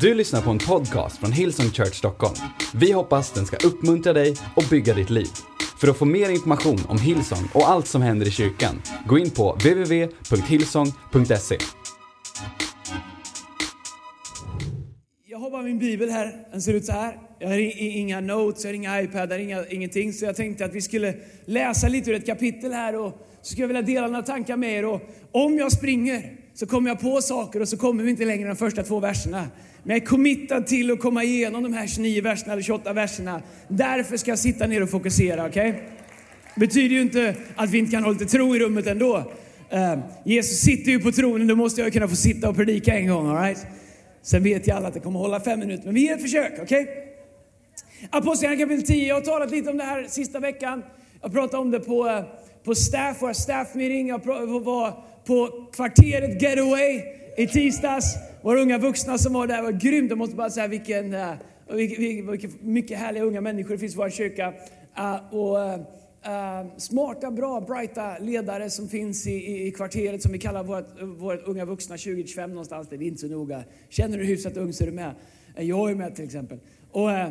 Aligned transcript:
Du 0.00 0.14
lyssnar 0.14 0.42
på 0.42 0.50
en 0.50 0.58
podcast 0.58 1.18
från 1.18 1.32
Hillsong 1.32 1.70
Church 1.70 1.94
Stockholm. 1.94 2.34
Vi 2.74 2.92
hoppas 2.92 3.32
den 3.32 3.46
ska 3.46 3.66
uppmuntra 3.66 4.12
dig 4.12 4.34
och 4.56 4.64
bygga 4.70 4.94
ditt 4.94 5.10
liv. 5.10 5.28
För 5.80 5.88
att 5.88 5.96
få 5.96 6.04
mer 6.04 6.30
information 6.30 6.78
om 6.88 6.98
Hillsong 6.98 7.48
och 7.54 7.68
allt 7.68 7.86
som 7.86 8.02
händer 8.02 8.26
i 8.26 8.30
kyrkan, 8.30 8.82
gå 9.06 9.18
in 9.18 9.30
på 9.30 9.52
www.hillsong.se. 9.52 11.58
Jag 15.26 15.38
har 15.38 15.50
bara 15.50 15.62
min 15.62 15.78
bibel 15.78 16.10
här. 16.10 16.46
Den 16.52 16.62
ser 16.62 16.74
ut 16.74 16.84
så 16.84 16.92
här. 16.92 17.16
Jag 17.38 17.48
har 17.48 17.58
inga 17.78 18.20
notes, 18.20 18.64
jag 18.64 18.68
har 18.68 18.74
inga 18.74 19.02
iPadar, 19.02 19.38
inga, 19.38 19.66
ingenting. 19.66 20.12
Så 20.12 20.24
jag 20.24 20.36
tänkte 20.36 20.64
att 20.64 20.74
vi 20.74 20.80
skulle 20.80 21.14
läsa 21.44 21.88
lite 21.88 22.10
ur 22.10 22.16
ett 22.16 22.26
kapitel 22.26 22.72
här 22.72 22.96
och 22.96 23.12
så 23.42 23.50
skulle 23.50 23.62
jag 23.62 23.68
vilja 23.68 23.82
dela 23.82 24.06
några 24.06 24.22
tankar 24.22 24.56
med 24.56 24.78
er. 24.78 24.84
Och 24.84 25.00
om 25.32 25.58
jag 25.58 25.72
springer 25.72 26.45
så 26.56 26.66
kommer 26.66 26.90
jag 26.90 27.00
på 27.00 27.20
saker 27.20 27.60
och 27.60 27.68
så 27.68 27.76
kommer 27.76 28.04
vi 28.04 28.10
inte 28.10 28.24
längre 28.24 28.48
de 28.48 28.56
första 28.56 28.82
två 28.82 29.00
verserna. 29.00 29.48
Men 29.82 29.96
jag 29.96 30.02
är 30.02 30.06
committad 30.06 30.66
till 30.66 30.90
att 30.90 31.00
komma 31.00 31.24
igenom 31.24 31.62
de 31.62 31.72
här 31.72 31.86
29 31.86 32.22
verserna 32.22 32.52
eller 32.52 32.62
28 32.62 32.92
verserna. 32.92 33.42
Därför 33.68 34.16
ska 34.16 34.30
jag 34.30 34.38
sitta 34.38 34.66
ner 34.66 34.82
och 34.82 34.90
fokusera, 34.90 35.46
okej? 35.46 35.82
betyder 36.56 36.94
ju 36.94 37.02
inte 37.02 37.34
att 37.56 37.70
vi 37.70 37.78
inte 37.78 37.92
kan 37.92 38.04
ha 38.04 38.10
lite 38.10 38.26
tro 38.26 38.56
i 38.56 38.58
rummet 38.58 38.86
ändå. 38.86 39.16
Uh, 39.72 39.98
Jesus 40.24 40.58
sitter 40.58 40.90
ju 40.90 41.00
på 41.00 41.12
tronen, 41.12 41.46
då 41.46 41.56
måste 41.56 41.80
jag 41.80 41.92
kunna 41.92 42.08
få 42.08 42.16
sitta 42.16 42.48
och 42.48 42.56
predika 42.56 42.98
en 42.98 43.08
gång. 43.08 43.28
alright? 43.28 43.66
Sen 44.22 44.42
vet 44.42 44.66
jag 44.66 44.76
alla 44.76 44.88
att 44.88 44.94
det 44.94 45.00
kommer 45.00 45.18
hålla 45.18 45.40
fem 45.40 45.60
minuter, 45.60 45.84
men 45.84 45.94
vi 45.94 46.00
ger 46.00 46.14
ett 46.14 46.22
försök. 46.22 46.52
okej? 46.62 46.88
Apostlagärningarna 48.10 48.70
kapitel 48.70 48.94
10. 48.94 49.08
Jag 49.08 49.14
har 49.14 49.22
talat 49.22 49.50
lite 49.50 49.70
om 49.70 49.76
det 49.76 49.84
här 49.84 50.06
sista 50.08 50.40
veckan. 50.40 50.82
Jag 51.22 51.32
pratade 51.32 51.62
om 51.62 51.70
det 51.70 51.80
på, 51.80 52.08
eh, 52.08 52.24
på 52.64 52.74
staff, 52.74 53.22
våra 53.22 53.34
staff 53.34 53.74
meeting. 53.74 54.08
Jag 54.08 54.24
var 54.60 55.04
på 55.26 55.68
kvarteret 55.72 56.42
Getaway 56.42 57.02
i 57.36 57.46
tisdags. 57.46 58.16
Våra 58.42 58.60
unga 58.60 58.78
vuxna 58.78 59.18
som 59.18 59.32
var 59.32 59.46
där 59.46 59.62
var 59.62 59.72
grymt. 59.72 60.10
Jag 60.10 60.18
måste 60.18 60.36
bara 60.36 60.50
säga 60.50 60.66
vilken, 60.66 61.14
eh, 61.14 61.32
vilken, 61.70 62.00
vilken, 62.00 62.30
vilken 62.30 62.50
mycket 62.60 62.98
härliga 62.98 63.24
unga 63.24 63.40
människor 63.40 63.70
det 63.70 63.78
finns 63.78 63.94
i 63.94 63.96
vår 63.96 64.10
kyrka. 64.10 64.54
Eh, 64.96 65.34
och, 65.34 65.56
Uh, 66.26 66.76
smarta, 66.76 67.30
bra, 67.30 67.60
brighta 67.60 68.18
ledare 68.18 68.70
som 68.70 68.88
finns 68.88 69.26
i, 69.26 69.30
i, 69.30 69.66
i 69.66 69.70
kvarteret 69.70 70.22
som 70.22 70.32
vi 70.32 70.38
kallar 70.38 70.64
vårt, 70.64 71.02
vårt 71.02 71.42
unga 71.46 71.64
vuxna 71.64 71.96
2025 71.96 72.50
någonstans. 72.50 72.88
Det 72.88 72.96
är 72.96 73.02
inte 73.02 73.20
så 73.20 73.26
noga. 73.26 73.64
Känner 73.88 74.18
du 74.18 74.24
hyfsat 74.24 74.56
ung 74.56 74.72
så 74.72 74.84
är 74.84 74.86
du 74.86 74.92
med. 74.92 75.14
Jag 75.56 75.90
är 75.90 75.94
med 75.94 76.14
till 76.14 76.24
exempel. 76.24 76.58
Och, 76.90 77.08
uh, 77.08 77.26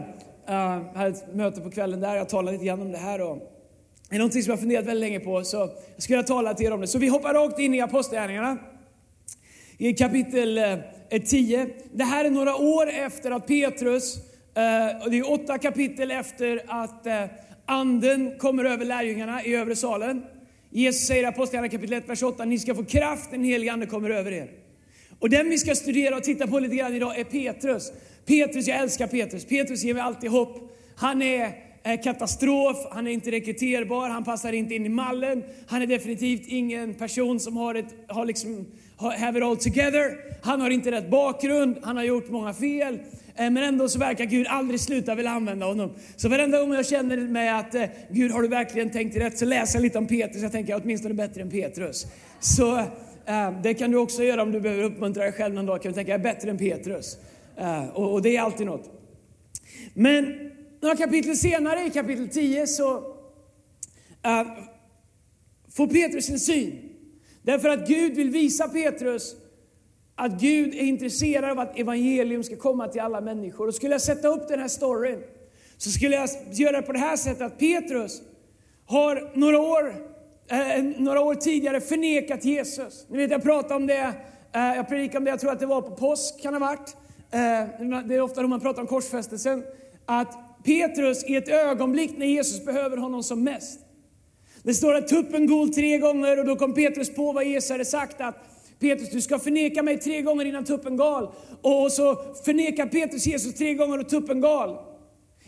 uh, 0.49 0.95
hade 0.95 1.09
ett 1.09 1.35
möte 1.35 1.61
på 1.61 1.71
kvällen 1.71 1.99
där. 1.99 2.15
Jag 2.15 2.29
talade 2.29 2.51
lite 2.51 2.65
grann 2.65 2.81
om 2.81 2.91
det 2.91 2.97
här. 2.97 3.21
Och, 3.21 3.54
är 4.09 4.17
någonting 4.17 4.43
som 4.43 4.49
jag 4.49 4.57
har 4.57 4.61
funderat 4.61 4.85
väldigt 4.85 5.09
länge 5.09 5.19
på. 5.19 5.43
Så 5.43 5.57
jag 5.57 6.03
skulle 6.03 6.17
vilja 6.17 6.27
tala 6.27 6.53
till 6.53 6.65
er 6.65 6.73
om 6.73 6.81
det. 6.81 6.87
Så 6.87 6.99
vi 6.99 7.07
hoppar 7.07 7.33
rakt 7.33 7.59
in 7.59 7.73
i 7.73 7.81
Apostlagärningarna. 7.81 8.57
I 9.77 9.93
kapitel 9.93 10.57
eh, 11.09 11.21
10. 11.25 11.67
Det 11.93 12.03
här 12.03 12.25
är 12.25 12.29
några 12.29 12.55
år 12.55 12.89
efter 12.89 13.31
att 13.31 13.47
Petrus, 13.47 14.15
eh, 14.55 15.03
och 15.03 15.11
det 15.11 15.17
är 15.17 15.31
åtta 15.31 15.57
kapitel 15.57 16.11
efter 16.11 16.61
att 16.67 17.07
eh, 17.07 17.23
anden 17.65 18.37
kommer 18.37 18.65
över 18.65 18.85
lärjungarna 18.85 19.43
i 19.43 19.55
övre 19.55 19.75
salen. 19.75 20.23
Jesus 20.69 21.07
säger 21.07 21.23
i 21.23 21.25
Apostlagärningarna 21.25 21.77
kapitel 21.77 21.97
1, 21.97 22.09
vers 22.09 22.23
8, 22.23 22.45
ni 22.45 22.59
ska 22.59 22.75
få 22.75 22.85
kraft, 22.85 23.31
den 23.31 23.43
helige 23.43 23.73
ande 23.73 23.85
kommer 23.85 24.09
över 24.09 24.31
er. 24.31 24.49
Och 25.19 25.29
den 25.29 25.49
vi 25.49 25.57
ska 25.57 25.75
studera 25.75 26.17
och 26.17 26.23
titta 26.23 26.47
på 26.47 26.59
lite 26.59 26.75
grann 26.75 26.95
idag 26.95 27.19
är 27.19 27.23
Petrus. 27.23 27.91
Petrus, 28.25 28.67
jag 28.67 28.79
älskar 28.79 29.07
Petrus. 29.07 29.45
Petrus 29.45 29.83
ger 29.83 29.93
mig 29.93 30.03
alltid 30.03 30.29
hopp. 30.29 30.71
Han 30.95 31.21
är 31.21 31.64
Eh, 31.85 32.01
katastrof, 32.01 32.77
han 32.91 33.07
är 33.07 33.11
inte 33.11 33.31
rekryterbar, 33.31 34.09
han 34.09 34.23
passar 34.23 34.53
inte 34.53 34.75
in 34.75 34.85
i 34.85 34.89
mallen. 34.89 35.43
Han 35.67 35.81
är 35.81 35.87
definitivt 35.87 36.47
ingen 36.47 36.93
person 36.93 37.39
som 37.39 37.57
har 37.57 37.75
ett, 37.75 37.95
har 38.07 38.25
liksom, 38.25 38.65
have 38.97 39.39
it 39.39 39.45
all 39.45 39.57
together. 39.57 40.17
Han 40.41 40.61
har 40.61 40.69
inte 40.69 40.91
rätt 40.91 41.09
bakgrund, 41.09 41.77
han 41.83 41.97
har 41.97 42.03
gjort 42.03 42.29
många 42.29 42.53
fel. 42.53 42.99
Eh, 43.35 43.49
men 43.49 43.57
ändå 43.57 43.89
så 43.89 43.99
verkar 43.99 44.25
Gud 44.25 44.47
aldrig 44.47 44.79
sluta 44.79 45.15
vilja 45.15 45.31
använda 45.31 45.65
honom. 45.65 45.91
Så 46.15 46.29
varenda 46.29 46.59
gång 46.59 46.73
jag 46.73 46.85
känner 46.85 47.17
med 47.17 47.59
att 47.59 47.75
eh, 47.75 47.83
Gud 48.09 48.31
har 48.31 48.41
du 48.41 48.47
verkligen 48.47 48.89
tänkt 48.89 49.17
rätt 49.17 49.37
så 49.37 49.45
läser 49.45 49.75
jag 49.75 49.83
lite 49.83 49.97
om 49.97 50.07
Petrus. 50.07 50.41
Jag 50.41 50.51
tänker 50.51 50.73
jag 50.73 50.81
åtminstone 50.83 51.13
bättre 51.13 51.41
än 51.41 51.51
Petrus. 51.51 52.07
Så 52.39 52.83
det 53.63 53.73
kan 53.73 53.91
du 53.91 53.97
också 53.97 54.23
göra 54.23 54.41
om 54.41 54.51
du 54.51 54.61
behöver 54.61 54.83
uppmuntra 54.83 55.23
dig 55.23 55.31
själv 55.31 55.55
någon 55.55 55.65
dag. 55.65 55.81
Kan 55.81 55.91
du 55.91 55.95
tänka 55.95 56.11
jag 56.11 56.19
är 56.19 56.23
bättre 56.23 56.49
än 56.49 56.57
Petrus. 56.57 57.17
Och, 57.93 58.13
och 58.13 58.21
det 58.21 58.37
är 58.37 58.41
alltid 58.41 58.65
något. 58.65 58.89
Men 59.93 60.44
några 60.85 60.97
kapitel 60.97 61.37
senare, 61.37 61.85
i 61.85 61.89
kapitel 61.89 62.29
10, 62.29 62.67
så 62.67 62.97
äh, 64.23 64.47
får 65.75 65.87
Petrus 65.87 66.25
sin 66.25 66.39
syn. 66.39 66.89
Därför 67.41 67.69
att 67.69 67.87
Gud 67.87 68.15
vill 68.15 68.29
visa 68.29 68.67
Petrus 68.67 69.35
att 70.15 70.41
Gud 70.41 70.73
är 70.73 70.81
intresserad 70.81 71.51
av 71.51 71.59
att 71.59 71.79
evangelium 71.79 72.43
ska 72.43 72.55
komma 72.55 72.87
till 72.87 73.01
alla 73.01 73.21
människor. 73.21 73.67
Och 73.67 73.75
skulle 73.75 73.93
jag 73.93 74.01
sätta 74.01 74.27
upp 74.27 74.47
den 74.47 74.59
här 74.59 74.67
storyn 74.67 75.23
så 75.77 75.89
skulle 75.89 76.15
jag 76.15 76.29
göra 76.51 76.81
det 76.81 76.81
på 76.81 76.91
det 76.91 76.99
här 76.99 77.17
sättet 77.17 77.41
att 77.41 77.59
Petrus 77.59 78.21
har 78.85 79.31
några 79.33 79.59
år, 79.59 79.95
eh, 80.47 80.83
några 80.97 81.21
år 81.21 81.35
tidigare 81.35 81.81
förnekat 81.81 82.45
Jesus. 82.45 83.05
Ni 83.09 83.17
vet 83.17 83.31
jag 83.31 83.43
pratade 83.43 83.75
om 83.75 83.87
det, 83.87 84.13
eh, 84.53 84.75
jag 84.75 84.87
predikade 84.87 85.17
om 85.17 85.23
det, 85.23 85.29
jag 85.29 85.39
tror 85.39 85.51
att 85.51 85.59
det 85.59 85.65
var 85.65 85.81
på 85.81 85.95
påsk 85.95 86.41
kan 86.41 86.53
det 86.53 86.59
ha 86.59 86.67
varit. 86.67 86.95
Eh, 87.31 88.01
det 88.05 88.15
är 88.15 88.21
ofta 88.21 88.41
då 88.41 88.47
man 88.47 88.59
pratar 88.59 88.81
om 88.81 88.87
korsfästelsen. 88.87 89.63
Att 90.05 90.44
Petrus 90.65 91.23
i 91.23 91.35
ett 91.35 91.49
ögonblick 91.49 92.17
när 92.17 92.25
Jesus 92.25 92.65
behöver 92.65 92.97
honom 92.97 93.23
som 93.23 93.43
mest 93.43 93.79
det 94.65 94.73
står 94.73 94.95
att 94.95 95.07
tuppen 95.07 95.47
gol 95.47 95.69
tre 95.69 95.97
gånger 95.97 96.39
och 96.39 96.45
då 96.45 96.55
kom 96.55 96.73
Petrus 96.73 97.15
på 97.15 97.31
vad 97.31 97.45
Jesus 97.45 97.69
hade 97.69 97.85
sagt 97.85 98.21
att 98.21 98.35
Petrus 98.79 99.09
du 99.09 99.21
ska 99.21 99.39
förneka 99.39 99.83
mig 99.83 99.99
tre 99.99 100.21
gånger 100.21 100.45
innan 100.45 100.65
tuppen 100.65 100.97
gal. 100.97 101.29
Och 101.61 101.91
så 101.91 102.15
förnekar 102.45 102.85
Petrus 102.85 103.27
Jesus 103.27 103.55
tre 103.55 103.73
gånger 103.73 103.99
och 103.99 104.09
tuppen 104.09 104.41
gal. 104.41 104.77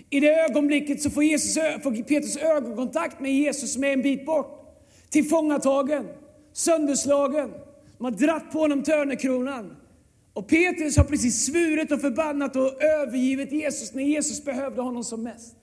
I 0.09 0.19
det 0.19 0.39
ögonblicket 0.41 1.01
så 1.01 1.09
får, 1.09 1.23
Jesus, 1.23 1.63
får 1.83 2.03
Petrus 2.03 2.37
ögonkontakt 2.37 3.19
med 3.19 3.33
Jesus 3.33 3.73
som 3.73 3.83
är 3.83 3.93
en 3.93 4.01
bit 4.01 4.25
bort. 4.25 4.77
Tillfångatagen, 5.09 6.07
sönderslagen. 6.53 7.51
De 7.97 8.03
har 8.03 8.11
dratt 8.11 8.51
på 8.51 8.59
honom 8.59 8.83
törnekronan. 8.83 9.75
Och 10.37 10.47
Petrus 10.47 10.97
har 10.97 11.03
precis 11.03 11.45
svurit 11.45 11.91
och 11.91 12.01
förbannat 12.01 12.55
och 12.55 12.83
övergivit 12.83 13.51
Jesus 13.51 13.93
när 13.93 14.03
Jesus 14.03 14.45
behövde 14.45 14.81
honom 14.81 15.03
som 15.03 15.23
mest. 15.23 15.55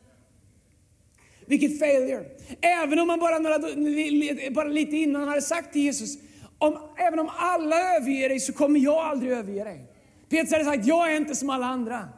Vilket 1.46 1.78
failure. 1.78 2.24
Även 2.60 2.98
om 2.98 3.06
man 3.06 3.18
bara, 3.18 3.38
några, 3.38 3.58
bara 4.50 4.68
lite 4.68 4.96
innan 4.96 5.28
hade 5.28 5.42
sagt 5.42 5.72
till 5.72 5.82
Jesus, 5.82 6.18
om, 6.58 6.78
även 6.96 7.18
om 7.18 7.30
alla 7.36 7.96
överger 7.96 8.28
dig 8.28 8.40
så 8.40 8.52
kommer 8.52 8.80
jag 8.80 8.94
aldrig 8.94 9.32
överge 9.32 9.64
dig. 9.64 9.86
Petrus 10.28 10.52
hade 10.52 10.64
sagt, 10.64 10.86
jag 10.86 11.12
är 11.12 11.16
inte 11.16 11.34
som 11.34 11.50
alla 11.50 11.66
andra. 11.66 12.08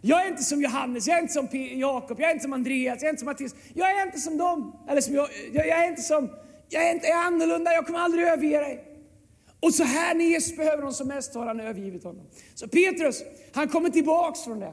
Jag 0.00 0.24
är 0.24 0.28
inte 0.28 0.44
som 0.44 0.62
Johannes, 0.62 1.06
jag 1.06 1.18
är 1.18 1.22
inte 1.22 1.34
som 1.34 1.48
Jakob, 1.80 2.20
jag 2.20 2.28
är 2.28 2.32
inte 2.32 2.42
som 2.42 2.52
Andreas, 2.52 3.02
jag 3.02 3.08
är 3.08 3.10
inte 3.10 3.20
som 3.20 3.26
Mattias. 3.26 3.54
Jag 3.74 3.90
är 3.90 4.06
inte 4.06 4.18
som 4.18 4.38
dem. 4.38 4.76
Eller 4.88 5.00
som 5.00 5.14
jag, 5.14 5.28
jag, 5.52 5.66
jag 5.66 5.84
är 5.84 5.88
inte 5.88 6.02
som, 6.02 6.30
jag 6.68 6.88
är, 6.88 6.94
inte, 6.94 7.06
jag 7.06 7.18
är 7.18 7.26
annorlunda, 7.26 7.72
jag 7.72 7.86
kommer 7.86 7.98
aldrig 7.98 8.26
överge 8.26 8.58
dig. 8.58 8.93
Och 9.64 9.74
så 9.74 9.84
här 9.84 10.14
när 10.14 10.24
Jesus 10.24 10.56
behöver 10.56 10.76
honom 10.76 10.92
som 10.92 11.08
mest 11.08 11.34
har 11.34 11.46
han 11.46 11.60
övergivit 11.60 12.04
honom. 12.04 12.26
Så 12.54 12.68
Petrus, 12.68 13.22
han 13.52 13.68
kommer 13.68 13.90
tillbaks 13.90 14.40
från 14.40 14.60
det. 14.60 14.72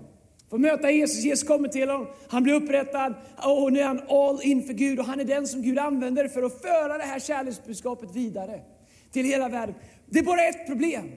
Får 0.49 0.57
möta 0.57 0.91
Jesus, 0.91 1.23
Jesus 1.23 1.47
kommer 1.47 1.67
till 1.67 1.89
honom, 1.89 2.07
han 2.27 2.43
blir 2.43 2.53
upprättad 2.53 3.13
och 3.43 3.73
nu 3.73 3.79
är 3.79 3.85
han 3.85 4.01
all 4.09 4.41
in 4.41 4.63
för 4.63 4.73
Gud 4.73 4.99
och 4.99 5.05
han 5.05 5.19
är 5.19 5.25
den 5.25 5.47
som 5.47 5.61
Gud 5.61 5.79
använder 5.79 6.27
för 6.27 6.43
att 6.43 6.61
föra 6.61 6.97
det 6.97 7.03
här 7.03 7.19
kärleksbudskapet 7.19 8.15
vidare 8.15 8.61
till 9.11 9.25
hela 9.25 9.49
världen. 9.49 9.75
Det 10.09 10.19
är 10.19 10.23
bara 10.23 10.43
ett 10.43 10.67
problem. 10.67 11.11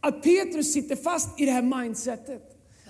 Att 0.00 0.22
Petrus 0.22 0.72
sitter 0.72 0.96
fast 0.96 1.40
i 1.40 1.46
det 1.46 1.52
här 1.52 1.62
mindsetet. 1.62 2.42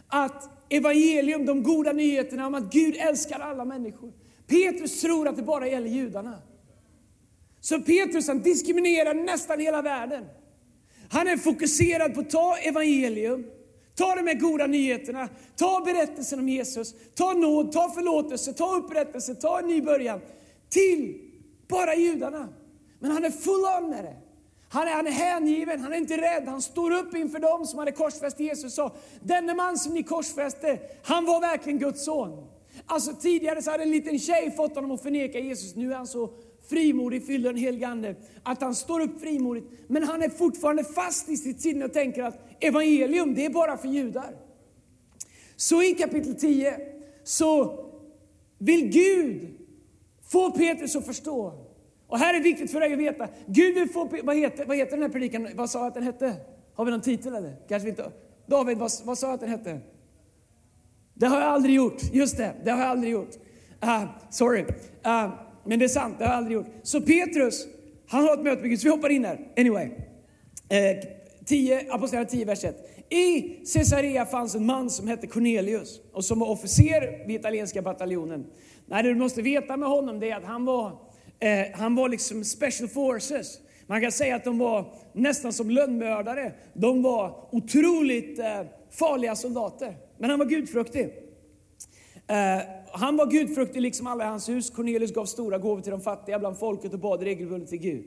Att 0.08 0.50
evangelium, 0.68 1.46
de 1.46 1.62
goda 1.62 1.92
nyheterna 1.92 2.46
om 2.46 2.54
att 2.54 2.72
Gud 2.72 2.96
älskar 2.96 3.40
alla 3.40 3.64
människor. 3.64 4.12
Petrus 4.46 5.00
tror 5.00 5.28
att 5.28 5.36
det 5.36 5.42
bara 5.42 5.68
gäller 5.68 5.88
judarna. 5.88 6.38
Så 7.66 7.80
Petrus 7.80 8.28
han 8.28 8.42
diskriminerar 8.42 9.14
nästan 9.14 9.60
hela 9.60 9.82
världen. 9.82 10.24
Han 11.08 11.28
är 11.28 11.36
fokuserad 11.36 12.14
på 12.14 12.20
att 12.20 12.30
ta 12.30 12.56
evangelium, 12.56 13.46
ta 13.94 14.14
de 14.14 14.26
här 14.26 14.34
goda 14.34 14.66
nyheterna, 14.66 15.28
ta 15.56 15.82
berättelsen 15.84 16.38
om 16.38 16.48
Jesus, 16.48 16.94
ta 17.14 17.32
nåd, 17.32 17.72
ta 17.72 17.90
förlåtelse, 17.90 18.52
ta 18.52 18.76
upprättelse, 18.76 19.34
ta 19.34 19.58
en 19.58 19.66
ny 19.66 19.82
början. 19.82 20.20
Till 20.68 21.20
bara 21.68 21.94
judarna. 21.94 22.48
Men 22.98 23.10
han 23.10 23.24
är 23.24 23.30
full 23.30 23.82
on 23.82 23.90
med 23.90 24.04
det. 24.04 24.16
Han 24.68 24.88
är, 24.88 24.92
han 24.92 25.06
är 25.06 25.10
hängiven, 25.10 25.80
han 25.80 25.92
är 25.92 25.96
inte 25.96 26.16
rädd, 26.16 26.48
han 26.48 26.62
står 26.62 26.90
upp 26.90 27.14
inför 27.14 27.38
dem 27.38 27.66
som 27.66 27.78
hade 27.78 27.92
korsfäst 27.92 28.40
Jesus 28.40 28.64
och 28.64 28.72
sa, 28.72 28.92
denne 29.20 29.54
man 29.54 29.78
som 29.78 29.94
ni 29.94 30.02
korsfäste, 30.02 30.78
han 31.02 31.24
var 31.24 31.40
verkligen 31.40 31.78
Guds 31.78 32.04
son. 32.04 32.46
Alltså 32.86 33.12
tidigare 33.12 33.62
så 33.62 33.70
hade 33.70 33.82
en 33.82 33.90
liten 33.90 34.18
tjej 34.18 34.50
fått 34.50 34.74
honom 34.74 34.90
att 34.90 35.02
förneka 35.02 35.38
Jesus, 35.38 35.74
nu 35.74 35.92
är 35.92 35.96
han 35.96 36.06
så 36.06 36.30
frimodig, 36.68 37.26
fylld 37.26 37.46
av 37.46 37.52
den 37.52 37.62
helige 37.62 37.88
Ande, 37.88 38.14
att 38.42 38.62
han 38.62 38.74
står 38.74 39.00
upp 39.00 39.20
frimodigt. 39.20 39.66
Men 39.86 40.02
han 40.02 40.22
är 40.22 40.28
fortfarande 40.28 40.84
fast 40.84 41.28
i 41.28 41.36
sitt 41.36 41.60
sinne 41.60 41.84
och 41.84 41.92
tänker 41.92 42.22
att 42.22 42.38
evangelium, 42.60 43.34
det 43.34 43.44
är 43.44 43.50
bara 43.50 43.76
för 43.76 43.88
judar. 43.88 44.36
Så 45.56 45.82
i 45.82 45.94
kapitel 45.94 46.34
10 46.34 46.78
så 47.24 47.84
vill 48.58 48.88
Gud 48.88 49.48
få 50.28 50.50
Petrus 50.50 50.96
att 50.96 51.06
förstå. 51.06 51.66
Och 52.06 52.18
här 52.18 52.34
är 52.34 52.40
viktigt 52.40 52.70
för 52.70 52.80
dig 52.80 52.92
att 52.92 52.98
veta. 52.98 53.28
Gud 53.46 53.74
vill 53.74 53.88
få, 53.88 54.04
Pe- 54.04 54.26
vad 54.26 54.36
heter, 54.36 54.64
vad 54.66 54.76
heter 54.76 54.92
den 54.92 55.02
här 55.02 55.08
predikan? 55.08 55.48
Vad 55.54 55.70
sa 55.70 55.78
jag 55.78 55.86
att 55.86 55.94
den 55.94 56.02
hette? 56.02 56.34
Har 56.74 56.84
vi 56.84 56.90
någon 56.90 57.00
titel 57.00 57.34
eller? 57.34 57.56
Kanske 57.68 57.84
vi 57.84 57.90
inte 57.90 58.10
David, 58.46 58.78
vad, 58.78 58.90
vad 59.04 59.18
sa 59.18 59.26
jag 59.26 59.34
att 59.34 59.40
den 59.40 59.48
hette? 59.48 59.80
Det 61.14 61.26
har 61.26 61.40
jag 61.40 61.48
aldrig 61.48 61.74
gjort. 61.74 62.02
Just 62.12 62.36
det, 62.36 62.54
det 62.64 62.70
har 62.70 62.78
jag 62.78 62.88
aldrig 62.88 63.12
gjort. 63.12 63.34
Uh, 63.84 64.04
sorry. 64.30 64.64
Uh, 65.06 65.28
men 65.66 65.78
det 65.78 65.84
är 65.84 65.88
sant, 65.88 66.18
det 66.18 66.24
har 66.24 66.32
jag 66.32 66.38
aldrig 66.38 66.54
gjort. 66.54 66.66
Så 66.82 67.00
Petrus, 67.00 67.66
han 68.08 68.24
har 68.24 68.34
ett 68.34 68.42
möte 68.42 68.60
med 68.60 68.70
Gud, 68.70 68.80
så 68.80 68.84
vi 68.84 68.90
hoppar 68.90 69.08
in 69.08 69.24
här. 69.24 69.38
Anyway. 69.56 69.90
Eh, 70.68 70.96
10, 71.44 71.92
Apostlagärningarna 71.92 72.30
10, 72.30 72.44
vers 72.44 72.64
1. 72.64 72.76
I 73.10 73.42
Caesarea 73.72 74.26
fanns 74.26 74.54
en 74.54 74.66
man 74.66 74.90
som 74.90 75.08
hette 75.08 75.26
Cornelius 75.26 76.00
och 76.12 76.24
som 76.24 76.38
var 76.38 76.48
officer 76.48 77.26
vid 77.26 77.40
italienska 77.40 77.82
bataljonen. 77.82 78.46
Nej, 78.86 79.02
det 79.02 79.08
du 79.08 79.14
måste 79.14 79.42
veta 79.42 79.76
med 79.76 79.88
honom 79.88 80.20
det 80.20 80.30
är 80.30 80.36
att 80.36 80.44
han 80.44 80.64
var, 80.64 80.86
eh, 81.40 81.66
han 81.74 81.94
var 81.94 82.08
liksom 82.08 82.44
special 82.44 82.88
forces. 82.88 83.58
Man 83.86 84.00
kan 84.00 84.12
säga 84.12 84.36
att 84.36 84.44
de 84.44 84.58
var 84.58 84.92
nästan 85.12 85.52
som 85.52 85.70
lönnmördare. 85.70 86.52
De 86.74 87.02
var 87.02 87.48
otroligt 87.50 88.38
eh, 88.38 88.62
farliga 88.90 89.36
soldater. 89.36 89.96
Men 90.18 90.30
han 90.30 90.38
var 90.38 90.46
gudfruktig. 90.46 91.12
Eh, 92.28 92.62
han 92.92 93.16
var 93.16 93.30
gudfruktig 93.30 93.80
liksom 93.80 94.06
alla 94.06 94.24
i 94.24 94.26
hans 94.26 94.48
hus. 94.48 94.70
Cornelius 94.70 95.12
gav 95.12 95.24
stora 95.24 95.58
gåvor 95.58 95.82
till 95.82 95.90
de 95.90 96.00
fattiga 96.00 96.38
bland 96.38 96.58
folket 96.58 96.92
och 96.92 96.98
bad 96.98 97.22
regelbundet 97.22 97.68
till 97.68 97.78
Gud. 97.78 98.04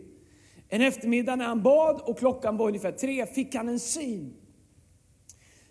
En 0.69 0.81
eftermiddag 0.81 1.36
när 1.36 1.45
han 1.45 1.62
bad 1.62 2.01
och 2.01 2.18
klockan 2.19 2.57
var 2.57 2.68
ungefär 2.68 2.92
tre 2.92 3.25
fick 3.25 3.56
han 3.56 3.69
en 3.69 3.80
syn. 3.80 4.33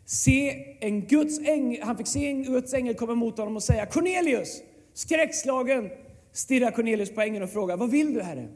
Se 0.04 0.64
en 0.80 1.00
Guds 1.00 1.38
ängel, 1.38 1.82
han 1.82 1.96
fick 1.96 2.06
se 2.06 2.26
en 2.26 2.42
Guds 2.42 2.74
ängel 2.74 2.94
komma 2.94 3.14
mot 3.14 3.38
honom 3.38 3.56
och 3.56 3.62
säga 3.62 3.86
Cornelius! 3.86 4.62
Skräckslagen 4.94 5.90
stirrar 6.32 6.70
Cornelius 6.70 7.14
på 7.14 7.20
ängeln 7.20 7.42
och 7.42 7.50
frågar 7.50 7.76
Vad 7.76 7.90
vill 7.90 8.14
du 8.14 8.22
Herre? 8.22 8.48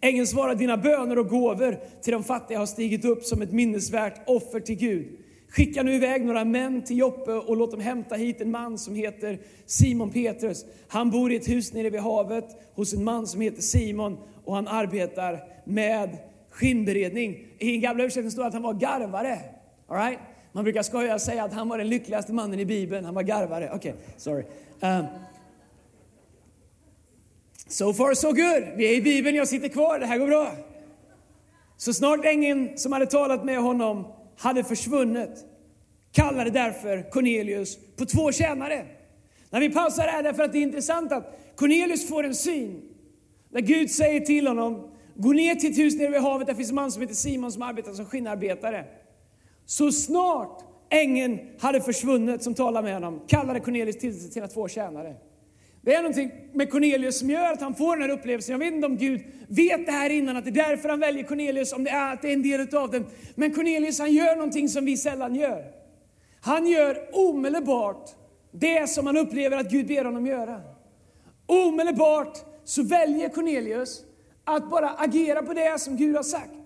Ängeln 0.00 0.26
svarar 0.26 0.54
dina 0.54 0.76
böner 0.76 1.18
och 1.18 1.28
gåvor 1.28 1.78
till 2.02 2.12
de 2.12 2.24
fattiga 2.24 2.58
har 2.58 2.66
stigit 2.66 3.04
upp 3.04 3.24
som 3.24 3.42
ett 3.42 3.52
minnesvärt 3.52 4.28
offer 4.28 4.60
till 4.60 4.76
Gud. 4.76 5.18
Skicka 5.56 5.82
nu 5.82 5.94
iväg 5.94 6.24
några 6.24 6.44
män 6.44 6.82
till 6.82 6.98
Joppe 6.98 7.32
och 7.32 7.56
låt 7.56 7.70
dem 7.70 7.80
hämta 7.80 8.14
hit 8.14 8.40
en 8.40 8.50
man 8.50 8.78
som 8.78 8.94
heter 8.94 9.38
Simon 9.66 10.10
Petrus. 10.10 10.64
Han 10.88 11.10
bor 11.10 11.32
i 11.32 11.36
ett 11.36 11.48
hus 11.48 11.72
nere 11.72 11.90
vid 11.90 12.00
havet 12.00 12.44
hos 12.74 12.94
en 12.94 13.04
man 13.04 13.26
som 13.26 13.40
heter 13.40 13.62
Simon 13.62 14.18
och 14.44 14.54
han 14.54 14.68
arbetar 14.68 15.44
med 15.64 16.16
skinnberedning. 16.50 17.46
I 17.58 17.70
den 17.72 17.80
gamla 17.80 18.02
översättningen 18.02 18.30
står 18.30 18.42
det 18.42 18.48
att 18.48 18.54
han 18.54 18.62
var 18.62 18.74
garvare. 18.74 19.38
All 19.88 19.96
right? 19.96 20.18
Man 20.52 20.64
brukar 20.64 20.82
skoja 20.82 21.14
och 21.14 21.20
säga 21.20 21.44
att 21.44 21.52
han 21.52 21.68
var 21.68 21.78
den 21.78 21.88
lyckligaste 21.88 22.32
mannen 22.32 22.60
i 22.60 22.64
Bibeln. 22.64 23.04
Han 23.04 23.14
var 23.14 23.22
garvare. 23.22 23.70
Okej, 23.74 23.92
okay, 23.92 24.02
sorry. 24.16 24.44
Um, 24.80 25.04
so 27.68 27.92
far 27.92 28.14
so 28.14 28.28
good. 28.28 28.76
Vi 28.76 28.92
är 28.92 28.96
i 28.96 29.02
Bibeln, 29.02 29.36
jag 29.36 29.48
sitter 29.48 29.68
kvar. 29.68 29.98
Det 29.98 30.06
här 30.06 30.18
går 30.18 30.26
bra. 30.26 30.52
Så 31.76 31.92
snart 31.92 32.24
ängeln 32.24 32.78
som 32.78 32.92
hade 32.92 33.06
talat 33.06 33.44
med 33.44 33.58
honom 33.58 34.04
hade 34.36 34.64
försvunnit 34.64 35.44
kallade 36.12 36.50
därför 36.50 37.10
Cornelius 37.10 37.78
på 37.96 38.06
två 38.06 38.32
tjänare. 38.32 38.86
När 39.50 39.60
vi 39.60 39.70
pausar 39.70 40.02
här 40.02 40.22
därför 40.22 40.42
att 40.42 40.52
det 40.52 40.58
är 40.58 40.62
intressant 40.62 41.12
att 41.12 41.38
Cornelius 41.56 42.08
får 42.08 42.24
en 42.24 42.34
syn. 42.34 42.82
Där 43.50 43.60
Gud 43.60 43.90
säger 43.90 44.20
till 44.20 44.46
honom, 44.46 44.90
gå 45.14 45.32
ner 45.32 45.54
till 45.54 45.70
ett 45.70 45.78
hus 45.78 45.96
nere 45.96 46.10
vid 46.10 46.20
havet, 46.20 46.46
där 46.46 46.54
finns 46.54 46.68
en 46.68 46.74
man 46.74 46.92
som 46.92 47.02
heter 47.02 47.14
Simon 47.14 47.52
som 47.52 47.62
arbetar 47.62 47.92
som 47.92 48.06
skinnarbetare. 48.06 48.84
Så 49.66 49.92
snart 49.92 50.64
ängeln 50.90 51.38
hade 51.58 51.80
försvunnit 51.80 52.42
som 52.42 52.54
talade 52.54 52.84
med 52.84 52.94
honom 52.94 53.20
kallade 53.26 53.60
Cornelius 53.60 53.98
till 53.98 54.32
sina 54.32 54.48
två 54.48 54.68
tjänare. 54.68 55.14
Det 55.84 55.94
är 55.94 56.02
någonting 56.02 56.30
med 56.52 56.70
Cornelius 56.70 57.18
som 57.18 57.30
gör 57.30 57.52
att 57.52 57.60
han 57.60 57.74
får 57.74 57.96
den 57.96 58.10
här 58.10 58.16
upplevelsen. 58.16 58.52
Jag 58.52 58.58
vet 58.58 58.74
inte 58.74 58.86
om 58.86 58.96
Gud 58.96 59.20
vet 59.48 59.86
det 59.86 59.92
här 59.92 60.10
innan, 60.10 60.36
att 60.36 60.44
det 60.44 60.50
är 60.50 60.68
därför 60.68 60.88
han 60.88 61.00
väljer 61.00 61.24
Cornelius, 61.24 61.72
om 61.72 61.84
det 61.84 61.90
är 61.90 62.12
att 62.12 62.22
det 62.22 62.28
är 62.28 62.32
en 62.32 62.42
del 62.42 62.76
av 62.76 62.90
den. 62.90 63.06
Men 63.34 63.54
Cornelius 63.54 63.98
han 63.98 64.12
gör 64.12 64.36
någonting 64.36 64.68
som 64.68 64.84
vi 64.84 64.96
sällan 64.96 65.34
gör. 65.34 65.64
Han 66.40 66.66
gör 66.66 67.08
omedelbart 67.12 68.10
det 68.50 68.90
som 68.90 69.06
han 69.06 69.16
upplever 69.16 69.56
att 69.56 69.70
Gud 69.70 69.86
ber 69.86 70.04
honom 70.04 70.26
göra. 70.26 70.60
Omedelbart 71.46 72.38
så 72.64 72.82
väljer 72.82 73.28
Cornelius 73.28 74.04
att 74.44 74.70
bara 74.70 74.90
agera 74.90 75.42
på 75.42 75.52
det 75.52 75.80
som 75.80 75.96
Gud 75.96 76.16
har 76.16 76.22
sagt. 76.22 76.63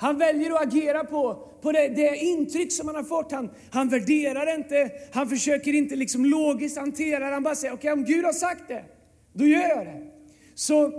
Han 0.00 0.18
väljer 0.18 0.50
att 0.50 0.62
agera 0.62 1.04
på, 1.04 1.48
på 1.62 1.72
det, 1.72 1.88
det 1.88 2.16
intryck 2.16 2.72
som 2.72 2.86
han 2.86 2.96
har 2.96 3.02
fått. 3.02 3.32
Han, 3.32 3.50
han 3.70 3.88
värderar 3.88 4.54
inte, 4.54 4.90
han 5.12 5.28
försöker 5.28 5.72
inte 5.72 5.96
liksom 5.96 6.24
logiskt 6.24 6.78
hantera 6.78 7.26
det. 7.26 7.34
Han 7.34 7.42
bara 7.42 7.54
säger, 7.54 7.74
okej 7.74 7.92
okay, 7.92 8.02
om 8.02 8.04
Gud 8.04 8.24
har 8.24 8.32
sagt 8.32 8.68
det, 8.68 8.84
då 9.32 9.44
gör 9.44 9.68
jag 9.68 9.86
det. 9.86 10.06
Så, 10.54 10.92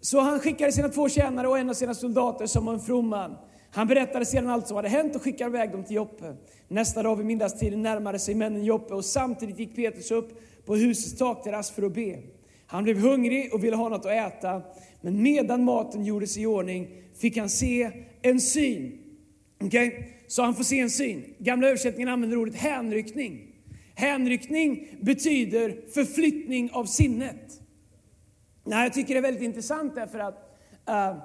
så 0.00 0.20
han 0.20 0.40
skickade 0.40 0.72
sina 0.72 0.88
två 0.88 1.08
tjänare 1.08 1.48
och 1.48 1.58
en 1.58 1.70
av 1.70 1.74
sina 1.74 1.94
soldater 1.94 2.46
som 2.46 2.66
var 2.66 2.74
en 2.74 2.80
from 2.80 3.08
man. 3.08 3.36
Han 3.70 3.86
berättade 3.86 4.24
sedan 4.26 4.50
allt 4.50 4.66
som 4.66 4.76
hade 4.76 4.88
hänt 4.88 5.16
och 5.16 5.22
skickade 5.22 5.50
iväg 5.50 5.70
dem 5.70 5.84
till 5.84 5.96
Joppe. 5.96 6.36
Nästa 6.68 7.02
dag 7.02 7.16
vid 7.16 7.26
middagstiden 7.26 7.82
närmade 7.82 8.18
sig 8.18 8.34
männen 8.34 8.64
Joppe 8.64 8.94
och 8.94 9.04
samtidigt 9.04 9.58
gick 9.58 9.76
Petrus 9.76 10.10
upp 10.10 10.42
på 10.66 10.74
husets 10.74 11.18
takterrass 11.18 11.70
för 11.70 11.82
att 11.82 11.94
be. 11.94 12.18
Han 12.66 12.84
blev 12.84 12.98
hungrig 12.98 13.54
och 13.54 13.64
ville 13.64 13.76
ha 13.76 13.88
något 13.88 14.06
att 14.06 14.12
äta, 14.12 14.62
men 15.00 15.22
medan 15.22 15.64
maten 15.64 16.04
gjordes 16.04 16.36
i 16.38 16.46
ordning 16.46 16.88
fick 17.14 17.36
han 17.36 17.48
se 17.48 17.90
en 18.22 18.40
syn. 18.40 18.98
Okay? 19.60 19.92
Så 20.26 20.42
han 20.42 20.54
får 20.54 20.64
se 20.64 20.80
en 20.80 20.90
syn. 20.90 21.34
Gamla 21.38 21.66
översättningen 21.66 22.08
använder 22.08 22.36
ordet 22.36 22.54
hänryckning. 22.54 23.52
Hänryckning 23.94 24.88
betyder 25.00 25.76
förflyttning 25.94 26.70
av 26.72 26.84
sinnet. 26.84 27.60
Nej, 28.64 28.82
jag 28.82 28.94
tycker 28.94 29.14
det 29.14 29.20
är 29.20 29.22
väldigt 29.22 29.42
intressant 29.42 29.94
därför 29.94 30.18
att 30.18 30.58
uh, 30.88 31.22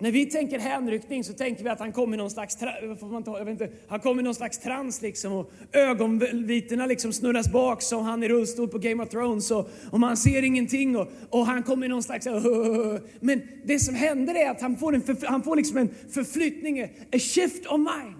när 0.00 0.12
vi 0.12 0.26
tänker 0.26 0.58
hänryckning 0.58 1.24
så 1.24 1.32
tänker 1.32 1.64
vi 1.64 1.70
att 1.70 1.78
han 1.78 1.92
kommer 1.92 2.16
i 2.16 2.18
någon 2.18 2.30
slags, 2.30 2.58
jag 2.60 3.44
vet 3.44 3.48
inte, 3.48 3.70
han 3.88 4.20
i 4.20 4.22
någon 4.22 4.34
slags 4.34 4.58
trans 4.58 5.02
liksom 5.02 5.32
och 5.32 5.52
ögonvitorna 5.72 6.86
liksom 6.86 7.12
snurras 7.12 7.52
bak 7.52 7.82
som 7.82 8.04
han 8.04 8.22
i 8.22 8.28
rullstol 8.28 8.68
på 8.68 8.78
Game 8.78 9.02
of 9.02 9.08
Thrones 9.08 9.50
och, 9.50 9.70
och 9.90 10.00
man 10.00 10.16
ser 10.16 10.42
ingenting 10.42 10.96
och, 10.96 11.08
och 11.30 11.46
han 11.46 11.62
kommer 11.62 11.86
i 11.86 11.88
någon 11.88 12.02
slags... 12.02 12.26
Men 13.20 13.42
det 13.64 13.78
som 13.78 13.94
händer 13.94 14.34
är 14.34 14.50
att 14.50 14.60
han 14.60 14.76
får 14.76 14.94
en, 14.94 15.02
för, 15.02 15.26
han 15.26 15.42
får 15.42 15.56
liksom 15.56 15.76
en 15.76 15.88
förflyttning, 16.10 16.82
a 16.82 17.18
shift 17.18 17.66
of 17.66 17.78
mind. 17.78 18.16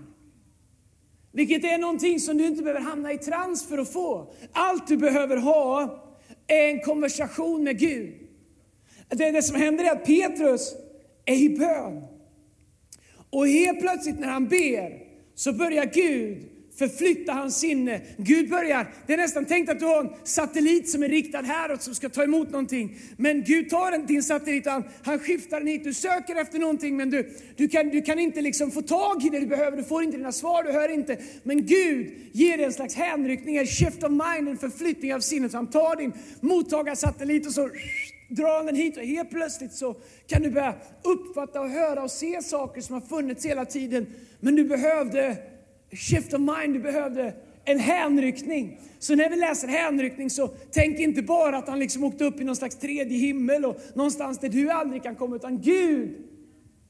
Vilket 1.33 1.65
är 1.65 1.79
någonting 1.79 2.21
som 2.21 2.39
du 2.39 2.47
inte 2.47 2.63
behöver 2.63 2.81
hamna 2.81 3.13
i 3.13 3.19
trans 3.19 3.69
för 3.69 3.79
att 3.79 3.93
få. 3.93 4.33
Allt 4.53 4.89
du 4.89 4.97
behöver 4.97 5.37
ha 5.37 5.83
är 6.47 6.69
en 6.69 6.81
konversation 6.81 7.65
med 7.65 7.79
Gud. 7.79 8.15
Det, 9.09 9.31
det 9.31 9.43
som 9.43 9.57
händer 9.57 9.85
är 9.85 9.93
att 9.93 10.05
Petrus 10.05 10.75
i 11.35 11.49
bön. 11.49 12.03
Och 13.31 13.49
helt 13.49 13.81
plötsligt 13.81 14.21
när 14.21 14.29
han 14.29 14.49
ber 14.49 15.09
så 15.35 15.53
börjar 15.53 15.85
Gud 15.85 16.39
förflytta 16.79 17.33
hans 17.33 17.61
sinne. 17.61 18.01
Gud 18.17 18.51
börjar, 18.51 18.95
det 19.07 19.13
är 19.13 19.17
nästan 19.17 19.45
tänkt 19.45 19.71
att 19.71 19.79
du 19.79 19.85
har 19.85 20.01
en 20.01 20.11
satellit 20.25 20.91
som 20.91 21.03
är 21.03 21.09
riktad 21.09 21.43
häråt 21.43 21.83
som 21.83 21.95
ska 21.95 22.09
ta 22.09 22.23
emot 22.23 22.51
någonting. 22.51 22.99
Men 23.17 23.45
Gud 23.45 23.71
tar 23.71 24.07
din 24.07 24.23
satellit 24.23 24.67
och 24.67 24.73
han, 24.73 24.85
han 25.03 25.19
skiftar 25.19 25.59
den 25.59 25.69
hit. 25.69 25.85
Du 25.85 25.95
söker 25.95 26.37
efter 26.37 26.59
någonting 26.59 26.97
men 26.97 27.11
du, 27.11 27.31
du, 27.57 27.69
kan, 27.69 27.89
du 27.89 28.03
kan 28.03 28.19
inte 28.19 28.41
liksom 28.41 28.71
få 28.71 28.83
tag 28.83 29.25
i 29.25 29.29
det 29.29 29.41
du 29.41 29.47
behöver. 29.47 29.77
Du 29.77 29.85
får 29.85 30.03
inte 30.03 30.17
dina 30.17 30.33
svar, 30.33 30.63
du 30.63 30.73
hör 30.73 30.89
inte. 30.89 31.19
Men 31.43 31.67
Gud 31.67 32.15
ger 32.33 32.57
dig 32.57 32.67
en 32.67 32.73
slags 32.73 32.95
hänryckning, 32.95 33.57
en 33.57 33.67
shift 33.67 34.05
of 34.05 34.11
mind, 34.11 34.49
en 34.49 34.59
förflyttning 34.59 35.15
av 35.15 35.21
sinnet. 35.21 35.51
Så 35.51 35.57
han 35.57 35.71
tar 35.71 35.97
din 35.97 36.13
mottagarsatellit 36.41 37.47
och 37.47 37.53
så 37.53 37.71
drar 38.29 38.57
han 38.57 38.67
den 38.67 38.77
hit 38.77 38.97
och 38.97 39.03
helt 39.03 39.31
plötsligt 39.31 39.73
så 39.73 39.95
kan 40.27 40.43
du 40.43 40.51
börja 40.51 40.75
uppfatta 41.03 41.61
och 41.61 41.71
höra 41.71 42.03
och 42.03 42.11
se 42.11 42.43
saker 42.43 42.81
som 42.81 42.95
har 42.95 43.01
funnits 43.01 43.47
hela 43.47 43.65
tiden. 43.65 44.07
Men 44.41 44.57
du 44.57 44.65
behövde 44.65 45.37
shift 45.93 46.35
of 46.35 46.41
mind, 46.41 46.75
du 46.75 46.81
behövde 46.81 47.35
en 47.65 47.79
hänryckning. 47.79 48.81
Så 48.99 49.15
när 49.15 49.31
vi 49.31 49.37
läser 49.37 49.69
hänryckning 49.69 50.31
så 50.31 50.49
tänk 50.71 50.99
inte 50.99 51.23
bara 51.23 51.57
att 51.57 51.69
han 51.69 51.79
liksom 51.79 52.05
åkte 52.05 52.25
upp 52.25 52.41
i 52.41 52.45
någon 52.45 52.57
slags 52.57 52.77
tredje 52.77 53.19
himmel 53.19 53.65
och 53.65 53.81
någonstans 53.95 54.39
där 54.39 54.49
du 54.49 54.71
aldrig 54.71 55.03
kan 55.03 55.15
komma, 55.15 55.37
utan 55.37 55.61
Gud 55.61 56.17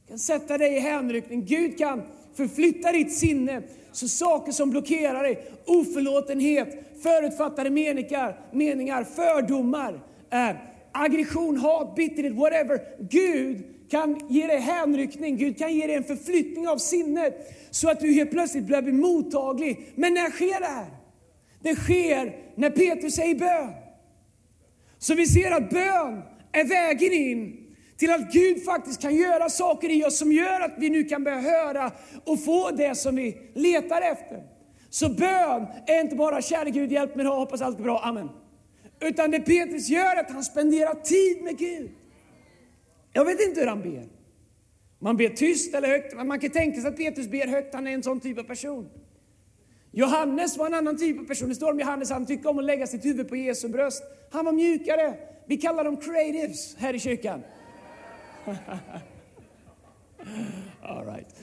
kan 0.08 0.18
sätta 0.18 0.58
dig 0.58 0.76
i 0.76 0.78
hänryckning. 0.78 1.44
Gud 1.44 1.78
kan 1.78 2.02
förflytta 2.34 2.92
ditt 2.92 3.14
sinne 3.14 3.62
så 3.92 4.08
saker 4.08 4.52
som 4.52 4.70
blockerar 4.70 5.22
dig, 5.22 5.44
oförlåtenhet, 5.66 6.68
förutfattade 7.02 7.70
meningar, 7.70 8.40
meningar 8.52 9.04
fördomar, 9.04 10.00
eh, 10.30 10.56
aggression, 11.04 11.56
hat, 11.56 11.94
bitterhet, 11.94 12.32
whatever. 12.32 12.80
Gud 13.10 13.64
kan 13.90 14.20
ge 14.28 14.46
dig 14.46 14.58
hänryckning, 14.58 15.36
Gud 15.36 15.58
kan 15.58 15.74
ge 15.74 15.86
dig 15.86 15.96
en 15.96 16.04
förflyttning 16.04 16.68
av 16.68 16.78
sinnet 16.78 17.56
så 17.70 17.90
att 17.90 18.00
du 18.00 18.12
helt 18.12 18.30
plötsligt 18.30 18.66
börjar 18.66 18.82
bli 18.82 18.92
mottaglig. 18.92 19.92
Men 19.94 20.14
när 20.14 20.30
sker 20.30 20.60
det 20.60 20.66
här? 20.66 20.86
Det 21.62 21.74
sker 21.74 22.36
när 22.54 22.70
Petrus 22.70 23.14
säger 23.14 23.34
bön. 23.34 23.72
Så 24.98 25.14
vi 25.14 25.26
ser 25.26 25.50
att 25.50 25.70
bön 25.70 26.22
är 26.52 26.64
vägen 26.64 27.12
in 27.12 27.68
till 27.96 28.10
att 28.10 28.32
Gud 28.32 28.64
faktiskt 28.64 29.02
kan 29.02 29.16
göra 29.16 29.48
saker 29.48 29.90
i 29.90 30.04
oss 30.04 30.18
som 30.18 30.32
gör 30.32 30.60
att 30.60 30.74
vi 30.78 30.90
nu 30.90 31.04
kan 31.04 31.24
börja 31.24 31.40
höra 31.40 31.92
och 32.24 32.44
få 32.44 32.70
det 32.70 32.94
som 32.94 33.16
vi 33.16 33.36
letar 33.54 34.02
efter. 34.02 34.42
Så 34.90 35.08
bön 35.08 35.66
är 35.86 36.00
inte 36.00 36.16
bara, 36.16 36.42
kära 36.42 36.64
Gud 36.64 36.92
hjälp 36.92 37.16
mig, 37.16 37.26
hoppas 37.26 37.60
allt 37.60 37.78
är 37.78 37.82
bra, 37.82 38.00
amen. 38.00 38.28
Utan 39.00 39.30
det 39.30 39.40
Petrus 39.40 39.88
gör 39.88 40.16
är 40.16 40.20
att 40.20 40.30
han 40.30 40.44
spenderar 40.44 40.94
tid 40.94 41.42
med 41.42 41.58
Gud. 41.58 41.90
Jag 43.12 43.24
vet 43.24 43.40
inte 43.40 43.60
hur 43.60 43.66
han 43.66 43.82
ber. 43.82 44.08
Man 44.98 45.16
ber 45.16 45.28
tyst 45.28 45.74
eller 45.74 45.88
högt, 45.88 46.26
man 46.26 46.40
kan 46.40 46.50
tänka 46.50 46.80
sig 46.80 46.90
att 46.90 46.96
Petrus 46.96 47.28
ber 47.28 47.46
högt, 47.46 47.74
han 47.74 47.86
är 47.86 47.92
en 47.92 48.02
sån 48.02 48.20
typ 48.20 48.38
av 48.38 48.42
person. 48.42 48.88
Johannes 49.90 50.56
var 50.56 50.66
en 50.66 50.74
annan 50.74 50.96
typ 50.96 51.20
av 51.20 51.24
person. 51.24 51.48
Det 51.48 51.54
står 51.54 51.72
om 51.72 51.80
Johannes, 51.80 52.10
han 52.10 52.26
tyckte 52.26 52.48
om 52.48 52.58
att 52.58 52.64
lägga 52.64 52.86
sitt 52.86 53.04
huvud 53.04 53.28
på 53.28 53.36
Jesu 53.36 53.68
bröst. 53.68 54.02
Han 54.30 54.44
var 54.44 54.52
mjukare. 54.52 55.14
Vi 55.46 55.56
kallar 55.56 55.84
dem 55.84 55.96
creatives 55.96 56.76
här 56.76 56.94
i 56.94 56.98
kyrkan. 56.98 57.42
All 60.82 61.06
right. 61.06 61.34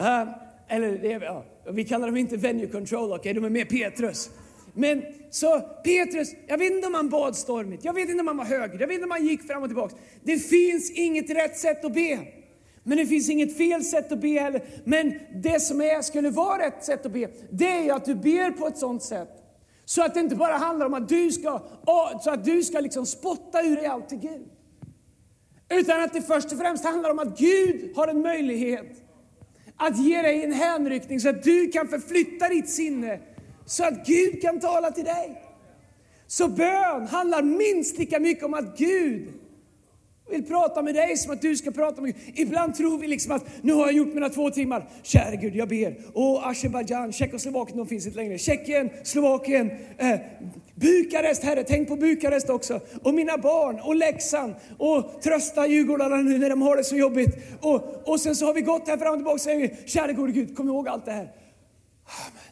Uh, 0.00 0.28
eller 0.68 0.98
det, 0.98 1.08
ja, 1.08 1.44
vi 1.70 1.84
kallar 1.84 2.06
dem 2.06 2.16
inte 2.16 2.36
venue 2.36 2.66
control, 2.66 3.12
okay? 3.12 3.32
de 3.32 3.44
är 3.44 3.50
mer 3.50 3.64
Petrus. 3.64 4.30
Men 4.76 5.02
så 5.30 5.60
Petrus, 5.60 6.34
jag 6.46 6.58
vet 6.58 6.72
inte 6.72 6.86
om 6.86 6.94
han 6.94 7.08
bad 7.08 7.36
stormigt, 7.36 7.84
jag 7.84 7.92
vet 7.92 8.08
inte 8.08 8.20
om 8.20 8.26
han 8.26 8.36
var 8.36 8.44
höger, 8.44 8.80
jag 8.80 8.86
vet 8.86 8.94
inte 8.94 9.04
om 9.04 9.10
han 9.10 9.26
gick 9.26 9.42
fram 9.42 9.62
och 9.62 9.68
tillbaka. 9.68 9.96
Det 10.22 10.38
finns 10.38 10.90
inget 10.90 11.30
rätt 11.30 11.58
sätt 11.58 11.84
att 11.84 11.94
be. 11.94 12.18
Men 12.82 12.98
det 12.98 13.06
finns 13.06 13.30
inget 13.30 13.56
fel 13.56 13.84
sätt 13.84 14.12
att 14.12 14.20
be 14.20 14.40
heller. 14.40 14.62
Men 14.84 15.18
det 15.34 15.60
som 15.60 15.80
är, 15.80 16.02
skulle 16.02 16.30
vara 16.30 16.66
rätt 16.66 16.84
sätt 16.84 17.06
att 17.06 17.12
be, 17.12 17.28
det 17.50 17.88
är 17.88 17.92
att 17.92 18.04
du 18.04 18.14
ber 18.14 18.50
på 18.50 18.66
ett 18.66 18.78
sånt 18.78 19.02
sätt 19.02 19.28
så 19.84 20.02
att 20.02 20.14
det 20.14 20.20
inte 20.20 20.36
bara 20.36 20.56
handlar 20.56 20.86
om 20.86 20.94
att 20.94 21.08
du 21.08 21.32
ska, 21.32 21.60
så 22.24 22.30
att 22.30 22.44
du 22.44 22.62
ska 22.62 22.80
liksom 22.80 23.06
spotta 23.06 23.62
ur 23.62 23.76
dig 23.76 23.86
allt 23.86 24.08
till 24.08 24.18
Gud. 24.18 24.48
Utan 25.68 26.02
att 26.02 26.12
det 26.12 26.22
först 26.22 26.52
och 26.52 26.58
främst 26.58 26.84
handlar 26.84 27.10
om 27.10 27.18
att 27.18 27.38
Gud 27.38 27.96
har 27.96 28.08
en 28.08 28.20
möjlighet 28.20 29.02
att 29.76 29.98
ge 29.98 30.22
dig 30.22 30.44
en 30.44 30.52
hänryckning 30.52 31.20
så 31.20 31.28
att 31.28 31.42
du 31.42 31.68
kan 31.68 31.88
förflytta 31.88 32.48
ditt 32.48 32.68
sinne 32.68 33.20
så 33.66 33.84
att 33.84 34.06
Gud 34.06 34.42
kan 34.42 34.60
tala 34.60 34.90
till 34.90 35.04
dig. 35.04 35.42
Så 36.26 36.48
bön 36.48 37.06
handlar 37.06 37.42
minst 37.42 37.98
lika 37.98 38.20
mycket 38.20 38.44
om 38.44 38.54
att 38.54 38.78
Gud 38.78 39.32
vill 40.30 40.46
prata 40.46 40.82
med 40.82 40.94
dig 40.94 41.16
som 41.16 41.32
att 41.32 41.42
du 41.42 41.56
ska 41.56 41.70
prata 41.70 42.00
med 42.00 42.14
Gud. 42.14 42.38
Ibland 42.38 42.74
tror 42.74 42.98
vi 42.98 43.06
liksom 43.06 43.32
att 43.32 43.44
nu 43.62 43.72
har 43.72 43.86
jag 43.86 43.92
gjort 43.92 44.14
mina 44.14 44.28
två 44.28 44.50
timmar. 44.50 44.88
Käre 45.02 45.36
Gud, 45.36 45.56
jag 45.56 45.68
ber. 45.68 45.96
Åh 46.14 46.48
Azerbajdzjan, 46.48 47.12
Tjeckoslovakien, 47.12 47.78
de 47.78 47.86
finns 47.86 48.06
inte 48.06 48.16
längre. 48.16 48.38
Tjeckien, 48.38 48.90
Slovakien, 49.02 49.70
eh, 49.98 50.20
Bukarest, 50.74 51.42
Herre, 51.42 51.64
tänk 51.64 51.88
på 51.88 51.96
Bukarest 51.96 52.50
också. 52.50 52.80
Och 53.02 53.14
mina 53.14 53.38
barn, 53.38 53.80
och 53.80 53.96
Leksand, 53.96 54.54
och 54.78 55.22
trösta 55.22 55.66
djurgårdarna 55.66 56.16
nu 56.16 56.38
när 56.38 56.50
de 56.50 56.62
har 56.62 56.76
det 56.76 56.84
så 56.84 56.96
jobbigt. 56.96 57.36
Och, 57.60 58.08
och 58.08 58.20
sen 58.20 58.36
så 58.36 58.46
har 58.46 58.54
vi 58.54 58.60
gått 58.60 58.88
här 58.88 58.96
fram 58.96 59.10
och 59.10 59.18
tillbaka 59.18 59.34
och 59.34 59.40
säger, 59.40 59.76
Käre 59.86 60.12
gode 60.12 60.32
Gud, 60.32 60.56
kom 60.56 60.68
ihåg 60.68 60.88
allt 60.88 61.04
det 61.04 61.12
här. 61.12 61.32
Amen. 62.06 62.45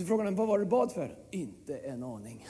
Så 0.00 0.06
frågar 0.06 0.24
han, 0.24 0.34
vad 0.34 0.48
var 0.48 0.58
det 0.58 0.64
du 0.64 0.68
bad 0.68 0.92
för? 0.92 1.14
Inte 1.30 1.76
en 1.76 2.02
aning. 2.02 2.46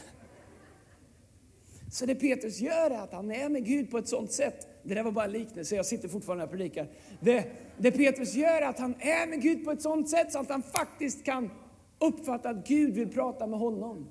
Så 1.90 2.06
det 2.06 2.14
Petrus 2.14 2.60
gör 2.60 2.90
är 2.90 2.98
att 2.98 3.12
han 3.12 3.30
är 3.30 3.48
med 3.48 3.64
Gud 3.64 3.90
på 3.90 3.98
ett 3.98 4.08
sånt 4.08 4.32
sätt. 4.32 4.68
Det 4.82 4.94
där 4.94 5.02
var 5.02 5.12
bara 5.12 5.24
en 5.24 5.32
liknelse, 5.32 5.76
jag 5.76 5.86
sitter 5.86 6.08
fortfarande 6.08 6.44
och 6.44 6.50
predikar. 6.50 6.88
Det, 7.20 7.46
det 7.78 7.90
Petrus 7.90 8.34
gör 8.34 8.62
är 8.62 8.68
att 8.68 8.78
han 8.78 8.94
är 9.00 9.26
med 9.26 9.42
Gud 9.42 9.64
på 9.64 9.70
ett 9.70 9.82
sånt 9.82 10.10
sätt 10.10 10.32
så 10.32 10.38
att 10.38 10.48
han 10.48 10.62
faktiskt 10.62 11.24
kan 11.24 11.50
uppfatta 11.98 12.50
att 12.50 12.68
Gud 12.68 12.94
vill 12.94 13.08
prata 13.08 13.46
med 13.46 13.58
honom. 13.58 14.08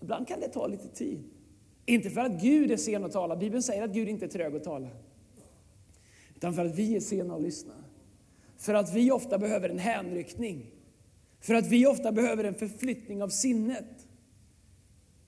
Ibland 0.00 0.28
kan 0.28 0.40
det 0.40 0.48
ta 0.48 0.66
lite 0.66 0.88
tid. 0.88 1.24
Inte 1.86 2.10
för 2.10 2.20
att 2.20 2.42
Gud 2.42 2.70
är 2.70 2.76
sen 2.76 3.04
att 3.04 3.12
tala, 3.12 3.36
Bibeln 3.36 3.62
säger 3.62 3.82
att 3.82 3.92
Gud 3.92 4.08
inte 4.08 4.24
är 4.24 4.28
trög 4.28 4.56
att 4.56 4.64
tala. 4.64 4.88
Utan 6.36 6.54
för 6.54 6.64
att 6.64 6.74
vi 6.74 6.96
är 6.96 7.00
sena 7.00 7.34
att 7.34 7.42
lyssna. 7.42 7.74
För 8.56 8.74
att 8.74 8.94
vi 8.94 9.10
ofta 9.10 9.38
behöver 9.38 9.68
en 9.68 9.78
hänryckning. 9.78 10.77
För 11.40 11.54
att 11.54 11.66
vi 11.66 11.86
ofta 11.86 12.12
behöver 12.12 12.44
en 12.44 12.54
förflyttning 12.54 13.22
av 13.22 13.28
sinnet. 13.28 13.84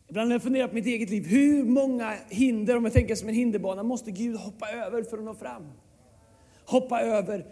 Ibland 0.09 0.29
har 0.29 0.35
jag 0.35 0.43
funderat 0.43 0.71
på 0.71 0.75
mitt 0.75 0.87
eget 0.87 1.11
liv. 1.11 1.27
Hur 1.27 1.65
många 1.65 2.15
hinder, 2.29 2.77
om 2.77 2.85
jag 2.85 2.93
tänker 2.93 3.15
som 3.15 3.29
en 3.29 3.35
hinderbana, 3.35 3.83
måste 3.83 4.11
Gud 4.11 4.37
hoppa 4.37 4.69
över 4.69 5.03
för 5.03 5.19
att 5.19 5.25
nå 5.25 5.35
fram? 5.35 5.67
Hoppa 6.65 7.01
över 7.01 7.47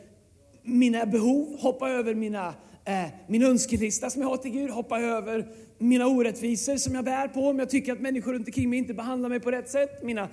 mina 0.62 1.06
behov, 1.06 1.56
hoppa 1.58 1.90
över 1.90 2.14
mina, 2.14 2.54
Eh, 2.88 3.08
min 3.26 3.42
önskelista 3.42 4.10
som 4.10 4.22
jag 4.22 4.28
har 4.28 4.36
till 4.36 4.50
Gud, 4.50 4.70
hoppa 4.70 5.00
över 5.00 5.48
mina 5.78 6.06
orättvisor 6.06 6.76
som 6.76 6.94
jag 6.94 7.04
bär 7.04 7.28
på, 7.28 7.40
om 7.40 7.58
jag 7.58 7.70
tycker 7.70 7.92
att 7.92 8.00
människor 8.00 8.32
runt 8.32 8.46
omkring 8.46 8.70
mig 8.70 8.78
inte 8.78 8.94
behandlar 8.94 9.28
mig 9.28 9.40
på 9.40 9.50
rätt 9.50 9.70
sätt. 9.70 10.02
Mina 10.02 10.28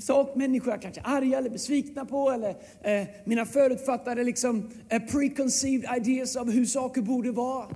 sak, 0.00 0.36
människor 0.36 0.72
jag 0.72 0.82
kanske 0.82 1.00
är 1.00 1.16
arga 1.16 1.38
eller 1.38 1.50
besvikna 1.50 2.04
på, 2.04 2.30
eller 2.30 2.50
eh, 2.82 3.08
mina 3.24 3.46
förutfattade 3.46 4.24
liksom, 4.24 4.70
eh, 4.88 5.02
preconceived 5.02 5.96
ideas 5.96 6.36
av 6.36 6.50
hur 6.50 6.66
saker 6.66 7.02
borde 7.02 7.32
vara. 7.32 7.66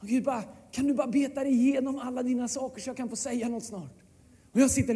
Och 0.00 0.08
Gud 0.08 0.24
bara, 0.24 0.42
kan 0.72 0.86
du 0.86 0.94
bara 0.94 1.06
beta 1.06 1.44
dig 1.44 1.52
igenom 1.52 1.98
alla 1.98 2.22
dina 2.22 2.48
saker 2.48 2.80
så 2.80 2.88
jag 2.88 2.96
kan 2.96 3.08
få 3.08 3.16
säga 3.16 3.48
något 3.48 3.64
snart? 3.64 3.92
Och 4.52 4.60
jag 4.60 4.70
sitter 4.70 4.94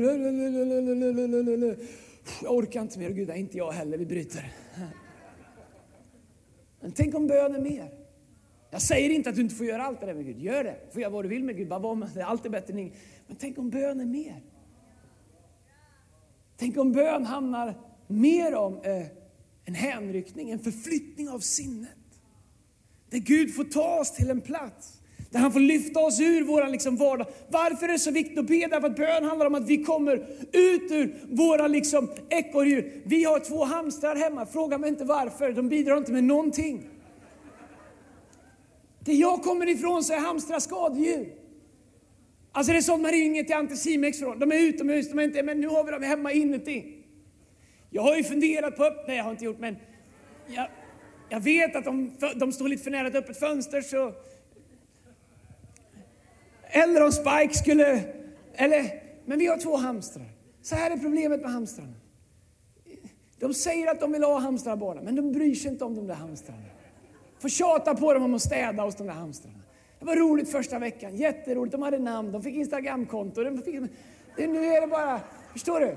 jag 2.42 2.54
orkar 2.54 2.82
inte 2.82 2.98
mer. 2.98 3.10
Gud, 3.10 3.30
inte 3.30 3.58
jag 3.58 3.72
heller. 3.72 3.98
Vi 3.98 4.06
bryter. 4.06 4.52
Men 6.80 6.92
tänk 6.92 7.14
om 7.14 7.26
bön 7.26 7.54
är 7.54 7.60
mer. 7.60 8.05
Jag 8.76 8.82
säger 8.82 9.10
inte 9.10 9.30
att 9.30 9.36
du 9.36 9.42
inte 9.42 9.54
får 9.54 9.66
göra 9.66 9.82
allt 9.82 10.00
det 10.00 10.06
där 10.06 10.14
med 10.14 10.24
Gud. 10.24 10.38
Gör 10.38 10.64
det. 10.64 10.76
Får 10.92 11.00
göra 11.00 11.10
vad 11.10 11.24
du 11.24 11.28
vill 11.28 11.44
med 11.44 11.56
Gud. 11.56 11.68
Bara 11.68 11.78
var 11.78 11.94
med 11.94 12.08
det. 12.14 12.24
Allt 12.24 12.46
är 12.46 12.50
bättre 12.50 12.72
än 12.72 12.78
inget. 12.78 12.94
Men 13.26 13.36
tänk 13.36 13.58
om 13.58 13.70
bön 13.70 14.00
är 14.00 14.04
mer. 14.04 14.42
Tänk 16.56 16.76
om 16.76 16.92
bön 16.92 17.24
handlar 17.24 17.74
mer 18.06 18.54
om 18.54 18.80
eh, 18.82 19.06
en 19.64 19.74
hänryckning, 19.74 20.50
en 20.50 20.58
förflyttning 20.58 21.28
av 21.28 21.38
sinnet. 21.38 21.90
Där 23.10 23.18
Gud 23.18 23.54
får 23.54 23.64
ta 23.64 24.00
oss 24.00 24.12
till 24.12 24.30
en 24.30 24.40
plats 24.40 25.00
där 25.30 25.40
han 25.40 25.52
får 25.52 25.60
lyfta 25.60 26.00
oss 26.00 26.20
ur 26.20 26.44
vår 26.44 26.68
liksom 26.68 26.96
vardag. 26.96 27.26
Varför 27.48 27.88
är 27.88 27.92
det 27.92 27.98
så 27.98 28.10
viktigt 28.10 28.38
att 28.38 28.46
be? 28.46 28.66
Därför 28.70 28.86
att 28.86 28.96
bön 28.96 29.24
handlar 29.24 29.46
om 29.46 29.54
att 29.54 29.68
vi 29.68 29.84
kommer 29.84 30.16
ut 30.52 30.92
ur 30.92 31.26
våra 31.30 31.66
liksom 31.66 32.10
ekorrhjul. 32.28 32.90
Vi 33.04 33.24
har 33.24 33.38
två 33.38 33.64
hamstrar 33.64 34.16
hemma, 34.16 34.46
fråga 34.46 34.78
mig 34.78 34.88
inte 34.90 35.04
varför. 35.04 35.52
De 35.52 35.68
bidrar 35.68 35.96
inte 35.96 36.12
med 36.12 36.24
någonting. 36.24 36.88
Det 39.06 39.14
jag 39.14 39.42
kommer 39.42 39.68
ifrån 39.68 40.04
så 40.04 40.12
är 40.12 40.18
hamstrar 40.18 40.58
skadedjur. 40.60 41.34
Alltså 42.52 42.72
det 42.72 42.78
är 42.78 42.82
sånt 42.82 43.02
man 43.02 43.10
ringer 43.10 43.42
till 43.44 43.54
Anticimex 43.54 44.18
från. 44.18 44.38
De 44.38 44.52
är 44.52 44.56
utomhus, 44.56 45.08
de 45.08 45.18
är 45.18 45.22
inte, 45.22 45.42
men 45.42 45.60
nu 45.60 45.68
har 45.68 45.84
vi 45.84 45.90
dem 45.90 46.02
hemma 46.02 46.32
inuti. 46.32 46.84
Jag 47.90 48.02
har 48.02 48.16
ju 48.16 48.24
funderat 48.24 48.76
på, 48.76 48.90
nej 49.06 49.16
jag 49.16 49.24
har 49.24 49.30
inte 49.30 49.44
gjort, 49.44 49.58
men 49.58 49.76
jag, 50.46 50.68
jag 51.28 51.40
vet 51.40 51.76
att 51.76 51.84
de, 51.84 52.10
de 52.36 52.52
står 52.52 52.68
lite 52.68 52.82
för 52.82 52.90
nära 52.90 53.08
ett 53.08 53.14
öppet 53.14 53.38
fönster 53.38 53.80
så 53.80 54.12
eller 56.70 57.04
om 57.04 57.12
Spike 57.12 57.54
skulle... 57.54 58.04
Eller, 58.54 59.02
men 59.24 59.38
vi 59.38 59.46
har 59.46 59.58
två 59.58 59.76
hamstrar. 59.76 60.26
Så 60.62 60.74
här 60.74 60.90
är 60.90 60.96
problemet 60.96 61.40
med 61.40 61.50
hamstrarna. 61.50 61.94
De 63.38 63.54
säger 63.54 63.90
att 63.90 64.00
de 64.00 64.12
vill 64.12 64.22
ha 64.22 64.38
hamstrar 64.38 64.76
bara, 64.76 65.02
men 65.02 65.16
de 65.16 65.32
bryr 65.32 65.54
sig 65.54 65.70
inte 65.70 65.84
om 65.84 65.94
de 65.94 66.06
där 66.06 66.14
hamstrarna. 66.14 66.62
Få 67.38 67.48
tjata 67.48 67.94
på 67.94 68.14
dem 68.14 68.22
om 68.22 68.34
att 68.34 68.42
städa 68.42 68.82
hos 68.82 68.94
de 68.94 69.06
där 69.06 69.14
hamstrarna. 69.14 69.58
Det 69.98 70.04
var 70.04 70.16
roligt 70.16 70.50
första 70.50 70.78
veckan, 70.78 71.16
jätteroligt. 71.16 71.72
De 71.72 71.82
hade 71.82 71.98
namn, 71.98 72.32
de 72.32 72.42
fick 72.42 72.54
Instagramkonto. 72.54 73.44
De 73.44 73.62
fick, 73.62 73.74
nu 74.36 74.64
är 74.64 74.80
det 74.80 74.86
bara, 74.86 75.20
förstår 75.52 75.80
du? 75.80 75.96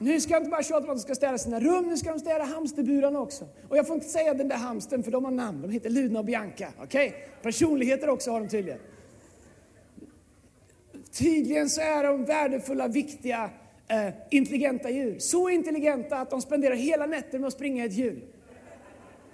Nu 0.00 0.20
ska 0.20 0.32
jag 0.32 0.40
inte 0.40 0.50
bara 0.50 0.62
tjata 0.62 0.84
om 0.84 0.90
att 0.90 0.96
de 0.96 1.02
ska 1.02 1.14
städa 1.14 1.38
sina 1.38 1.60
rum, 1.60 1.88
nu 1.88 1.96
ska 1.96 2.10
de 2.10 2.18
städa 2.18 2.44
hamsterburarna 2.44 3.20
också. 3.20 3.44
Och 3.68 3.76
jag 3.76 3.86
får 3.86 3.96
inte 3.96 4.08
säga 4.08 4.34
den 4.34 4.48
där 4.48 4.56
hamsten 4.56 5.02
för 5.02 5.10
de 5.10 5.24
har 5.24 5.32
namn, 5.32 5.62
de 5.62 5.70
heter 5.70 5.90
Luna 5.90 6.18
och 6.18 6.24
Bianca. 6.24 6.68
Okej? 6.82 7.08
Okay? 7.08 7.20
Personligheter 7.42 8.08
också 8.08 8.30
har 8.30 8.40
de 8.40 8.48
tydligen. 8.48 8.80
Tydligen 11.12 11.70
så 11.70 11.80
är 11.80 12.04
de 12.04 12.24
värdefulla, 12.24 12.88
viktiga, 12.88 13.50
eh, 13.88 14.08
intelligenta 14.30 14.90
djur. 14.90 15.18
Så 15.18 15.48
intelligenta 15.48 16.16
att 16.16 16.30
de 16.30 16.42
spenderar 16.42 16.74
hela 16.74 17.06
nätter 17.06 17.38
med 17.38 17.46
att 17.46 17.52
springa 17.52 17.84
i 17.84 17.86
ett 17.86 17.92
hjul. 17.92 18.20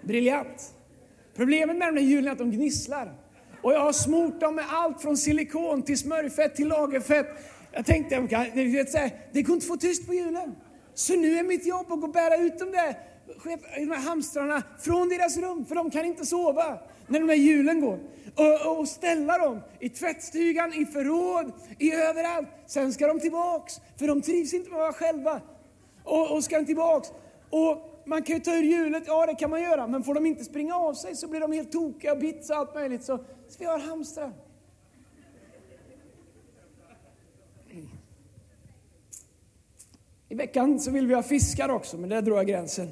Briljant! 0.00 0.75
Problemet 1.36 1.76
med 1.76 1.88
de 1.88 1.94
där 1.94 2.02
hjulen 2.02 2.28
är 2.28 2.32
att 2.32 2.38
de 2.38 2.50
gnisslar. 2.50 3.12
Och 3.62 3.72
jag 3.72 3.80
har 3.80 3.92
smort 3.92 4.40
dem 4.40 4.54
med 4.54 4.64
allt 4.68 5.02
från 5.02 5.16
silikon 5.16 5.82
till 5.82 5.98
smörjfett 5.98 6.56
till 6.56 6.68
lagerfett. 6.68 7.26
Jag 7.72 7.86
tänkte, 7.86 8.16
det 9.32 9.42
går 9.42 9.54
inte 9.54 9.64
att 9.64 9.64
få 9.64 9.76
tyst 9.76 10.06
på 10.06 10.14
hjulen. 10.14 10.56
Så 10.94 11.16
nu 11.16 11.38
är 11.38 11.42
mitt 11.42 11.66
jobb 11.66 11.92
att 11.92 12.00
gå 12.00 12.06
och 12.06 12.12
bära 12.12 12.36
ut 12.36 12.58
de 12.58 12.70
där, 12.70 12.98
de 13.76 13.86
där 13.86 13.96
hamstrarna 13.96 14.62
från 14.80 15.08
deras 15.08 15.36
rum, 15.36 15.64
för 15.66 15.74
de 15.74 15.90
kan 15.90 16.04
inte 16.04 16.26
sova 16.26 16.78
när 17.06 17.20
de 17.20 17.26
där 17.26 17.34
hjulen 17.34 17.80
går 17.80 17.98
och, 18.34 18.78
och 18.78 18.88
ställa 18.88 19.38
dem 19.38 19.60
i 19.80 19.88
tvättstugan, 19.88 20.72
i 20.72 20.86
förråd, 20.86 21.52
i 21.78 21.92
överallt. 21.92 22.48
Sen 22.66 22.92
ska 22.92 23.06
de 23.06 23.20
tillbaks, 23.20 23.80
för 23.98 24.06
de 24.06 24.22
trivs 24.22 24.54
inte 24.54 24.70
med 24.70 24.76
att 24.76 24.82
vara 24.82 24.92
själva. 24.92 25.40
Och, 26.04 26.30
och 26.30 26.44
ska 26.44 26.64
tillbaks. 26.64 27.08
Och 27.50 27.93
man 28.06 28.23
kan 28.23 28.37
ju 28.37 28.42
ta 28.42 28.56
ur 28.56 28.62
hjulet, 28.62 29.02
ja 29.06 29.26
det 29.26 29.34
kan 29.34 29.50
man 29.50 29.62
göra, 29.62 29.87
men 29.87 30.04
får 30.04 30.14
de 30.14 30.26
inte 30.26 30.44
springa 30.44 30.75
av 30.75 30.94
sig 30.94 31.16
så 31.16 31.28
blir 31.28 31.40
de 31.40 31.52
helt 31.52 31.73
tokiga 31.73 32.12
och 32.12 32.18
bits 32.18 32.50
och 32.50 32.56
allt 32.56 32.75
möjligt. 32.75 33.04
Så, 33.04 33.18
så 33.49 33.58
vi 33.58 33.64
har 33.64 33.78
hamstrar. 33.78 34.32
I 40.28 40.34
veckan 40.34 40.80
så 40.80 40.90
vill 40.90 41.06
vi 41.06 41.14
ha 41.14 41.23
fiskar 41.23 41.68
också, 41.68 41.99
men 41.99 42.08
där 42.08 42.23
drar 42.23 42.37
jag 42.37 42.46
gränsen. 42.46 42.88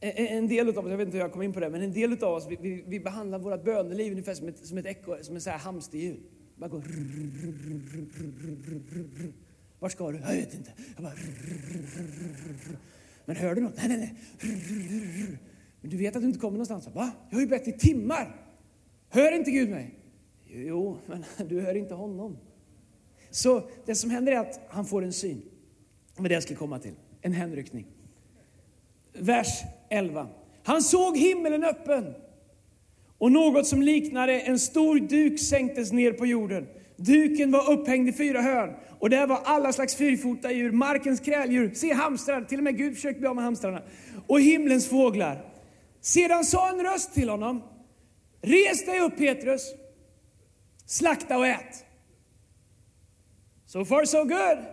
En 0.00 0.48
del 0.48 0.68
av 0.68 0.78
oss, 0.78 0.90
jag 0.90 0.96
vet 0.96 1.06
inte 1.06 1.16
hur 1.16 1.24
jag 1.24 1.32
kom 1.32 1.42
in 1.42 1.52
på 1.52 1.60
det, 1.60 1.70
men 1.70 1.82
en 1.82 1.92
del 1.92 2.24
av 2.24 2.32
oss, 2.34 2.46
vi, 2.48 2.56
vi, 2.60 2.84
vi 2.86 3.00
behandlar 3.00 3.38
vårt 3.38 3.64
böneliv 3.64 4.12
ungefär 4.12 4.34
som 4.34 4.48
ett, 4.48 4.66
som 4.66 4.78
ett 4.78 4.86
ekorre, 4.86 5.24
som 5.24 5.36
ett 5.36 5.46
hamsterhjul. 5.46 6.20
Bara 6.56 6.68
går 6.68 6.82
vart 9.84 9.92
ska 9.92 10.10
du? 10.10 10.18
Jag 10.18 10.26
vet 10.26 10.54
inte. 10.54 10.72
Jag 10.94 11.04
bara, 11.04 11.12
men 13.24 13.36
hör 13.36 13.54
du 13.54 13.60
något? 13.60 13.76
Nej, 13.76 13.88
nej, 13.88 13.98
nej. 13.98 14.14
Men 15.80 15.90
du 15.90 15.96
vet 15.96 16.16
att 16.16 16.22
du 16.22 16.28
inte 16.28 16.40
kommer 16.40 16.52
någonstans? 16.52 16.88
Va? 16.94 17.12
Jag 17.28 17.36
har 17.36 17.40
ju 17.40 17.46
bett 17.46 17.68
i 17.68 17.72
timmar. 17.72 18.36
Hör 19.08 19.32
inte 19.32 19.50
Gud 19.50 19.70
mig? 19.70 19.94
Jo, 20.46 20.98
men 21.06 21.24
du 21.48 21.60
hör 21.60 21.74
inte 21.74 21.94
honom. 21.94 22.38
Så 23.30 23.68
det 23.86 23.94
som 23.94 24.10
händer 24.10 24.32
är 24.32 24.36
att 24.36 24.60
han 24.68 24.86
får 24.86 25.04
en 25.04 25.12
syn. 25.12 25.42
Men 26.16 26.24
det 26.24 26.34
jag 26.34 26.42
ska 26.42 26.56
komma 26.56 26.78
till. 26.78 26.94
En 27.20 27.32
hänryckning. 27.32 27.86
Vers 29.12 29.62
11. 29.88 30.28
Han 30.62 30.82
såg 30.82 31.16
himmelen 31.16 31.64
öppen 31.64 32.14
och 33.18 33.32
något 33.32 33.66
som 33.66 33.82
liknade 33.82 34.40
en 34.40 34.58
stor 34.58 35.00
duk 35.00 35.40
sänktes 35.40 35.92
ner 35.92 36.12
på 36.12 36.26
jorden. 36.26 36.66
Duken 36.96 37.50
var 37.50 37.72
upphängd 37.72 38.08
i 38.08 38.12
fyra 38.12 38.40
hörn 38.40 38.74
och 38.98 39.10
där 39.10 39.26
var 39.26 39.40
alla 39.44 39.72
slags 39.72 39.96
fyrfota 39.96 40.52
djur, 40.52 40.72
markens 40.72 41.20
kräldjur, 41.20 41.74
se 41.74 41.92
hamstrar, 41.92 42.42
till 42.44 42.58
och 42.58 42.64
med 42.64 42.78
Gud 42.78 42.94
försökte 42.94 43.20
bli 43.20 43.28
av 43.28 43.34
med 43.34 43.44
hamstrarna, 43.44 43.82
och 44.26 44.40
himlens 44.40 44.88
fåglar. 44.88 45.44
Sedan 46.00 46.44
sa 46.44 46.68
en 46.68 46.82
röst 46.82 47.14
till 47.14 47.28
honom, 47.28 47.62
res 48.42 48.86
dig 48.86 49.00
upp 49.00 49.16
Petrus, 49.16 49.74
slakta 50.86 51.38
och 51.38 51.46
ät. 51.46 51.84
So 53.66 53.84
far 53.84 54.04
so 54.04 54.24
good. 54.24 54.64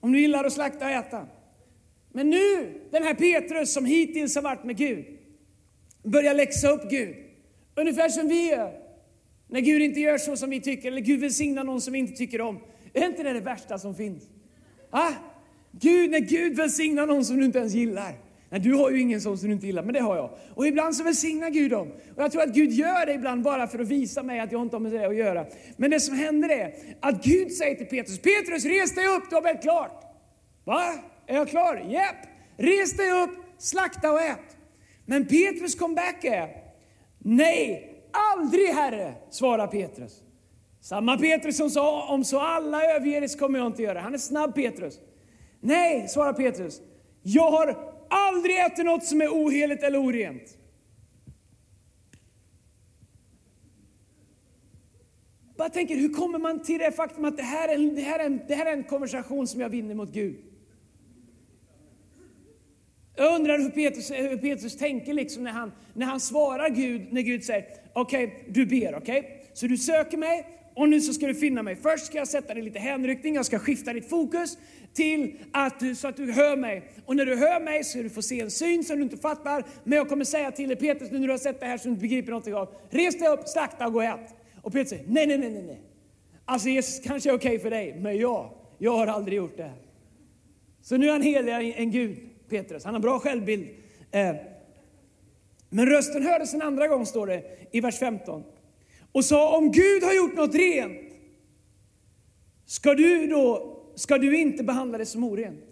Om 0.00 0.12
du 0.12 0.20
gillar 0.20 0.44
att 0.44 0.52
slakta 0.52 0.84
och 0.84 0.90
äta. 0.90 1.26
Men 2.12 2.30
nu, 2.30 2.80
den 2.90 3.02
här 3.02 3.14
Petrus 3.14 3.72
som 3.72 3.84
hittills 3.84 4.34
har 4.34 4.42
varit 4.42 4.64
med 4.64 4.76
Gud, 4.76 5.04
börjar 6.02 6.34
läxa 6.34 6.68
upp 6.68 6.90
Gud. 6.90 7.16
Ungefär 7.74 8.08
som 8.08 8.28
vi 8.28 8.50
gör. 8.50 8.87
När 9.48 9.60
Gud 9.60 9.82
inte 9.82 10.00
gör 10.00 10.18
så 10.18 10.36
som 10.36 10.50
vi 10.50 10.60
tycker, 10.60 10.88
eller 10.88 11.00
Gud 11.00 11.20
välsignar 11.20 11.64
någon 11.64 11.80
som 11.80 11.92
vi 11.92 11.98
inte 11.98 12.12
tycker 12.12 12.40
om. 12.40 12.58
Är 12.92 13.06
inte 13.06 13.22
det 13.22 13.32
det 13.32 13.40
värsta 13.40 13.78
som 13.78 13.94
finns? 13.94 14.22
Ah? 14.90 15.12
Gud, 15.72 16.10
när 16.10 16.18
Gud 16.18 16.56
välsignar 16.56 17.06
någon 17.06 17.24
som 17.24 17.36
du 17.36 17.44
inte 17.44 17.58
ens 17.58 17.74
gillar. 17.74 18.14
Nej, 18.50 18.60
du 18.60 18.74
har 18.74 18.90
ju 18.90 19.00
ingen 19.00 19.20
sån 19.20 19.38
som 19.38 19.48
du 19.48 19.54
inte 19.54 19.66
gillar, 19.66 19.82
men 19.82 19.94
det 19.94 20.00
har 20.00 20.16
jag. 20.16 20.30
Och 20.54 20.66
ibland 20.66 20.96
så 20.96 21.04
välsignar 21.04 21.50
Gud 21.50 21.70
dem. 21.70 21.88
Och 22.16 22.22
jag 22.22 22.32
tror 22.32 22.42
att 22.42 22.54
Gud 22.54 22.72
gör 22.72 23.06
det 23.06 23.12
ibland 23.12 23.42
bara 23.42 23.66
för 23.66 23.78
att 23.78 23.88
visa 23.88 24.22
mig 24.22 24.40
att 24.40 24.52
jag 24.52 24.62
inte 24.62 24.76
har 24.76 24.80
med 24.80 24.92
det 24.92 25.06
att 25.06 25.16
göra. 25.16 25.46
Men 25.76 25.90
det 25.90 26.00
som 26.00 26.14
händer 26.14 26.48
är 26.48 26.74
att 27.00 27.24
Gud 27.24 27.52
säger 27.52 27.74
till 27.74 27.86
Petrus, 27.86 28.18
Petrus 28.18 28.64
res 28.64 28.94
dig 28.94 29.06
upp, 29.06 29.22
du 29.30 29.34
har 29.34 29.42
bett 29.42 29.62
klart. 29.62 30.04
Va? 30.64 30.94
Är 31.26 31.34
jag 31.34 31.48
klar? 31.48 31.74
Japp! 31.74 31.90
Yep. 31.90 32.28
Res 32.56 32.96
dig 32.96 33.12
upp, 33.12 33.30
slakta 33.58 34.12
och 34.12 34.20
ät. 34.20 34.56
Men 35.06 35.26
Petrus 35.26 35.74
comeback 35.74 36.24
är, 36.24 36.48
nej, 37.18 37.97
aldrig 38.34 38.68
Herre, 38.68 39.14
svarar 39.30 39.66
Petrus. 39.66 40.22
Samma 40.80 41.18
Petrus 41.18 41.56
som 41.56 41.70
sa, 41.70 42.08
om 42.14 42.24
så 42.24 42.40
alla 42.40 42.84
överger 42.84 43.22
er 43.22 43.38
kommer 43.38 43.58
jag 43.58 43.66
inte 43.66 43.82
göra. 43.82 44.00
Han 44.00 44.14
är 44.14 44.18
snabb 44.18 44.54
Petrus. 44.54 45.00
Nej, 45.60 46.08
svarar 46.08 46.32
Petrus. 46.32 46.80
Jag 47.22 47.50
har 47.50 47.94
aldrig 48.10 48.58
ätit 48.58 48.84
något 48.84 49.04
som 49.04 49.20
är 49.20 49.28
oheligt 49.28 49.82
eller 49.82 49.98
orent. 49.98 50.58
Jag 55.56 55.72
tänker, 55.72 55.96
hur 55.96 56.14
kommer 56.14 56.38
man 56.38 56.62
till 56.62 56.78
det 56.78 56.92
faktum 56.92 57.24
att 57.24 57.36
det 57.36 57.42
här, 57.42 57.68
är, 57.68 57.94
det, 57.96 58.00
här 58.00 58.18
är 58.18 58.24
en, 58.26 58.40
det 58.48 58.54
här 58.54 58.66
är 58.66 58.72
en 58.72 58.84
konversation 58.84 59.46
som 59.46 59.60
jag 59.60 59.68
vinner 59.68 59.94
mot 59.94 60.12
Gud? 60.12 60.36
Jag 63.18 63.34
undrar 63.34 63.58
hur 63.58 63.70
Petrus, 63.70 64.10
hur 64.10 64.36
Petrus 64.36 64.76
tänker 64.76 65.14
liksom 65.14 65.44
när, 65.44 65.50
han, 65.50 65.72
när 65.94 66.06
han 66.06 66.20
svarar 66.20 66.68
Gud, 66.68 67.02
när 67.10 67.22
Gud 67.22 67.44
säger, 67.44 67.64
okej, 67.92 68.26
okay, 68.26 68.38
du 68.48 68.66
ber, 68.66 68.94
okej? 68.94 69.18
Okay? 69.18 69.30
Så 69.52 69.66
du 69.66 69.76
söker 69.76 70.16
mig 70.16 70.46
och 70.74 70.88
nu 70.88 71.00
så 71.00 71.12
ska 71.12 71.26
du 71.26 71.34
finna 71.34 71.62
mig. 71.62 71.76
Först 71.76 72.06
ska 72.06 72.18
jag 72.18 72.28
sätta 72.28 72.54
dig 72.54 72.62
lite 72.62 72.78
hänryckning, 72.78 73.34
jag 73.34 73.46
ska 73.46 73.58
skifta 73.58 73.92
ditt 73.92 74.08
fokus 74.08 74.58
till 74.94 75.36
att 75.52 75.80
du, 75.80 75.94
så 75.94 76.08
att 76.08 76.16
du 76.16 76.32
hör 76.32 76.56
mig. 76.56 76.90
Och 77.04 77.16
när 77.16 77.26
du 77.26 77.36
hör 77.36 77.60
mig 77.60 77.84
så 77.84 77.98
du 77.98 78.10
får 78.10 78.22
se 78.22 78.40
en 78.40 78.50
syn 78.50 78.84
som 78.84 78.96
du 78.96 79.02
inte 79.02 79.16
fattar. 79.16 79.64
Men 79.84 79.98
jag 79.98 80.08
kommer 80.08 80.24
säga 80.24 80.50
till 80.50 80.68
dig, 80.68 80.76
Petrus, 80.76 81.10
nu 81.10 81.18
när 81.18 81.26
du 81.26 81.32
har 81.32 81.38
sett 81.38 81.60
det 81.60 81.66
här 81.66 81.78
som 81.78 81.90
du 81.90 81.94
inte 81.94 82.02
begriper 82.02 82.30
någonting 82.30 82.54
av, 82.54 82.68
res 82.90 83.18
dig 83.18 83.28
upp, 83.28 83.48
slakta 83.48 83.86
och 83.86 83.92
gå 83.92 83.98
och 83.98 84.04
ät. 84.04 84.34
Och 84.62 84.72
Petrus 84.72 84.88
säger, 84.88 85.04
nej, 85.08 85.26
nej, 85.26 85.38
nej, 85.38 85.50
nej, 85.50 85.62
nej. 85.62 85.80
Alltså 86.44 86.68
Jesus 86.68 87.00
kanske 87.04 87.30
är 87.30 87.34
okej 87.34 87.48
okay 87.48 87.58
för 87.58 87.70
dig, 87.70 87.96
men 88.00 88.16
jag, 88.16 88.50
jag 88.78 88.96
har 88.96 89.06
aldrig 89.06 89.36
gjort 89.36 89.56
det 89.56 89.62
här. 89.62 89.78
Så 90.82 90.96
nu 90.96 91.06
är 91.06 91.12
han 91.12 91.22
heligare 91.22 91.72
än 91.72 91.90
Gud, 91.90 92.18
Petrus. 92.48 92.84
Han 92.84 92.94
har 92.94 93.00
bra 93.00 93.18
självbild. 93.18 93.68
Eh, 94.10 94.34
men 95.68 95.86
rösten 95.86 96.22
hördes 96.22 96.54
en 96.54 96.62
andra 96.62 96.88
gång, 96.88 97.06
står 97.06 97.26
det 97.26 97.42
i 97.72 97.80
vers 97.80 97.98
15 97.98 98.44
och 99.12 99.24
sa 99.24 99.56
om 99.56 99.72
Gud 99.72 100.02
har 100.02 100.14
gjort 100.14 100.36
något 100.36 100.54
rent, 100.54 101.12
ska 102.66 102.94
du 102.94 103.26
då 103.26 103.74
ska 103.94 104.18
du 104.18 104.38
inte 104.38 104.64
behandla 104.64 104.98
det 104.98 105.06
som 105.06 105.24
orent? 105.24 105.64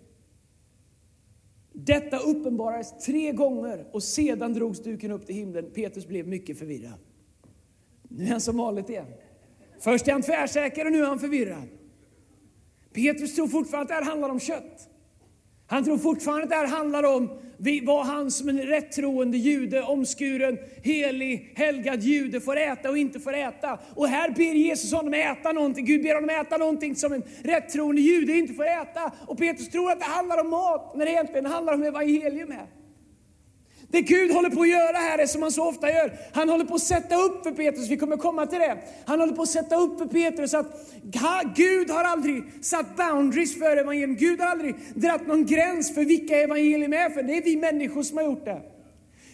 Detta 1.73 2.19
uppenbarades 2.19 3.05
tre 3.05 3.33
gånger 3.33 3.87
och 3.93 4.03
sedan 4.03 4.55
drogs 4.55 4.83
duken 4.83 5.11
upp 5.11 5.27
till 5.27 5.35
himlen. 5.35 5.71
Petrus 5.75 6.07
blev 6.07 6.29
mycket 6.29 6.59
förvirrad. 6.59 6.99
Nu 8.03 8.25
är 8.25 8.29
han 8.29 8.41
som 8.41 8.57
vanligt 8.57 8.91
igen. 8.91 9.07
Först 9.79 10.09
är 10.09 10.13
han 10.13 10.23
tvärsäker 10.23 10.85
och 10.85 10.93
nu 10.93 11.03
är 11.03 11.07
han 11.07 11.19
förvirrad. 11.19 11.69
Petrus 12.93 13.35
tror 13.35 13.49
fortfarande 13.49 13.83
att 13.83 13.89
det 13.89 14.05
här 14.05 14.11
handlar 14.11 14.29
om 14.29 14.41
kött. 14.41 14.89
Han 15.67 15.85
tror 15.85 15.99
fortfarande 15.99 16.43
att 16.43 16.51
det 16.51 16.57
här 16.57 16.67
handlar 16.67 17.03
om 17.03 17.39
vad 17.83 18.07
han 18.07 18.31
som 18.31 18.49
en 18.49 18.63
rättroende 18.63 19.39
jude, 19.39 19.83
omskuren, 19.83 20.59
helig, 20.83 21.53
helgad 21.57 22.03
jude 22.03 22.41
får 22.41 22.57
äta 22.57 22.91
och 22.91 22.99
inte 22.99 23.21
får 23.21 23.35
äta. 23.35 23.79
Och 23.95 24.09
här 24.09 24.31
ber 24.31 24.55
Jesus 24.55 24.93
honom 24.93 25.15
äta 25.15 25.53
någonting. 25.53 25.85
Gud 25.85 26.03
ber 26.03 26.15
honom 26.15 26.31
äta 26.31 26.57
någonting 26.57 26.97
som 26.97 27.13
en 27.13 27.23
rättroende 27.45 28.01
jude 28.01 28.33
inte 28.33 28.55
får 28.55 28.67
äta. 28.67 29.13
Och 29.27 29.39
Petrus 29.39 29.69
tror 29.69 29.91
att 29.91 29.99
det 29.99 30.05
handlar 30.05 30.41
om 30.41 30.51
mat, 30.51 30.97
när 30.97 31.05
det 31.05 31.11
egentligen 31.11 31.47
handlar 31.47 31.75
om 31.75 31.83
evangelium 31.83 32.51
här. 32.51 32.67
Det 33.91 34.01
Gud 34.01 34.31
håller 34.31 34.51
på 34.51 34.63
att 34.63 34.69
göra 34.69 34.97
här 34.97 35.19
är 35.19 35.27
som 35.27 35.43
han 35.43 35.53
så 35.53 35.69
ofta 35.69 35.93
gör. 35.93 36.13
Han 36.33 36.49
håller 36.49 36.65
på 36.65 36.75
att 36.75 36.83
sätta 36.83 37.17
upp 37.17 37.43
för 37.43 37.51
Petrus, 37.51 37.89
vi 37.89 37.97
kommer 37.97 38.17
komma 38.17 38.47
till 38.47 38.59
det. 38.59 38.79
Han 39.05 39.21
håller 39.21 39.33
på 39.33 39.43
att 39.43 39.49
sätta 39.49 39.77
upp 39.77 39.99
för 39.99 40.07
Petrus 40.07 40.55
att 40.55 40.91
Gud 41.57 41.91
har 41.91 42.05
aldrig 42.05 42.43
satt 42.61 42.97
boundaries 42.97 43.59
för 43.59 43.77
evangelium. 43.77 44.17
Gud 44.17 44.41
har 44.41 44.47
aldrig 44.47 44.75
dragit 44.95 45.27
någon 45.27 45.47
gräns 45.47 45.95
för 45.95 46.05
vilka 46.05 46.39
evangelium 46.39 46.93
är 46.93 47.11
för. 47.11 47.23
Det 47.23 47.37
är 47.37 47.43
vi 47.43 47.57
människor 47.57 48.03
som 48.03 48.17
har 48.17 48.25
gjort 48.25 48.45
det. 48.45 48.61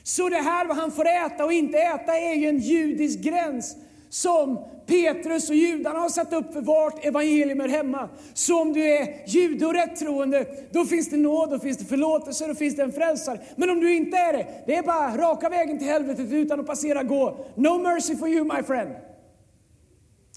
Så 0.02 0.28
det 0.28 0.36
här 0.36 0.66
vad 0.66 0.76
han 0.76 0.92
får 0.92 1.06
äta 1.06 1.44
och 1.44 1.52
inte 1.52 1.78
äta 1.78 2.18
är 2.18 2.34
ju 2.34 2.48
en 2.48 2.58
judisk 2.58 3.20
gräns 3.20 3.76
som 4.12 4.58
Petrus 4.86 5.50
och 5.50 5.56
judarna 5.56 5.98
har 5.98 6.08
satt 6.08 6.32
upp 6.32 6.52
för 6.52 6.60
vart 6.60 7.04
evangelium 7.04 7.60
är 7.60 7.68
hemma. 7.68 8.08
Så 8.34 8.60
om 8.60 8.72
du 8.72 8.84
är 8.84 9.22
jude 9.26 9.66
och 9.66 9.74
rättroende, 9.74 10.46
då 10.70 10.84
finns 10.84 11.10
det 11.10 11.16
nåd, 11.16 11.50
då 11.50 11.58
finns 11.58 11.78
det 11.78 11.84
förlåtelse, 11.84 12.46
då 12.46 12.54
finns 12.54 12.76
det 12.76 12.82
en 12.82 12.92
frälsare. 12.92 13.40
Men 13.56 13.70
om 13.70 13.80
du 13.80 13.94
inte 13.94 14.16
är 14.16 14.32
det, 14.32 14.46
det 14.66 14.76
är 14.76 14.82
bara 14.82 15.16
raka 15.16 15.48
vägen 15.48 15.78
till 15.78 15.86
helvetet 15.88 16.32
utan 16.32 16.60
att 16.60 16.66
passera 16.66 17.02
gå. 17.02 17.46
No 17.54 17.78
mercy 17.78 18.16
for 18.16 18.28
you 18.28 18.44
my 18.44 18.62
friend. 18.62 18.90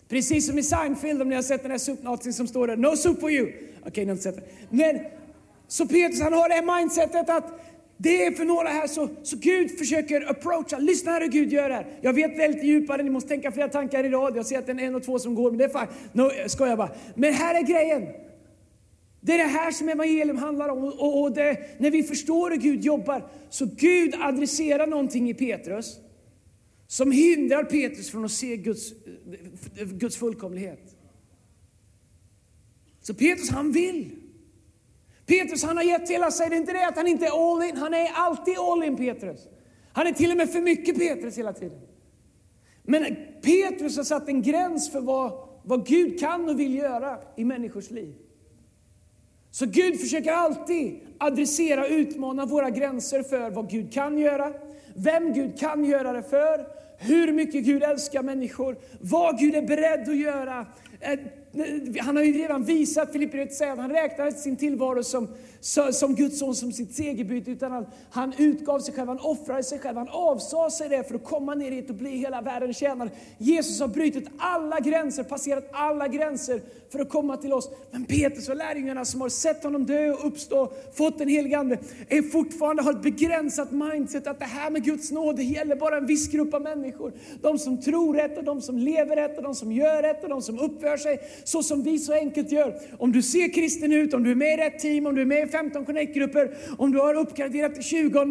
Precis 0.10 0.48
som 0.48 0.60
i 0.60 0.64
Seinfeld, 0.64 1.22
om 1.22 1.30
ni 1.30 1.36
har 1.36 1.42
sett 1.42 1.62
den 1.62 1.72
här 1.72 1.78
supnazin 1.78 2.34
som 2.34 2.48
står 2.48 2.68
där, 2.68 2.78
no 2.78 2.96
soup 2.96 3.20
for 3.20 3.32
you. 3.32 3.48
Okej, 3.48 3.88
okay, 3.88 4.04
ni 4.04 4.10
har 4.10 4.12
inte 4.12 4.24
sett 4.24 4.36
det. 4.36 4.44
Men, 4.70 5.00
så 5.68 5.88
Petrus 5.88 6.22
han 6.22 6.34
har 6.34 6.50
det 6.50 6.56
här 6.56 6.80
mindsetet 6.80 7.30
att 7.30 7.60
det 7.98 8.26
är 8.26 8.32
för 8.32 8.46
några 8.46 8.70
här 8.70 8.88
så, 8.88 9.10
så 9.24 9.38
Gud 9.38 9.80
försöker 9.80 10.30
approacha. 10.30 10.78
Lyssna 10.78 11.12
här 11.12 11.22
hur 11.22 11.28
Gud 11.28 11.54
gör 11.54 11.70
här. 11.70 11.88
Jag 12.02 12.14
vet 12.14 12.38
det 12.38 12.44
är 12.44 12.50
lite 12.50 12.68
djupare, 12.68 13.04
ni 13.04 13.10
måste 13.10 13.30
tänka 13.30 13.52
flera 13.52 13.68
tankar 13.68 14.04
i 14.04 14.10
rad. 14.10 14.38
Jag 14.38 14.46
ser 14.46 14.60
att 14.60 14.66
det 14.66 14.72
är 14.72 14.80
en 14.80 14.96
och 14.96 15.04
två 15.04 15.20
som 15.20 15.36
går, 15.36 15.52
men 15.52 15.58
det 15.58 15.64
är 15.64 15.80
fine. 15.80 15.88
No, 16.14 16.30
skojar 16.48 16.78
bara. 16.78 16.92
Men 17.16 17.34
här 17.34 17.56
är 17.56 17.62
grejen. 17.62 18.04
Det 19.22 19.34
är 19.34 19.38
det 19.38 19.44
här 19.44 19.72
som 19.72 19.90
evangelium 19.90 20.38
handlar 20.38 20.70
om. 20.70 20.84
Och, 20.84 21.22
och 21.22 21.32
det, 21.32 21.80
när 21.80 21.92
vi 21.92 22.04
förstår 22.04 22.50
hur 22.50 22.58
Gud 22.58 22.86
jobbar, 22.86 23.28
så 23.50 23.66
Gud 23.66 24.16
adresserar 24.20 24.88
någonting 24.88 25.30
i 25.30 25.34
Petrus 25.34 26.00
som 26.88 27.12
hindrar 27.12 27.64
Petrus 27.64 28.10
från 28.10 28.26
att 28.26 28.32
se 28.32 28.58
Guds, 28.58 28.94
Guds 29.76 30.18
fullkomlighet. 30.18 30.96
Så 33.02 33.14
Petrus 33.14 33.50
han 33.50 33.72
vill. 33.72 34.25
Petrus 35.26 35.64
han 35.64 35.78
har 35.78 35.84
gett 35.84 36.10
hela 36.10 36.32
sig, 36.32 36.50
det 36.50 36.56
är 36.56 36.58
inte 36.58 36.74
det 36.74 36.88
att 36.88 36.98
han 36.98 37.08
inte 37.08 37.26
är 37.26 37.54
all 37.54 37.64
in, 37.64 37.78
han 37.78 37.94
är 37.94 38.12
alltid 38.14 38.58
all 38.58 38.84
in 38.84 38.98
Petrus. 38.98 39.48
Han 39.94 40.08
är 40.08 40.12
till 40.12 40.32
och 40.32 40.38
med 40.38 40.50
för 40.50 40.62
mycket 40.62 40.98
Petrus 40.98 41.38
hela 41.38 41.54
tiden. 41.54 41.80
Men 42.84 43.16
Petrus 43.42 43.98
har 43.98 44.04
satt 44.04 44.28
en 44.28 44.42
gräns 44.42 44.92
för 44.92 45.02
vad, 45.02 45.32
vad 45.64 45.88
Gud 45.88 46.20
kan 46.20 46.50
och 46.50 46.60
vill 46.60 46.76
göra 46.76 47.20
i 47.36 47.46
människors 47.46 47.92
liv. 47.92 48.16
Så 49.52 49.66
Gud 49.66 50.00
försöker 50.00 50.32
alltid 50.32 51.00
adressera, 51.18 51.82
och 51.82 51.90
utmana 51.90 52.46
våra 52.46 52.70
gränser 52.70 53.24
för 53.24 53.50
vad 53.50 53.70
Gud 53.70 53.94
kan 53.94 54.18
göra, 54.18 54.54
vem 54.96 55.34
Gud 55.34 55.60
kan 55.60 55.86
göra 55.86 56.14
det 56.14 56.24
för, 56.24 56.68
hur 56.98 57.32
mycket 57.32 57.66
Gud 57.66 57.84
älskar 57.84 58.24
människor, 58.24 58.78
vad 59.02 59.40
Gud 59.40 59.56
är 59.56 59.62
beredd 59.62 60.10
att 60.10 60.18
göra. 60.18 60.66
Eh, 61.00 61.20
han 62.02 62.16
har 62.16 62.24
ju 62.24 62.34
redan 62.34 62.64
visat, 62.64 63.12
Filipperbrevet 63.12 63.54
säger 63.54 63.72
att 63.72 63.78
han 63.78 63.92
räknar 63.92 64.32
sin 64.32 64.58
tillvaro 64.58 65.04
som, 65.04 65.28
som 65.92 66.16
Guds 66.16 66.40
son 66.40 66.56
som 66.56 66.72
sitt 66.72 66.96
segerbyte, 66.96 67.52
utan 67.52 67.72
han, 67.72 67.86
han 68.10 68.34
utgav 68.38 68.80
sig 68.80 68.94
själv, 68.94 69.08
han 69.08 69.20
offrade 69.20 69.64
sig 69.64 69.80
själv, 69.80 69.98
han 69.98 70.10
avsade 70.10 70.72
sig 70.72 70.90
det 70.90 71.04
för 71.04 71.16
att 71.16 71.24
komma 71.24 71.56
ner 71.56 71.72
hit 71.72 71.90
och 71.90 71.96
bli 71.96 72.10
hela 72.10 72.42
världens 72.42 72.78
tjänare. 72.78 73.10
Jesus 73.38 73.80
har 73.80 73.88
brutit 73.88 74.28
alla 74.38 74.80
gränser, 74.80 75.24
passerat 75.24 75.70
alla 75.72 76.08
gränser 76.08 76.62
för 76.90 77.00
att 77.00 77.10
komma 77.10 77.38
till 77.38 77.54
oss. 77.54 77.70
Men 77.92 78.06
Petrus 78.06 78.50
och 78.50 78.56
lärjungarna 78.56 79.06
som 79.06 79.22
har 79.22 79.30
sett 79.30 79.64
honom 79.64 79.86
dö 79.86 80.12
och 80.12 80.28
uppstå, 80.28 80.72
fått 80.94 81.22
en 81.22 81.28
helig 81.28 81.54
Ande, 81.54 81.78
är 82.10 82.22
fortfarande 82.22 82.84
har 82.84 82.92
ett 82.92 83.02
begränsat 83.02 83.72
mindset 83.72 84.28
att 84.28 84.40
det 84.40 84.46
här 84.46 84.70
med 84.70 84.84
Guds 84.84 85.12
nåd, 85.12 85.36
det 85.36 85.44
gäller 85.44 85.76
bara 85.76 85.98
en 85.98 86.06
viss 86.06 86.28
grupp 86.28 86.54
av 86.54 86.62
människor. 86.62 87.14
De 87.42 87.60
som 87.60 87.82
tror 87.82 88.14
rätt 88.14 88.38
och 88.38 88.44
de 88.44 88.62
som 88.62 88.78
lever 88.78 89.16
rätt 89.16 89.38
och 89.38 89.44
de 89.44 89.56
som 89.56 89.72
gör 89.72 90.02
rätt 90.02 90.24
och 90.24 90.30
de 90.30 90.42
som 90.42 90.60
uppför 90.60 90.98
sig 90.98 91.20
så 91.44 91.64
som 91.64 91.84
vi 91.84 92.00
så 92.00 92.14
enkelt 92.14 92.52
gör. 92.52 92.80
Om 92.98 93.12
du 93.12 93.22
ser 93.22 93.54
kristen 93.54 93.92
ut, 93.92 94.14
om 94.14 94.24
du 94.24 94.32
är 94.32 94.36
med 94.36 94.54
i 94.54 94.58
rätt 94.58 94.80
team, 94.80 95.06
om 95.06 95.16
du 95.16 95.22
är 95.22 95.26
med 95.26 95.48
i 95.48 95.52
15 95.58 95.86
connect-grupper, 95.86 96.56
om 96.78 96.92
du 96.92 97.00
har 97.00 97.16
uppgraderat 97.16 97.74
till 97.74 97.84
20 97.84 98.26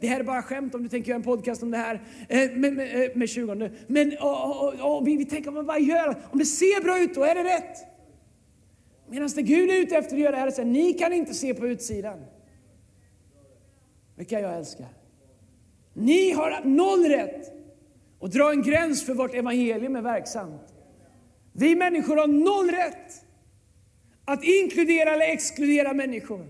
det 0.00 0.06
här 0.06 0.20
är 0.20 0.24
bara 0.24 0.42
skämt 0.42 0.74
om 0.74 0.82
du 0.82 0.88
tänker 0.88 1.08
göra 1.08 1.16
en 1.16 1.22
podcast 1.22 1.62
om 1.62 1.70
det 1.70 1.76
här 1.76 2.00
eh, 2.28 2.50
med, 2.50 2.72
med, 2.72 3.04
eh, 3.04 3.10
med 3.14 3.28
20 3.28 3.70
Men 3.86 4.18
och, 4.20 4.64
och, 4.64 4.96
och, 4.96 5.08
vi, 5.08 5.16
vi 5.16 5.24
tänker, 5.24 5.50
man 5.50 5.66
vad 5.66 5.82
gör 5.82 6.16
Om 6.30 6.38
det 6.38 6.44
ser 6.44 6.82
bra 6.82 7.00
ut, 7.00 7.14
då 7.14 7.24
är 7.24 7.34
det 7.34 7.44
rätt. 7.44 7.78
Medan 9.08 9.28
det 9.34 9.42
Gud 9.42 9.70
är 9.70 9.74
ute 9.74 9.96
efter 9.96 10.14
att 10.14 10.20
göra 10.22 10.36
är 10.36 10.46
att 10.46 10.66
ni 10.66 10.92
kan 10.92 11.12
inte 11.12 11.34
se 11.34 11.54
på 11.54 11.66
utsidan. 11.66 12.18
Vilka 14.16 14.40
jag 14.40 14.56
älskar. 14.56 14.86
Ni 15.94 16.32
har 16.32 16.60
noll 16.64 17.04
rätt 17.04 17.52
att 18.20 18.32
dra 18.32 18.50
en 18.50 18.62
gräns 18.62 19.06
för 19.06 19.14
vart 19.14 19.34
evangelium 19.34 19.96
är 19.96 20.02
verksamt. 20.02 20.74
Vi 21.52 21.76
människor 21.76 22.16
har 22.16 22.26
noll 22.26 22.70
rätt 22.70 23.24
att 24.24 24.44
inkludera 24.44 25.14
eller 25.14 25.26
exkludera 25.26 25.94
människor. 25.94 26.46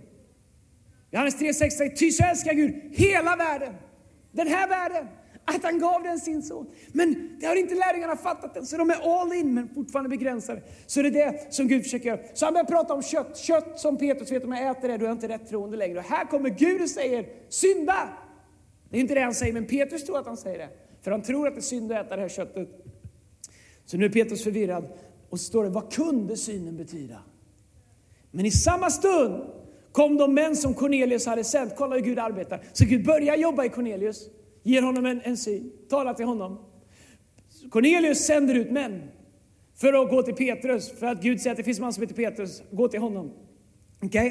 Johannes 1.11 1.37
3.6 1.37 1.71
säger, 1.71 1.97
ty 1.97 2.11
så 2.11 2.25
älskar 2.25 2.53
Gud 2.53 2.75
hela 2.93 3.37
världen, 3.37 3.75
den 4.33 4.47
här 4.47 4.69
världen, 4.69 5.07
att 5.45 5.65
han 5.65 5.79
gav 5.79 6.03
den 6.03 6.19
sin 6.19 6.43
son. 6.43 6.71
Men 6.93 7.37
det 7.41 7.47
har 7.47 7.57
inte 7.57 7.75
lärjungarna 7.75 8.17
fattat 8.17 8.57
än, 8.57 8.67
så 8.67 8.77
de 8.77 8.91
är 8.91 9.21
all 9.21 9.33
in 9.33 9.55
men 9.55 9.69
fortfarande 9.75 10.09
begränsade. 10.09 10.63
Så 10.87 11.03
det 11.03 11.09
är 11.09 11.13
det 11.33 11.55
som 11.55 11.69
Gud 11.69 11.83
försöker 11.83 12.07
göra. 12.07 12.21
Så 12.35 12.45
han 12.45 12.55
börjar 12.55 12.65
prata 12.65 12.95
om 12.95 13.03
kött. 13.03 13.37
Kött 13.37 13.81
som 13.81 13.99
Petrus 13.99 14.33
vet, 14.33 14.45
om 14.45 14.53
jag 14.53 14.71
äter 14.71 14.89
det, 14.89 14.97
då 14.97 15.05
är 15.05 15.09
jag 15.09 15.17
inte 15.17 15.29
rätt 15.29 15.49
troende 15.49 15.77
längre. 15.77 15.99
Och 15.99 16.05
här 16.05 16.25
kommer 16.25 16.51
Gud 16.51 16.83
och 16.83 16.91
säger, 16.91 17.27
synda! 17.49 18.09
Det 18.91 18.97
är 18.97 19.01
inte 19.01 19.15
det 19.15 19.21
han 19.21 19.35
säger, 19.35 19.53
men 19.53 19.67
Petrus 19.67 20.05
tror 20.05 20.19
att 20.19 20.27
han 20.27 20.37
säger 20.37 20.59
det. 20.59 20.69
För 21.03 21.11
han 21.11 21.23
tror 21.23 21.49
att 21.49 21.55
det 21.55 21.61
är 21.61 21.63
synd 21.63 21.93
att 21.93 22.07
äta 22.07 22.17
det 22.17 22.23
här 22.23 22.29
köttet. 22.29 22.69
Så 23.85 23.97
nu 23.97 24.05
är 24.05 24.11
Petrus 24.11 24.45
förvirrad. 24.45 24.89
Och 25.31 25.41
så 25.41 25.45
står 25.45 25.65
det, 25.65 25.71
vad 25.71 25.93
kunde 25.93 26.37
synen 26.37 26.77
betyda? 26.77 27.23
Men 28.31 28.47
i 28.47 28.51
samma 28.51 28.91
stund 28.91 29.45
kom 29.99 30.17
de 30.17 30.35
män 30.35 30.57
som 30.57 30.75
Cornelius 30.75 31.27
hade 31.27 31.45
sänt. 31.45 31.73
Kolla 31.77 31.97
hur 31.97 32.03
Gud 32.03 32.19
arbetar. 32.19 32.61
Så 32.73 32.85
Gud 32.85 33.05
börjar 33.05 33.37
jobba 33.37 33.65
i 33.65 33.69
Cornelius, 33.69 34.29
ger 34.63 34.83
honom 34.83 35.07
en, 35.07 35.21
en 35.25 35.37
syn, 35.37 35.73
talar 35.91 36.15
till 36.15 36.27
honom. 36.27 36.59
Cornelius 37.71 38.19
sänder 38.19 38.55
ut 38.55 38.71
män 38.71 39.03
för 39.77 40.03
att 40.03 40.11
gå 40.11 40.23
till 40.23 40.35
Petrus, 40.35 40.91
för 40.91 41.07
att 41.07 41.23
Gud 41.23 41.41
säger 41.41 41.51
att 41.51 41.57
det 41.57 41.65
finns 41.65 41.79
en 41.79 41.85
man 41.85 41.93
som 41.93 42.01
heter 42.03 42.15
Petrus, 42.15 42.63
gå 42.71 42.89
till 42.89 43.01
honom. 43.01 43.33
Okej? 44.03 44.29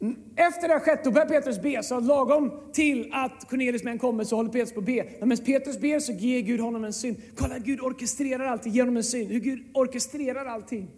Okay? 0.00 0.14
Efter 0.36 0.68
det 0.68 0.74
har 0.74 0.80
skett, 0.80 1.04
då 1.04 1.10
börjar 1.10 1.28
Petrus 1.28 1.62
be. 1.62 1.82
Så 1.82 2.00
lagom 2.00 2.52
till 2.72 3.10
att 3.12 3.50
Cornelius 3.50 3.84
män 3.84 3.98
kommer 3.98 4.24
så 4.24 4.36
håller 4.36 4.50
Petrus 4.50 4.72
på 4.72 4.80
att 4.80 4.86
be. 4.86 5.06
Men 5.20 5.28
medan 5.28 5.44
Petrus 5.44 5.78
ber 5.78 5.98
så 5.98 6.12
ger 6.12 6.40
Gud 6.40 6.60
honom 6.60 6.84
en 6.84 6.92
syn. 6.92 7.16
Kolla, 7.36 7.58
Gud 7.58 7.80
orkestrerar 7.80 8.44
allting, 8.44 8.72
ger 8.72 8.82
honom 8.82 8.96
en 8.96 9.04
syn. 9.04 9.28
Hur 9.28 9.40
Gud 9.40 9.64
orkestrerar 9.74 10.46
allting. 10.46 10.90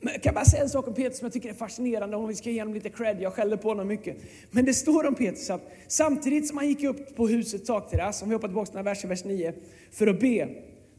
Men 0.00 0.12
jag 0.12 0.22
kan 0.22 0.34
bara 0.34 0.44
säga 0.44 0.62
en 0.62 0.68
sak 0.68 0.88
om 0.88 0.94
Petrus 0.94 1.18
som 1.18 1.26
jag 1.26 1.32
tycker 1.32 1.48
är 1.48 1.54
fascinerande, 1.54 2.16
om 2.16 2.28
vi 2.28 2.34
ska 2.34 2.50
ge 2.50 2.60
honom 2.60 2.74
lite 2.74 2.90
cred, 2.90 3.16
jag 3.20 3.32
skäller 3.32 3.56
på 3.56 3.68
honom 3.68 3.88
mycket. 3.88 4.16
Men 4.50 4.64
det 4.64 4.74
står 4.74 5.06
om 5.06 5.14
Petrus 5.14 5.50
att 5.50 5.70
samtidigt 5.88 6.48
som 6.48 6.56
han 6.56 6.68
gick 6.68 6.84
upp 6.84 7.16
på 7.16 7.28
husets 7.28 7.66
takterrass, 7.66 8.22
om 8.22 8.28
vi 8.28 8.34
hoppar 8.34 8.48
tillbaka 8.48 8.66
till 8.66 8.76
den 8.76 8.86
här 8.86 8.94
versen, 8.94 9.10
vers 9.10 9.24
9, 9.24 9.54
för 9.92 10.06
att 10.06 10.20
be, 10.20 10.48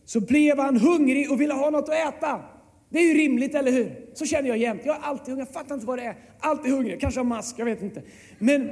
så 0.05 0.19
blev 0.19 0.59
han 0.59 0.77
hungrig 0.77 1.31
och 1.31 1.41
ville 1.41 1.53
ha 1.53 1.69
något 1.69 1.89
att 1.89 2.15
äta. 2.15 2.41
Det 2.89 2.99
är 2.99 3.03
ju 3.03 3.13
rimligt, 3.13 3.55
eller 3.55 3.71
hur? 3.71 4.09
Så 4.13 4.25
känner 4.25 4.49
jag 4.49 4.57
jämt. 4.57 4.81
Jag 4.85 4.95
är 4.95 4.99
alltid 4.99 5.27
hungrig, 5.27 5.47
jag 5.47 5.53
fattar 5.53 5.75
inte 5.75 5.87
vad 5.87 5.97
det 5.97 6.03
är. 6.03 6.15
Alltid 6.39 6.71
hungrig, 6.71 7.01
kanske 7.01 7.19
har 7.19 7.25
mask, 7.25 7.55
jag 7.59 7.65
vet 7.65 7.81
inte. 7.81 8.01
Men 8.39 8.71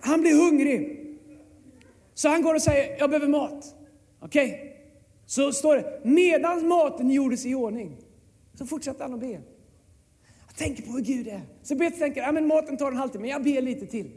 han 0.00 0.20
blir 0.20 0.34
hungrig. 0.34 1.00
Så 2.14 2.28
han 2.28 2.42
går 2.42 2.54
och 2.54 2.62
säger, 2.62 2.98
jag 2.98 3.10
behöver 3.10 3.28
mat. 3.28 3.64
Okej? 4.20 4.46
Okay? 4.46 4.70
Så 5.26 5.52
står 5.52 5.76
det, 5.76 6.00
medan 6.04 6.68
maten 6.68 7.10
gjordes 7.10 7.46
i 7.46 7.54
ordning, 7.54 7.96
så 8.54 8.66
fortsatte 8.66 9.02
han 9.02 9.14
att 9.14 9.20
be. 9.20 9.40
Jag 10.56 10.66
tänker 10.66 10.82
på 10.82 10.92
hur 10.92 11.00
Gud 11.00 11.28
är. 11.28 11.40
Så 11.62 11.76
Petrus 11.76 11.98
tänker, 11.98 12.20
ja 12.20 12.32
men 12.32 12.46
maten 12.46 12.76
tar 12.76 12.90
en 12.90 12.96
halvtimme, 12.96 13.22
men 13.22 13.30
jag 13.30 13.42
ber 13.42 13.62
lite 13.62 13.86
till. 13.86 14.10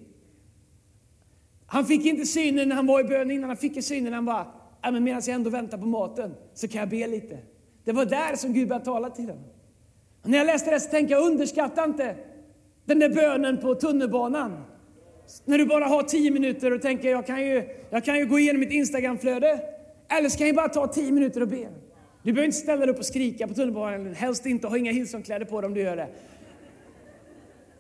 Han 1.66 1.86
fick 1.86 2.06
inte 2.06 2.26
synen 2.26 2.70
när 2.70 2.76
han 2.76 2.88
var 2.88 3.00
i 3.00 3.04
bön 3.04 3.32
innan, 3.32 3.50
han 3.50 3.58
fick 3.58 3.84
synen 3.84 4.04
när 4.04 4.12
han 4.12 4.26
bara, 4.26 4.48
ja 4.82 4.92
men 4.92 5.04
medan 5.04 5.22
jag 5.26 5.36
ändå 5.36 5.50
väntar 5.50 5.78
på 5.78 5.86
maten 5.86 6.34
så 6.54 6.68
kan 6.68 6.80
jag 6.80 6.90
be 6.90 7.08
lite. 7.08 7.38
Det 7.84 7.92
var 7.92 8.06
där 8.06 8.36
som 8.36 8.54
Gud 8.54 8.68
började 8.68 8.86
tala 8.86 9.10
till 9.10 9.26
honom. 9.26 9.44
Och 10.24 10.30
när 10.30 10.38
jag 10.38 10.48
läste 10.48 10.72
det 10.72 10.80
så 10.80 10.90
tänkte 10.90 11.14
jag, 11.14 11.28
underskatta 11.28 11.84
inte 11.84 12.16
den 12.86 13.00
där 13.00 13.10
bönen 13.10 13.58
på 13.58 13.76
tunnelbanan. 13.76 14.64
När 15.46 15.58
du 15.58 15.66
bara 15.66 15.86
har 15.86 16.04
tio 16.04 16.32
minuter 16.32 16.74
och 16.74 16.82
tänker, 16.82 17.10
jag 17.10 17.28
kan 17.28 17.42
ju, 17.42 17.70
jag 17.90 18.06
kan 18.06 18.18
ju 18.18 18.26
gå 18.26 18.40
igenom 18.40 18.60
mitt 18.60 18.72
Instagramflöde. 18.72 19.62
Eller 20.10 20.30
så 20.30 20.38
kan 20.38 20.48
jag 20.48 20.56
bara 20.56 20.70
ta 20.70 20.88
tio 20.88 21.12
minuter 21.12 21.42
och 21.42 21.48
be. 21.48 21.70
Du 22.28 22.34
behöver 22.34 22.46
inte 22.46 22.58
ställa 22.58 22.86
dig 22.86 22.94
upp 22.94 23.00
och 23.00 23.06
skrika 23.06 23.48
på 23.48 23.54
tunnelbanan, 23.54 24.14
helst 24.14 24.46
inte, 24.46 24.68
ha 24.68 24.78
inga 24.78 24.92
Hillsongkläder 24.92 25.46
på 25.46 25.62
dig 25.62 25.68
om 25.68 25.74
du 25.74 25.82
gör 25.82 25.96
det. 25.96 26.08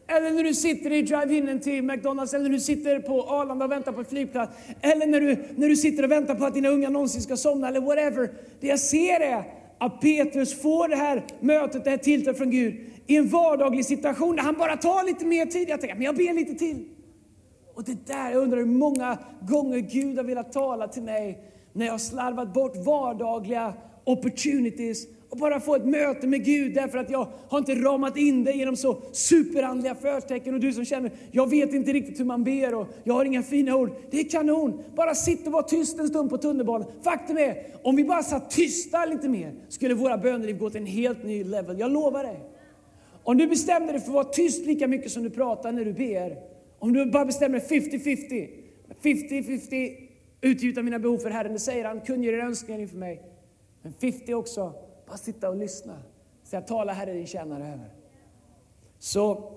Eller 0.07 0.31
när 0.31 0.43
du 0.43 0.53
sitter 0.53 0.91
i 0.91 1.01
drive-inen 1.01 1.59
till 1.59 1.83
McDonalds, 1.83 2.33
eller 2.33 2.43
när 2.43 2.51
du 2.51 2.59
sitter 2.59 2.99
på 2.99 3.23
Arlanda 3.23 3.65
och 3.65 3.71
väntar 3.71 3.91
på 3.91 3.99
en 3.99 4.05
flygplats. 4.05 4.57
Eller 4.81 5.07
när 5.07 5.21
du, 5.21 5.37
när 5.55 5.69
du 5.69 5.75
sitter 5.75 6.03
och 6.03 6.11
väntar 6.11 6.35
på 6.35 6.45
att 6.45 6.53
dina 6.53 6.69
unga 6.69 6.89
någonsin 6.89 7.21
ska 7.21 7.37
somna, 7.37 7.67
eller 7.67 7.79
whatever. 7.79 8.29
Det 8.59 8.67
jag 8.67 8.79
ser 8.79 9.19
är 9.19 9.43
att 9.77 10.01
Petrus 10.01 10.61
får 10.61 10.87
det 10.87 10.95
här 10.95 11.25
mötet, 11.39 11.83
det 11.83 11.89
här 11.89 11.97
tilltalet 11.97 12.37
från 12.37 12.51
Gud 12.51 12.75
i 13.07 13.17
en 13.17 13.27
vardaglig 13.27 13.85
situation 13.85 14.35
där 14.35 14.43
han 14.43 14.55
bara 14.55 14.77
tar 14.77 15.05
lite 15.05 15.25
mer 15.25 15.45
tid. 15.45 15.69
Jag 15.69 15.79
tänker, 15.81 15.95
men 15.95 16.05
jag 16.05 16.15
ber 16.15 16.33
lite 16.33 16.55
till. 16.55 16.85
Och 17.73 17.83
det 17.83 18.07
där, 18.07 18.31
jag 18.31 18.43
undrar 18.43 18.57
hur 18.57 18.65
många 18.65 19.17
gånger 19.41 19.77
Gud 19.77 20.17
har 20.17 20.23
velat 20.23 20.53
tala 20.53 20.87
till 20.87 21.03
mig 21.03 21.39
när 21.73 21.85
jag 21.85 21.93
har 21.93 21.99
slarvat 21.99 22.53
bort 22.53 22.75
vardagliga 22.85 23.73
opportunities 24.07 25.07
och 25.29 25.37
bara 25.37 25.59
få 25.59 25.75
ett 25.75 25.85
möte 25.85 26.27
med 26.27 26.45
Gud 26.45 26.73
därför 26.73 26.97
att 26.97 27.09
jag 27.09 27.27
har 27.47 27.59
inte 27.59 27.75
ramat 27.75 28.17
in 28.17 28.43
det 28.43 28.51
genom 28.51 28.75
så 28.75 29.01
superandliga 29.11 29.95
förtecken. 29.95 30.53
Och 30.53 30.59
du 30.59 30.73
som 30.73 30.85
känner, 30.85 31.11
jag 31.31 31.49
vet 31.49 31.73
inte 31.73 31.93
riktigt 31.93 32.19
hur 32.19 32.25
man 32.25 32.43
ber 32.43 32.75
och 32.75 32.87
jag 33.03 33.13
har 33.13 33.25
inga 33.25 33.43
fina 33.43 33.75
ord. 33.75 33.91
Det 34.11 34.19
är 34.19 34.29
kanon! 34.29 34.83
Bara 34.95 35.15
sitt 35.15 35.47
och 35.47 35.53
var 35.53 35.61
tyst 35.61 35.99
en 35.99 36.07
stund 36.07 36.29
på 36.29 36.37
tunnelbanan. 36.37 36.87
Faktum 37.03 37.37
är, 37.37 37.57
om 37.83 37.95
vi 37.95 38.03
bara 38.03 38.23
satt 38.23 38.51
tysta 38.51 39.05
lite 39.05 39.29
mer 39.29 39.53
skulle 39.69 39.93
våra 39.93 40.17
böneliv 40.17 40.57
gå 40.57 40.69
till 40.69 40.81
en 40.81 40.87
helt 40.87 41.23
ny 41.23 41.43
level. 41.43 41.79
Jag 41.79 41.91
lovar 41.91 42.23
dig. 42.23 42.39
Om 43.23 43.37
du 43.37 43.47
bestämde 43.47 43.91
dig 43.91 44.01
för 44.01 44.07
att 44.07 44.13
vara 44.13 44.23
tyst 44.23 44.65
lika 44.65 44.87
mycket 44.87 45.11
som 45.11 45.23
du 45.23 45.29
pratar 45.29 45.71
när 45.71 45.85
du 45.85 45.93
ber. 45.93 46.37
Om 46.79 46.93
du 46.93 47.05
bara 47.05 47.25
bestämmer 47.25 47.59
dig 47.59 47.79
50-50. 47.79 48.49
50-50 49.01 49.91
utgjuta 50.41 50.83
mina 50.83 50.99
behov 50.99 51.17
för 51.17 51.29
Herren, 51.29 51.53
det 51.53 51.59
säger 51.59 51.85
han, 51.85 52.01
kungör 52.01 52.33
era 52.33 52.45
önskningar 52.45 52.81
inför 52.81 52.97
mig. 52.97 53.21
Men 53.87 54.11
50 54.11 54.33
också, 54.33 54.73
bara 55.07 55.17
sitta 55.17 55.49
och 55.49 55.55
lyssna. 55.55 55.97
Säga 56.43 56.61
tala 56.61 56.93
Herre 56.93 57.13
din 57.13 57.27
tjänare 57.27 57.63
över. 57.63 57.89
Så 58.99 59.51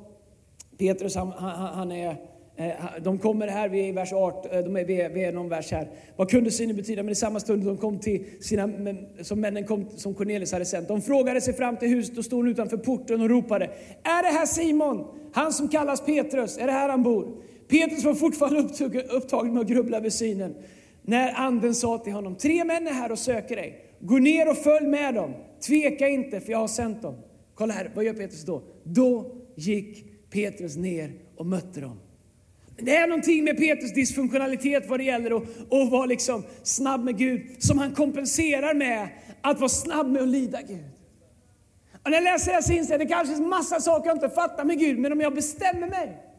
Petrus 0.78 1.14
han, 1.16 1.32
han, 1.32 1.74
han 1.74 1.92
är 1.92 2.16
eh, 2.56 2.72
de 3.02 3.18
kommer 3.18 3.48
här, 3.48 3.68
vi 3.68 3.80
är 3.80 3.84
i 3.84 3.92
vers 3.92 4.12
18, 4.12 4.50
eh, 4.50 4.64
de 4.64 4.76
är, 4.76 4.84
vi, 4.84 5.00
är, 5.00 5.08
vi 5.08 5.24
är 5.24 5.32
någon 5.32 5.48
vers 5.48 5.72
här. 5.72 5.88
Vad 6.16 6.30
kunde 6.30 6.50
synen 6.50 6.76
betyda? 6.76 7.02
Men 7.02 7.12
i 7.12 7.14
samma 7.14 7.40
stund 7.40 7.64
de 7.64 7.76
kom 7.76 7.98
till 7.98 8.24
sina, 8.40 8.68
som 9.22 9.40
männen 9.40 9.66
kom, 9.66 9.86
som 9.96 10.14
Cornelius 10.14 10.52
hade 10.52 10.64
sänt. 10.64 10.88
De 10.88 11.02
frågade 11.02 11.40
sig 11.40 11.54
fram 11.54 11.76
till 11.76 11.88
huset 11.88 12.18
och 12.18 12.24
stod 12.24 12.48
utanför 12.48 12.76
porten 12.76 13.20
och 13.20 13.28
ropade. 13.28 13.64
Är 14.02 14.22
det 14.22 14.38
här 14.38 14.46
Simon? 14.46 15.06
Han 15.32 15.52
som 15.52 15.68
kallas 15.68 16.00
Petrus? 16.00 16.58
Är 16.58 16.66
det 16.66 16.72
här 16.72 16.88
han 16.88 17.02
bor? 17.02 17.42
Petrus 17.68 18.04
var 18.04 18.14
fortfarande 18.14 18.60
upptagen 19.10 19.54
med 19.54 19.60
att 19.60 19.68
grubbla 19.68 19.96
över 19.96 20.10
synen. 20.10 20.54
När 21.02 21.32
anden 21.34 21.74
sa 21.74 21.98
till 21.98 22.12
honom, 22.12 22.34
tre 22.34 22.64
män 22.64 22.86
är 22.86 22.92
här 22.92 23.12
och 23.12 23.18
söker 23.18 23.56
dig. 23.56 23.89
Gå 24.00 24.18
ner 24.18 24.50
och 24.50 24.56
följ 24.56 24.86
med 24.86 25.14
dem. 25.14 25.34
Tveka 25.66 26.08
inte, 26.08 26.40
för 26.40 26.52
jag 26.52 26.58
har 26.58 26.68
sänt 26.68 27.02
dem. 27.02 27.16
Kolla 27.54 27.72
här, 27.72 27.92
vad 27.94 28.04
gör 28.04 28.12
Petrus 28.12 28.44
då? 28.44 28.62
Då 28.84 29.36
gick 29.56 30.06
Petrus 30.30 30.76
ner 30.76 31.12
och 31.36 31.46
mötte 31.46 31.80
dem. 31.80 32.00
Det 32.76 32.96
är 32.96 33.06
någonting 33.08 33.44
med 33.44 33.56
Petrus 33.56 33.94
dysfunktionalitet 33.94 34.88
vad 34.88 35.00
det 35.00 35.04
gäller 35.04 35.36
att, 35.36 35.42
att 35.72 35.90
vara 35.90 36.06
liksom 36.06 36.42
snabb 36.62 37.04
med 37.04 37.18
Gud, 37.18 37.46
som 37.58 37.78
han 37.78 37.94
kompenserar 37.94 38.74
med 38.74 39.08
att 39.40 39.58
vara 39.60 39.68
snabb 39.68 40.10
med 40.10 40.22
att 40.22 40.28
lyda 40.28 40.62
Gud. 40.62 40.84
Och 42.04 42.10
när 42.10 42.16
jag 42.16 42.24
läser 42.24 42.46
det 42.46 42.54
här 42.54 42.62
så 42.62 42.72
inser 42.72 42.94
jag 42.94 43.02
att 43.02 43.08
det 43.08 43.14
kanske 43.14 43.34
finns 43.34 43.48
massa 43.48 43.80
saker 43.80 44.08
jag 44.08 44.16
inte 44.16 44.28
fattar 44.28 44.64
med 44.64 44.78
Gud, 44.78 44.98
men 44.98 45.12
om 45.12 45.20
jag 45.20 45.34
bestämmer 45.34 45.88
mig 45.88 46.29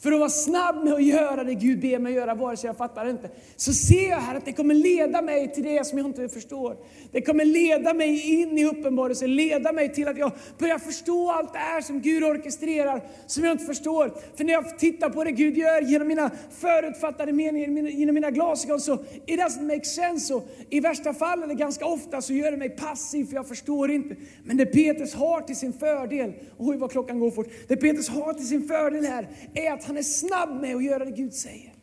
för 0.00 0.12
att 0.12 0.18
vara 0.18 0.30
snabb 0.30 0.84
med 0.84 0.92
att 0.92 1.04
göra 1.04 1.44
det 1.44 1.54
Gud 1.54 1.80
ber 1.80 1.98
mig 1.98 2.12
göra, 2.12 2.34
vare 2.34 2.56
sig 2.56 2.68
jag 2.68 2.76
fattar 2.76 3.04
det 3.04 3.10
inte. 3.10 3.30
Så 3.56 3.72
ser 3.72 4.08
jag 4.10 4.16
här 4.16 4.34
att 4.34 4.44
det 4.44 4.52
kommer 4.52 4.74
leda 4.74 5.22
mig 5.22 5.52
till 5.54 5.64
det 5.64 5.86
som 5.86 5.98
jag 5.98 6.06
inte 6.06 6.28
förstår. 6.28 6.76
Det 7.12 7.22
kommer 7.22 7.44
leda 7.44 7.94
mig 7.94 8.40
in 8.40 8.58
i 8.58 8.64
uppenbarelse, 8.64 9.26
leda 9.26 9.72
mig 9.72 9.92
till 9.94 10.08
att 10.08 10.18
jag 10.18 10.32
börjar 10.58 10.78
förstå 10.78 11.30
allt 11.30 11.52
det 11.52 11.58
här 11.58 11.80
som 11.80 12.00
Gud 12.00 12.24
orkestrerar, 12.24 13.02
som 13.26 13.44
jag 13.44 13.52
inte 13.52 13.64
förstår. 13.64 14.12
För 14.36 14.44
när 14.44 14.52
jag 14.52 14.78
tittar 14.78 15.10
på 15.10 15.24
det 15.24 15.32
Gud 15.32 15.56
gör 15.56 15.80
genom 15.82 16.08
mina 16.08 16.30
förutfattade 16.50 17.32
meningar, 17.32 17.88
genom 17.88 18.14
mina 18.14 18.30
glasögon, 18.30 18.80
så 18.80 18.94
it 19.26 19.40
doesn't 19.40 19.74
make 19.74 19.84
sense. 19.84 20.34
Och 20.34 20.48
I 20.70 20.80
värsta 20.80 21.14
fall, 21.14 21.42
eller 21.42 21.54
ganska 21.54 21.86
ofta, 21.86 22.22
så 22.22 22.32
gör 22.32 22.50
det 22.50 22.56
mig 22.56 22.70
passiv, 22.70 23.24
för 23.24 23.34
jag 23.34 23.48
förstår 23.48 23.90
inte. 23.90 24.16
Men 24.44 24.56
det 24.56 24.66
Petrus 24.66 25.14
har 25.14 25.40
till 25.40 25.56
sin 25.56 25.72
fördel, 25.72 26.32
oj 26.58 26.76
vad 26.76 26.90
klockan 26.90 27.20
går 27.20 27.30
fort. 27.30 27.46
Det 27.68 27.76
Petrus 27.76 28.08
har 28.08 28.34
till 28.34 28.48
sin 28.48 28.68
fördel 28.68 29.04
här, 29.04 29.28
är 29.54 29.72
att 29.72 29.87
han 29.88 29.96
är 29.96 30.02
snabb 30.02 30.60
med 30.60 30.76
att 30.76 30.84
göra 30.84 31.04
det 31.04 31.10
Gud 31.10 31.34
säger. 31.34 31.74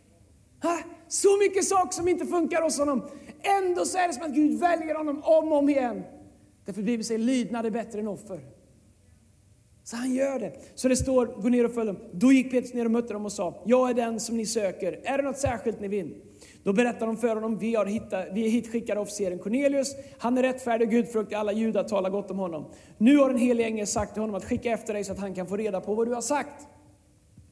Ha? 0.63 0.79
Så 1.07 1.37
mycket 1.37 1.65
saker 1.65 1.93
som 1.93 2.07
inte 2.07 2.25
funkar 2.25 2.61
hos 2.61 2.79
honom. 2.79 3.09
Ändå 3.41 3.85
så 3.85 3.97
är 3.97 4.07
det 4.07 4.13
som 4.13 4.23
att 4.23 4.35
Gud 4.35 4.59
väljer 4.59 4.95
honom 4.95 5.23
om 5.23 5.51
och 5.51 5.57
om 5.57 5.69
igen. 5.69 6.03
Därför 6.65 6.81
Bibeln 6.81 7.03
säger 7.03 7.19
lydnad 7.19 7.65
är 7.65 7.69
bättre 7.69 7.99
än 7.99 8.07
offer. 8.07 8.39
Så 9.83 9.95
han 9.95 10.13
gör 10.13 10.39
det. 10.39 10.53
Så 10.75 10.87
det 10.87 10.95
står, 10.95 11.25
gå 11.25 11.49
ner 11.49 11.65
och 11.65 11.73
följ 11.73 11.87
dem. 11.87 11.97
Då 12.11 12.31
gick 12.31 12.51
Petrus 12.51 12.73
ner 12.73 12.85
och 12.85 12.91
mötte 12.91 13.13
dem 13.13 13.25
och 13.25 13.31
sa, 13.31 13.63
jag 13.65 13.89
är 13.89 13.93
den 13.93 14.19
som 14.19 14.37
ni 14.37 14.45
söker. 14.45 14.99
Är 15.03 15.17
det 15.17 15.23
något 15.23 15.37
särskilt 15.37 15.79
ni 15.79 15.87
vill? 15.87 16.15
Då 16.63 16.73
berättar 16.73 17.05
de 17.05 17.17
för 17.17 17.35
honom, 17.35 17.57
vi, 17.57 17.75
har 17.75 17.85
hittat, 17.85 18.27
vi 18.31 18.45
är 18.45 18.49
hitskickade 18.49 18.99
officeren 18.99 19.39
Cornelius. 19.39 19.95
Han 20.17 20.37
är 20.37 20.41
rättfärdig 20.41 20.87
och 20.87 20.91
gudfruktig, 20.91 21.35
alla 21.35 21.51
judar 21.51 21.83
talar 21.83 22.09
gott 22.09 22.31
om 22.31 22.39
honom. 22.39 22.65
Nu 22.97 23.17
har 23.17 23.29
den 23.29 23.37
helige 23.37 23.67
ängel 23.67 23.87
sagt 23.87 24.13
till 24.13 24.21
honom 24.21 24.35
att 24.35 24.45
skicka 24.45 24.71
efter 24.71 24.93
dig 24.93 25.03
så 25.03 25.11
att 25.11 25.19
han 25.19 25.33
kan 25.33 25.47
få 25.47 25.57
reda 25.57 25.81
på 25.81 25.95
vad 25.95 26.07
du 26.07 26.13
har 26.13 26.21
sagt 26.21 26.67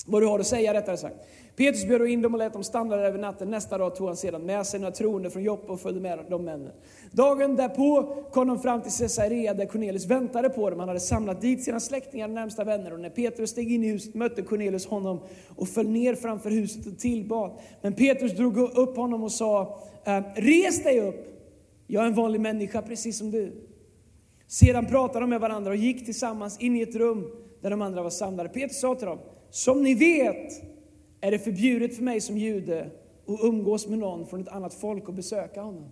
vad 0.06 0.22
du 0.22 0.26
har 0.26 0.40
att 0.40 0.48
säga 0.48 0.74
rättare 0.74 0.98
sagt. 0.98 1.16
Petrus 1.56 1.86
bjöd 1.86 2.08
in 2.08 2.22
dem 2.22 2.34
och 2.34 2.40
lät 2.40 2.54
dem 2.54 2.64
stanna 2.64 2.96
där 2.96 3.04
över 3.04 3.20
natten. 3.20 3.50
Nästa 3.52 3.78
dag 3.78 3.96
tog 3.96 4.08
han 4.08 4.18
sedan 4.18 4.46
med 4.46 4.66
sig 4.66 4.80
några 4.80 4.92
troende 4.92 5.30
från 5.30 5.44
Joppe 5.44 5.72
och 5.72 5.80
följde 5.80 6.02
med 6.02 6.20
de 6.30 6.46
männen. 6.46 6.72
Dagen 7.12 7.56
därpå 7.56 8.16
kom 8.32 8.48
de 8.48 8.60
fram 8.60 8.82
till 8.82 8.92
Caesarea 8.92 9.54
där 9.54 9.66
Cornelius 9.66 10.06
väntade 10.06 10.50
på 10.50 10.70
dem. 10.70 10.80
Han 10.80 10.88
hade 10.88 11.00
samlat 11.00 11.42
dit 11.42 11.64
sina 11.64 11.80
släktingar 11.80 12.28
och 12.28 12.34
närmsta 12.34 12.64
vänner. 12.64 12.94
Och 12.94 13.00
när 13.00 13.10
Petrus 13.10 13.50
steg 13.50 13.72
in 13.72 13.84
i 13.84 13.88
huset 13.88 14.14
mötte 14.16 14.42
Cornelius 14.42 14.88
honom 14.88 15.20
och 15.56 15.68
föll 15.68 15.88
ner 15.88 16.16
framför 16.16 16.50
huset 16.50 16.88
och 16.88 17.00
tillbad. 17.00 17.52
Men 17.82 17.94
Petrus 17.94 18.32
drog 18.32 18.58
upp 18.58 18.98
honom 18.98 19.24
och 19.24 19.32
sa, 19.32 19.80
eh, 20.06 20.22
res 20.36 20.84
dig 20.84 21.02
upp. 21.02 21.28
Jag 21.88 22.04
är 22.04 22.08
en 22.08 22.14
vanlig 22.14 22.42
människa 22.42 22.82
precis 22.82 23.18
som 23.18 23.32
du. 23.32 23.52
Sedan 24.48 24.86
pratade 24.86 25.20
de 25.20 25.30
med 25.30 25.42
varandra 25.42 25.72
och 25.72 25.78
gick 25.78 26.06
tillsammans 26.06 26.60
in 26.60 26.76
i 26.76 26.82
ett 26.82 26.96
rum 26.96 27.32
där 27.62 27.70
de 27.70 27.82
andra 27.82 28.04
var 28.04 28.10
samlade. 28.10 28.50
Petrus 28.50 28.80
sa 28.80 28.96
till 28.96 29.08
dem, 29.08 29.20
som 29.54 29.84
ni 29.84 29.94
vet 29.94 30.62
är 31.22 31.32
det 31.32 31.40
förbjudet 31.40 31.96
för 31.96 32.04
mig 32.04 32.22
som 32.22 32.38
jude 32.38 32.92
att 33.28 33.40
umgås 33.44 33.88
med 33.88 34.00
någon 34.00 34.28
från 34.28 34.42
ett 34.42 34.48
annat 34.48 34.74
folk 34.74 35.08
och 35.08 35.14
besöka 35.14 35.62
honom. 35.62 35.90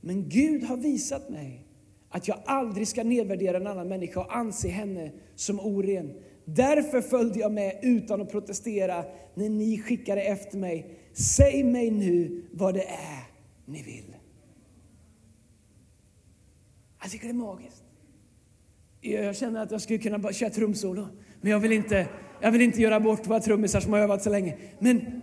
Men 0.00 0.28
Gud 0.28 0.62
har 0.62 0.76
visat 0.76 1.30
mig 1.30 1.66
att 2.08 2.28
jag 2.28 2.38
aldrig 2.44 2.88
ska 2.88 3.04
nedvärdera 3.04 3.56
en 3.56 3.66
annan 3.66 3.88
människa 3.88 4.20
och 4.20 4.36
anse 4.36 4.68
henne 4.68 5.12
som 5.34 5.60
oren. 5.60 6.14
Därför 6.44 7.00
följde 7.00 7.38
jag 7.38 7.52
med 7.52 7.78
utan 7.82 8.20
att 8.20 8.30
protestera 8.30 9.04
när 9.34 9.48
ni 9.48 9.78
skickade 9.78 10.22
efter 10.22 10.58
mig. 10.58 10.98
Säg 11.12 11.64
mig 11.64 11.90
nu 11.90 12.44
vad 12.52 12.74
det 12.74 12.84
är 12.84 13.24
ni 13.64 13.82
vill. 13.82 14.16
Jag 17.02 17.10
tycker 17.10 17.24
det 17.24 17.32
är 17.32 17.34
magiskt. 17.34 17.84
Jag 19.00 19.36
känner 19.36 19.62
att 19.62 19.70
jag 19.70 19.80
skulle 19.80 19.98
kunna 19.98 20.18
bara 20.18 20.32
köra 20.32 20.50
trumsolo, 20.50 21.08
men 21.44 21.52
jag 21.52 21.60
vill 21.60 21.72
inte 21.72 22.06
jag 22.40 22.50
vill 22.50 22.60
inte 22.62 22.82
göra 22.82 23.00
bort 23.00 23.26
våra 23.26 23.40
trummisar 23.40 23.80
som 23.80 23.92
har 23.92 24.00
övat 24.00 24.22
så 24.22 24.30
länge. 24.30 24.56
Men, 24.78 25.22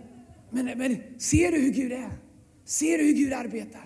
men, 0.50 0.78
men 0.78 0.96
ser 1.18 1.52
du 1.52 1.58
hur 1.58 1.70
Gud 1.70 1.92
är? 1.92 2.10
Ser 2.64 2.98
du 2.98 3.04
hur 3.04 3.12
Gud 3.12 3.32
arbetar? 3.32 3.80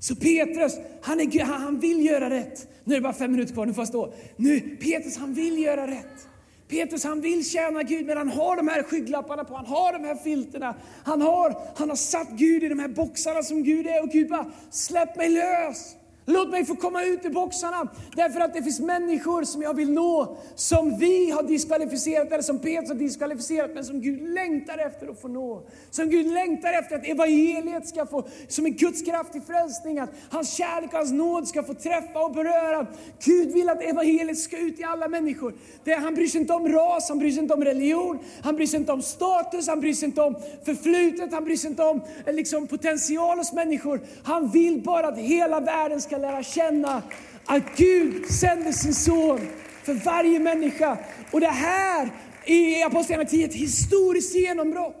Så 0.00 0.16
Petrus, 0.16 0.78
han, 1.02 1.20
är, 1.20 1.44
han 1.44 1.80
vill 1.80 2.06
göra 2.06 2.30
rätt. 2.30 2.68
Nu 2.84 2.94
är 2.94 2.98
det 2.98 3.02
bara 3.02 3.12
fem 3.12 3.32
minuter 3.32 3.54
kvar, 3.54 3.66
nu 3.66 3.74
får 3.74 3.82
jag 3.82 3.88
stå. 3.88 4.12
Nu, 4.36 4.60
Petrus 4.60 5.16
han 5.16 5.34
vill 5.34 5.58
göra 5.58 5.86
rätt. 5.86 6.28
Petrus 6.68 7.04
han 7.04 7.20
vill 7.20 7.50
tjäna 7.50 7.82
Gud 7.82 8.06
men 8.06 8.16
han 8.16 8.28
har 8.28 8.56
de 8.56 8.68
här 8.68 8.82
skygglapparna 8.82 9.44
på, 9.44 9.54
han 9.54 9.66
har 9.66 9.92
de 9.92 10.04
här 10.04 10.14
filterna. 10.14 10.74
Han 11.04 11.22
har, 11.22 11.62
han 11.76 11.88
har 11.88 11.96
satt 11.96 12.30
Gud 12.30 12.64
i 12.64 12.68
de 12.68 12.78
här 12.78 12.88
boxarna 12.88 13.42
som 13.42 13.62
Gud 13.62 13.86
är 13.86 14.02
och 14.02 14.08
Gud 14.08 14.28
bara, 14.28 14.50
släpp 14.70 15.16
mig 15.16 15.28
lös. 15.28 15.96
Låt 16.30 16.50
mig 16.50 16.64
få 16.64 16.76
komma 16.76 17.04
ut 17.04 17.24
ur 17.24 17.30
boxarna. 17.30 17.88
Därför 18.16 18.40
att 18.40 18.54
det 18.54 18.62
finns 18.62 18.80
människor 18.80 19.44
som 19.44 19.62
jag 19.62 19.74
vill 19.74 19.92
nå, 19.92 20.36
som 20.54 20.98
vi 20.98 21.30
har 21.30 21.42
diskvalificerat, 21.42 22.32
eller 22.32 22.42
som 22.42 22.58
Petrus 22.58 22.88
har 22.88 22.94
diskvalificerat, 22.94 23.70
men 23.74 23.84
som 23.84 24.00
Gud 24.00 24.34
längtar 24.34 24.78
efter 24.78 25.08
att 25.08 25.20
få 25.20 25.28
nå. 25.28 25.62
Som 25.90 26.08
Gud 26.08 26.26
längtar 26.26 26.72
efter 26.72 26.96
att 26.96 27.06
evangeliet 27.06 27.88
ska 27.88 28.06
få, 28.06 28.24
som 28.48 28.66
en 28.66 28.72
Guds 28.72 29.02
kraft 29.02 29.36
i 29.36 29.40
frälsning, 29.40 29.98
att 29.98 30.10
hans 30.30 30.56
kärlek 30.56 30.92
och 30.92 30.98
hans 30.98 31.12
nåd 31.12 31.48
ska 31.48 31.62
få 31.62 31.74
träffa 31.74 32.20
och 32.20 32.32
beröra. 32.32 32.86
Gud 33.24 33.52
vill 33.52 33.68
att 33.68 33.82
evangeliet 33.82 34.38
ska 34.38 34.58
ut 34.58 34.76
till 34.76 34.84
alla 34.84 35.08
människor. 35.08 35.54
Det, 35.84 35.92
han 35.92 36.14
bryr 36.14 36.26
sig 36.26 36.40
inte 36.40 36.52
om 36.52 36.68
ras, 36.68 37.08
han 37.08 37.18
bryr 37.18 37.30
sig 37.30 37.42
inte 37.42 37.54
om 37.54 37.64
religion, 37.64 38.18
han 38.42 38.56
bryr 38.56 38.66
sig 38.66 38.80
inte 38.80 38.92
om 38.92 39.02
status, 39.02 39.68
han 39.68 39.80
bryr 39.80 39.94
sig 39.94 40.06
inte 40.06 40.22
om 40.22 40.36
förflutet, 40.64 41.32
han 41.32 41.44
bryr 41.44 41.56
sig 41.56 41.70
inte 41.70 41.82
om 41.82 42.02
eh, 42.26 42.34
liksom, 42.34 42.66
potential 42.66 43.38
hos 43.38 43.52
människor. 43.52 44.00
Han 44.22 44.50
vill 44.50 44.82
bara 44.82 45.08
att 45.08 45.18
hela 45.18 45.60
världen 45.60 46.00
ska 46.00 46.19
lära 46.20 46.42
känna 46.42 47.02
att 47.46 47.76
Gud 47.76 48.30
sände 48.30 48.72
sin 48.72 48.94
son 48.94 49.40
för 49.82 49.94
varje 49.94 50.38
människa. 50.38 50.98
Och 51.32 51.40
det 51.40 51.46
här 51.46 52.10
är 52.44 52.78
i 52.78 52.82
Apostlagärningarna 52.82 53.30
10 53.30 53.46
ett 53.46 53.54
historiskt 53.54 54.34
genombrott 54.34 54.96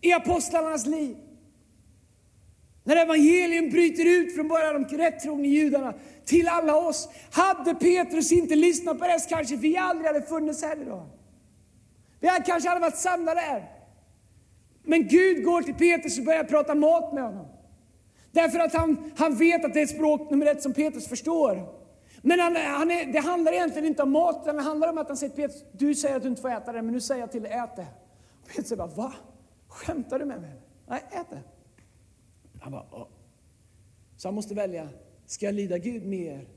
i 0.00 0.12
apostlarnas 0.12 0.86
liv. 0.86 1.16
När 2.84 2.96
evangelium 2.96 3.70
bryter 3.70 4.04
ut 4.04 4.34
från 4.34 4.48
bara 4.48 4.72
de 4.72 4.84
rättrogna 4.84 5.46
judarna 5.46 5.94
till 6.24 6.48
alla 6.48 6.76
oss. 6.76 7.08
Hade 7.30 7.74
Petrus 7.74 8.32
inte 8.32 8.56
lyssnat 8.56 8.98
på 8.98 9.06
det 9.06 9.20
så 9.20 9.28
kanske 9.28 9.56
vi 9.56 9.76
aldrig 9.76 10.06
hade 10.06 10.22
funnits 10.22 10.62
här 10.62 10.82
idag. 10.82 11.06
Vi 12.20 12.28
hade 12.28 12.44
kanske 12.44 12.70
aldrig 12.70 12.82
varit 12.82 12.98
samlade 12.98 13.40
här. 13.40 13.64
Men 14.82 15.08
Gud 15.08 15.44
går 15.44 15.62
till 15.62 15.74
Petrus 15.74 16.18
och 16.18 16.24
börjar 16.24 16.44
prata 16.44 16.74
mat 16.74 17.14
med 17.14 17.22
honom. 17.22 17.47
Därför 18.38 18.58
att 18.58 18.74
han, 18.74 19.12
han 19.16 19.36
vet 19.36 19.64
att 19.64 19.74
det 19.74 19.80
är 19.80 19.86
språk 19.86 20.30
nummer 20.30 20.46
ett 20.46 20.62
som 20.62 20.72
Petrus 20.72 21.08
förstår. 21.08 21.74
Men 22.22 22.40
han, 22.40 22.56
han 22.56 22.90
är, 22.90 23.12
det 23.12 23.18
handlar 23.18 23.52
egentligen 23.52 23.86
inte 23.86 24.02
om 24.02 24.10
maten, 24.10 24.56
det 24.56 24.62
handlar 24.62 24.88
om 24.88 24.98
att 24.98 25.08
han 25.08 25.16
säger 25.16 25.34
till 25.34 25.42
Petrus, 25.42 25.64
du 25.72 25.94
säger 25.94 26.16
att 26.16 26.22
du 26.22 26.28
inte 26.28 26.42
får 26.42 26.50
äta 26.50 26.72
det, 26.72 26.82
men 26.82 26.94
nu 26.94 27.00
säger 27.00 27.20
jag 27.20 27.32
till 27.32 27.42
dig, 27.42 27.52
ät 27.52 27.76
det. 27.76 27.86
Och 28.42 28.48
Petrus 28.48 28.68
säger 28.68 28.76
bara, 28.76 28.94
va? 28.94 29.14
Skämtar 29.68 30.18
du 30.18 30.24
med 30.24 30.40
mig? 30.40 30.52
Nej, 30.86 31.02
ät 31.10 31.30
det. 31.30 31.42
Han 32.60 32.72
bara, 32.72 32.86
Åh. 32.92 33.06
Så 34.16 34.28
han 34.28 34.34
måste 34.34 34.54
välja, 34.54 34.88
ska 35.26 35.46
jag 35.46 35.54
lyda 35.54 35.78
Gud 35.78 36.06
mer 36.06 36.48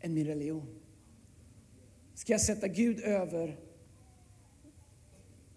än 0.00 0.14
min 0.14 0.26
religion? 0.26 0.80
Ska 2.14 2.32
jag 2.32 2.40
sätta 2.40 2.68
Gud 2.68 3.00
över 3.00 3.60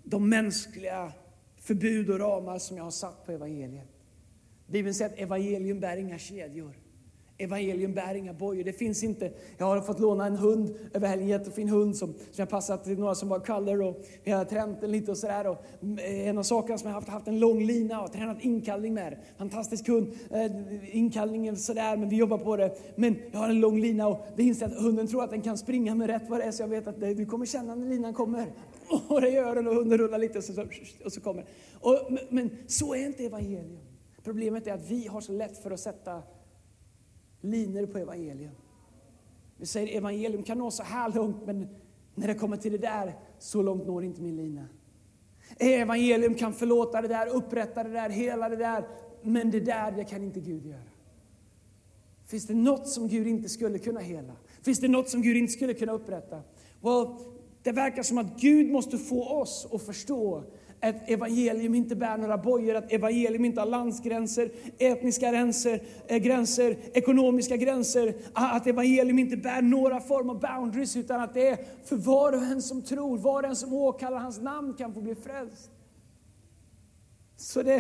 de 0.04 0.30
mänskliga 0.30 1.12
förbud 1.56 2.10
och 2.10 2.20
ramar 2.20 2.60
som 2.60 2.78
jag 2.78 2.84
har 2.84 2.92
satt 2.92 3.26
på 3.26 3.32
evangeliet? 3.32 3.97
Bibeln 4.68 4.94
säger 4.94 5.12
att 5.12 5.20
evangelium 5.20 5.80
bär 5.80 5.98
inga 5.98 6.18
kedjor. 6.18 6.76
Evangelium 7.40 7.94
bär 7.94 8.16
inga 8.16 8.34
bojor. 8.34 8.64
Det 8.64 8.74
finns 8.74 9.04
inte. 9.04 9.32
Jag 9.58 9.66
har 9.66 9.82
fått 9.82 10.00
låna 10.00 10.26
en 10.26 10.36
hund 10.36 10.76
över 10.94 11.08
helgen, 11.08 11.24
en 11.24 11.40
jättefin 11.40 11.70
hund 11.70 11.98
som, 11.98 12.14
som 12.14 12.20
jag 12.36 12.50
passat 12.50 12.84
till 12.84 13.00
några 13.00 13.16
som 13.16 13.30
var 13.30 13.40
color 13.40 13.82
och 13.82 14.06
vi 14.24 14.32
har 14.32 14.46
tränat 14.46 14.82
den 14.82 14.92
lite 14.92 15.12
och 15.12 15.18
sådär. 15.18 15.48
Och 15.48 15.66
eh, 16.00 16.28
en 16.28 16.38
av 16.38 16.44
sakerna 16.44 16.78
som 16.78 16.88
jag 16.88 16.96
haft, 16.96 17.08
haft 17.08 17.28
en 17.28 17.40
lång 17.40 17.64
lina 17.64 18.02
och 18.02 18.12
tränat 18.12 18.42
inkallning 18.42 18.94
med. 18.94 19.18
Fantastisk 19.38 19.88
hund. 19.88 20.14
Eh, 20.32 20.98
inkallningen 20.98 21.58
sådär, 21.58 21.98
men 21.98 22.10
vi 22.10 22.16
jobbar 22.16 22.38
på 22.38 22.58
det. 22.58 22.78
Men 22.96 23.16
jag 23.32 23.40
har 23.40 23.50
en 23.50 23.60
lång 23.60 23.80
lina 23.80 24.08
och 24.08 24.26
det 24.36 24.44
inser 24.44 24.66
att 24.66 24.78
hunden 24.78 25.08
tror 25.08 25.24
att 25.24 25.30
den 25.30 25.42
kan 25.42 25.58
springa 25.58 25.96
med 25.96 26.08
rätt 26.08 26.24
vad 26.30 26.40
det 26.40 26.44
är 26.44 26.52
så 26.52 26.64
jag 26.64 26.68
vet 26.68 26.88
att 26.88 27.00
du 27.00 27.26
kommer 27.26 27.46
känna 27.46 27.76
när 27.76 27.90
linan 27.90 28.14
kommer. 28.14 28.48
Och 29.08 29.22
det 29.22 29.30
gör 29.30 29.56
den 29.56 29.68
och 29.68 29.76
hunden 29.76 29.98
rullar 29.98 30.18
lite 30.18 30.38
och 30.38 30.44
så, 30.44 30.66
och 31.06 31.14
så 31.14 31.22
kommer 31.22 31.46
och, 31.80 32.00
men, 32.10 32.20
Men 32.30 32.50
så 32.68 32.94
är 32.94 33.06
inte 33.06 33.26
evangelium. 33.26 33.87
Problemet 34.28 34.68
är 34.68 34.74
att 34.74 34.92
vi 34.92 35.08
har 35.08 35.22
så 35.22 35.32
lätt 35.32 35.58
för 35.58 35.72
att 35.72 35.80
sätta 35.80 36.24
linor 37.42 37.86
på 37.86 37.98
evangelium. 37.98 38.52
Vi 39.58 39.66
säger 39.66 39.98
evangelium 39.98 40.44
kan 40.44 40.58
nå 40.58 40.72
så 40.72 40.84
här 40.84 41.14
långt, 41.14 41.46
men 41.46 41.68
när 42.16 42.28
det 42.28 42.34
kommer 42.34 42.58
till 42.58 42.72
det 42.72 42.78
där, 42.78 43.16
så 43.40 43.62
långt 43.62 43.88
når 43.88 44.04
inte 44.04 44.22
min 44.22 44.36
lina. 44.36 44.68
Evangelium 45.60 46.36
kan 46.36 46.54
förlåta 46.54 47.02
det 47.02 47.08
där, 47.08 47.28
upprätta 47.28 47.84
det 47.84 47.90
där, 47.90 48.10
hela 48.10 48.50
det 48.50 48.56
där, 48.56 48.88
men 49.22 49.52
det 49.52 49.60
där, 49.60 49.92
det 49.92 50.04
kan 50.04 50.24
inte 50.24 50.40
Gud 50.40 50.66
göra. 50.66 50.90
Finns 52.26 52.48
det 52.48 52.54
något 52.54 52.88
som 52.88 53.08
Gud 53.08 53.28
inte 53.28 53.50
skulle 53.50 53.80
kunna 53.80 54.00
hela? 54.00 54.34
Finns 54.62 54.80
det 54.80 54.88
något 54.88 55.10
som 55.10 55.22
Gud 55.22 55.38
inte 55.38 55.54
skulle 55.54 55.74
kunna 55.74 55.92
upprätta? 55.92 56.42
Well, 56.82 57.08
det 57.64 57.72
verkar 57.72 58.04
som 58.04 58.18
att 58.18 58.42
Gud 58.42 58.72
måste 58.72 58.98
få 58.98 59.30
oss 59.30 59.68
att 59.72 59.82
förstå 59.82 60.44
att 60.80 61.10
evangelium 61.10 61.76
inte 61.76 61.96
bär 61.96 62.18
några 62.18 62.38
bojor, 62.38 62.76
att 62.76 62.92
evangelium 62.92 63.46
inte 63.46 63.62
har 63.62 63.68
landsgränser, 63.68 64.52
etniska 64.78 65.32
gränser, 65.32 65.84
eh, 66.08 66.18
gränser, 66.18 66.78
ekonomiska 66.94 67.58
gränser. 67.58 68.16
Att 68.34 68.68
evangelium 68.68 69.20
inte 69.20 69.38
bär 69.38 69.62
några 69.62 70.02
form 70.02 70.30
av 70.30 70.40
boundaries, 70.40 70.96
utan 70.96 71.22
att 71.22 71.34
det 71.34 71.48
är 71.48 71.58
för 71.84 71.96
var 71.96 72.34
och 72.34 72.42
en 72.42 72.62
som 72.62 72.82
tror, 72.82 73.18
var 73.18 73.44
och 73.44 73.50
en 73.50 73.56
som 73.56 73.74
åkallar 73.74 74.18
hans 74.18 74.42
namn 74.42 74.74
kan 74.74 74.94
få 74.94 75.02
bli 75.02 75.16
frälst. 75.16 75.72
Så 77.36 77.64
det, 77.64 77.80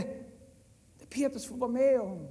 det 0.99 1.09
Petrus 1.09 1.45
får 1.45 1.57
vara 1.57 1.71
med 1.71 2.01
om 2.01 2.27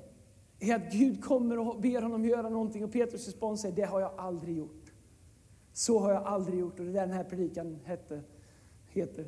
är 0.61 0.75
att 0.75 0.93
Gud 0.93 1.25
kommer 1.25 1.59
och 1.59 1.81
ber 1.81 2.03
honom 2.03 2.25
göra 2.25 2.49
någonting 2.49 2.85
och 2.85 2.93
Petrus 2.93 3.27
respons 3.27 3.65
är, 3.65 3.73
det 3.73 3.83
har 3.83 4.01
jag 4.01 4.13
aldrig 4.17 4.57
gjort. 4.57 4.93
Så 5.73 5.99
har 5.99 6.13
jag 6.13 6.23
aldrig 6.23 6.61
gjort 6.61 6.79
och 6.79 6.85
det 6.85 6.91
är 6.91 6.93
det 6.93 7.01
den 7.01 7.11
här 7.11 7.25
predikan 7.25 7.79
hette, 7.85 8.21
heter. 8.89 9.27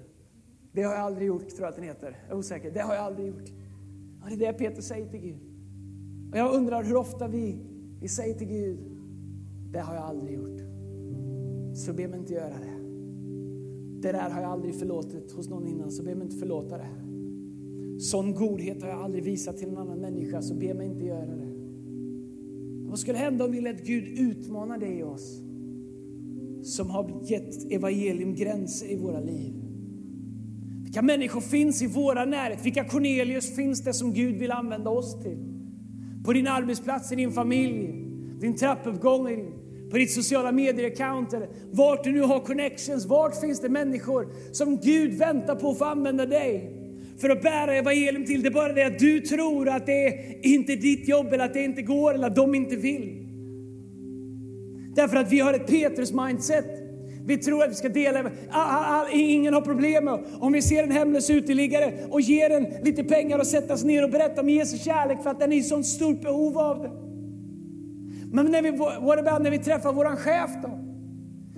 Det 0.79 0.85
har 0.85 0.95
jag 0.95 1.03
aldrig 1.03 1.27
gjort, 1.27 1.49
tror 1.49 1.61
jag 1.61 1.69
att 1.69 1.77
den 1.77 1.85
heter. 1.85 2.17
Jag 2.29 2.35
är 2.35 2.39
osäker. 2.39 2.71
Det 2.71 2.81
har 2.81 2.95
jag 2.95 3.05
aldrig 3.05 3.27
gjort. 3.27 3.53
Och 4.23 4.29
det 4.29 4.35
är 4.35 4.53
det 4.53 4.59
Peter 4.59 4.83
säger 4.83 5.07
till 5.07 5.21
Gud. 5.21 5.41
Och 6.33 6.39
jag 6.39 6.55
undrar 6.55 6.85
hur 6.85 6.97
ofta 6.97 7.29
vi, 7.29 7.57
vi 8.01 8.09
säger 8.09 8.35
till 8.35 8.47
Gud, 8.47 8.79
det 9.73 9.79
har 9.79 9.95
jag 9.95 10.05
aldrig 10.05 10.35
gjort. 10.35 10.61
Så 11.75 11.93
be 11.93 12.09
mig 12.09 12.19
inte 12.19 12.33
göra 12.33 12.55
det. 12.59 12.79
Det 14.03 14.13
där 14.13 14.31
har 14.31 14.43
jag 14.43 14.51
aldrig 14.51 14.75
förlåtit 14.75 15.33
hos 15.33 15.49
någon 15.49 15.67
innan, 15.67 15.91
så 15.91 16.03
be 16.03 16.15
mig 16.15 16.25
inte 16.25 16.37
förlåta 16.37 16.79
det. 16.79 16.91
Sån 18.01 18.35
godhet 18.35 18.83
har 18.83 18.89
jag 18.89 19.01
aldrig 19.01 19.25
visat 19.25 19.59
till 19.59 19.69
en 19.69 19.79
annan 19.79 19.99
människa, 19.99 20.43
så 20.43 20.55
be 20.55 20.75
mig 20.75 20.87
inte 20.87 21.05
göra 21.05 21.37
det. 21.37 21.53
Vad 22.91 22.99
skulle 22.99 23.19
hända 23.19 23.45
om 23.45 23.53
vi 23.53 23.61
lät 23.61 23.87
Gud 23.87 24.19
utmana 24.19 24.79
det 24.79 24.95
i 24.95 25.03
oss? 25.03 25.41
Som 26.63 26.91
har 26.91 27.21
gett 27.23 27.73
evangelium 27.73 28.35
gränser 28.35 28.93
i 28.93 28.97
våra 28.97 29.21
liv. 29.21 29.68
Vilka 30.89 31.03
människor 31.03 31.41
finns 31.41 31.83
i 31.83 31.87
våra 31.87 32.25
närhet? 32.25 32.67
Vilka 32.67 32.85
Cornelius 32.85 33.57
finns 33.57 33.85
det 33.85 33.95
som 33.95 34.13
Gud 34.13 34.37
vill 34.39 34.53
använda 34.53 34.91
oss 34.91 35.23
till? 35.23 35.39
På 36.25 36.33
din 36.33 36.47
arbetsplats, 36.47 37.13
i 37.13 37.17
din 37.17 37.33
familj, 37.33 37.95
din 38.41 38.57
trappuppgång, 38.57 39.53
på 39.91 39.97
ditt 39.97 40.13
sociala 40.13 40.53
medier-account, 40.53 41.47
vart 41.71 42.05
du 42.05 42.13
nu 42.13 42.21
har 42.21 42.41
connections, 42.41 43.07
vart 43.07 43.41
finns 43.41 43.61
det 43.61 43.69
människor 43.69 44.27
som 44.53 44.77
Gud 44.77 45.19
väntar 45.19 45.55
på 45.55 45.71
att 45.71 45.79
få 45.79 45.85
använda 45.85 46.27
dig? 46.27 46.75
för 47.21 47.31
att 47.31 47.43
bära 47.43 47.75
evangelium 47.75 48.25
till. 48.25 48.43
Det 48.43 48.49
är 48.49 48.53
bara 48.53 48.73
det 48.73 48.83
att 48.83 48.99
du 48.99 49.21
tror 49.21 49.69
att 49.69 49.87
det 49.87 50.07
är 50.07 50.47
inte 50.47 50.77
ditt 50.77 51.09
jobb 51.09 51.33
eller 51.33 51.45
att 51.45 51.55
det 51.55 51.65
inte 51.65 51.83
går 51.83 52.15
eller 52.15 52.27
att 52.27 52.37
de 52.37 52.55
inte 52.55 52.77
vill. 52.77 53.27
Därför 54.95 55.17
att 55.17 55.33
vi 55.33 55.41
har 55.41 55.55
ett 55.55 55.67
Petrus-mindset. 55.67 56.88
Vi 57.29 57.39
tror 57.39 57.65
att 57.65 57.71
vi 57.71 57.75
ska 57.75 57.89
dela, 57.89 58.31
ingen 59.13 59.55
har 59.55 59.61
problem 59.61 60.05
med 60.05 60.25
om 60.41 60.53
vi 60.53 60.63
ser 60.63 60.83
en 60.83 60.91
hemlös 60.91 61.31
uteliggare 61.31 61.93
och 62.11 62.21
ger 62.21 62.49
den 62.49 62.67
lite 62.83 63.05
pengar 63.05 63.39
och 63.39 63.47
sätter 63.47 63.75
oss 63.75 63.85
ner 63.85 64.05
och 64.05 64.11
berättar 64.11 64.43
om 64.43 64.49
Jesu 64.49 64.79
kärlek 64.79 65.23
för 65.23 65.31
att 65.31 65.41
den 65.41 65.53
är 65.53 65.57
i 65.57 65.63
sånt 65.63 65.87
stort 65.87 66.23
behov 66.23 66.59
av 66.59 66.83
det. 66.83 66.91
Men 68.33 68.47
när 68.47 68.63
vi, 68.63 68.71
what 68.71 69.19
about 69.19 69.43
när 69.43 69.51
vi 69.51 69.59
träffar 69.59 69.93
våran 69.93 70.17
chef 70.17 70.51
då? 70.63 70.79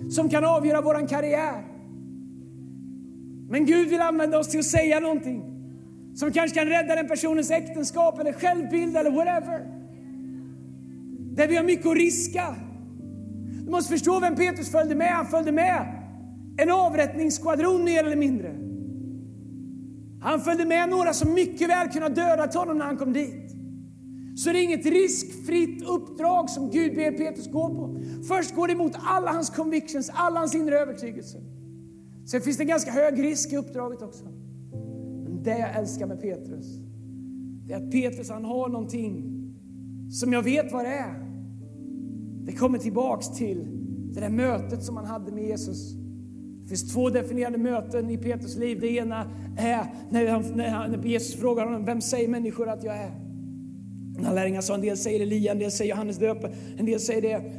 Som 0.09 0.29
kan 0.29 0.45
avgöra 0.45 0.81
våran 0.81 1.07
karriär. 1.07 1.63
Men 3.49 3.65
Gud 3.65 3.89
vill 3.89 4.01
använda 4.01 4.39
oss 4.39 4.47
till 4.47 4.59
att 4.59 4.65
säga 4.65 4.99
någonting 4.99 5.43
som 6.15 6.31
kanske 6.31 6.59
kan 6.59 6.67
rädda 6.67 6.95
den 6.95 7.07
personens 7.07 7.51
äktenskap 7.51 8.19
eller 8.19 8.33
självbild 8.33 8.97
eller 8.97 9.11
whatever. 9.11 9.67
Där 11.35 11.47
vi 11.47 11.55
har 11.55 11.63
mycket 11.63 11.85
att 11.85 11.97
riska. 11.97 12.55
Du 13.71 13.75
måste 13.75 13.91
förstå 13.91 14.19
vem 14.19 14.35
Petrus 14.35 14.71
följde 14.71 14.95
med. 14.95 15.11
Han 15.11 15.25
följde 15.25 15.51
med 15.51 16.03
en 16.57 16.71
avrättningsskvadron 16.71 17.83
mer 17.83 18.03
eller 18.03 18.15
mindre. 18.15 18.55
Han 20.21 20.41
följde 20.41 20.65
med 20.65 20.89
några 20.89 21.13
som 21.13 21.33
mycket 21.33 21.69
väl 21.69 21.87
kunde 21.87 22.07
ha 22.07 22.15
dödat 22.15 22.55
honom 22.55 22.77
när 22.77 22.85
han 22.85 22.97
kom 22.97 23.13
dit. 23.13 23.51
Så 24.35 24.51
det 24.51 24.59
är 24.59 24.63
inget 24.63 24.85
riskfritt 24.85 25.83
uppdrag 25.83 26.49
som 26.49 26.69
Gud 26.69 26.95
ber 26.95 27.11
Petrus 27.11 27.51
gå 27.51 27.69
på. 27.69 28.01
Först 28.27 28.55
går 28.55 28.67
det 28.67 28.73
emot 28.73 28.93
alla 29.03 29.31
hans 29.31 29.49
convictions, 29.49 30.11
alla 30.13 30.39
hans 30.39 30.55
inre 30.55 30.79
övertygelser. 30.79 31.41
Sen 32.25 32.41
finns 32.41 32.57
det 32.57 32.63
en 32.63 32.67
ganska 32.67 32.91
hög 32.91 33.23
risk 33.23 33.53
i 33.53 33.57
uppdraget 33.57 34.01
också. 34.01 34.25
Men 35.23 35.43
det 35.43 35.57
jag 35.57 35.75
älskar 35.75 36.05
med 36.07 36.21
Petrus, 36.21 36.65
det 37.67 37.73
är 37.73 37.77
att 37.77 37.91
Petrus 37.91 38.29
han 38.29 38.45
har 38.45 38.69
någonting 38.69 39.23
som 40.11 40.33
jag 40.33 40.43
vet 40.43 40.71
vad 40.71 40.85
det 40.85 40.93
är. 40.93 41.30
Det 42.45 42.51
kommer 42.51 42.77
tillbaks 42.77 43.29
till 43.29 43.67
det 44.13 44.19
där 44.19 44.29
mötet 44.29 44.83
som 44.83 44.97
han 44.97 45.05
hade 45.05 45.31
med 45.31 45.43
Jesus. 45.43 45.93
Det 46.61 46.67
finns 46.67 46.93
två 46.93 47.09
definierade 47.09 47.57
möten 47.57 48.09
i 48.09 48.17
Petrus 48.17 48.57
liv. 48.57 48.79
Det 48.81 48.87
ena 48.87 49.31
är 49.57 49.85
när, 50.09 50.27
han, 50.27 50.43
när, 50.55 50.69
han, 50.69 50.91
när 50.91 51.03
Jesus 51.03 51.35
frågar 51.35 51.65
honom, 51.65 51.85
vem 51.85 52.01
säger 52.01 52.27
människor 52.27 52.69
att 52.69 52.83
jag 52.83 52.95
är? 52.95 53.11
När 54.17 54.33
lärjungarna 54.33 54.61
sa, 54.61 54.75
en 54.75 54.81
del 54.81 54.97
säger 54.97 55.19
Elia, 55.19 55.51
en 55.51 55.59
del 55.59 55.71
säger 55.71 55.91
Johannes 55.91 56.17
Döparen. 56.17 56.53
en 56.77 56.85
del 56.85 56.99
säger 56.99 57.21
det. 57.21 57.51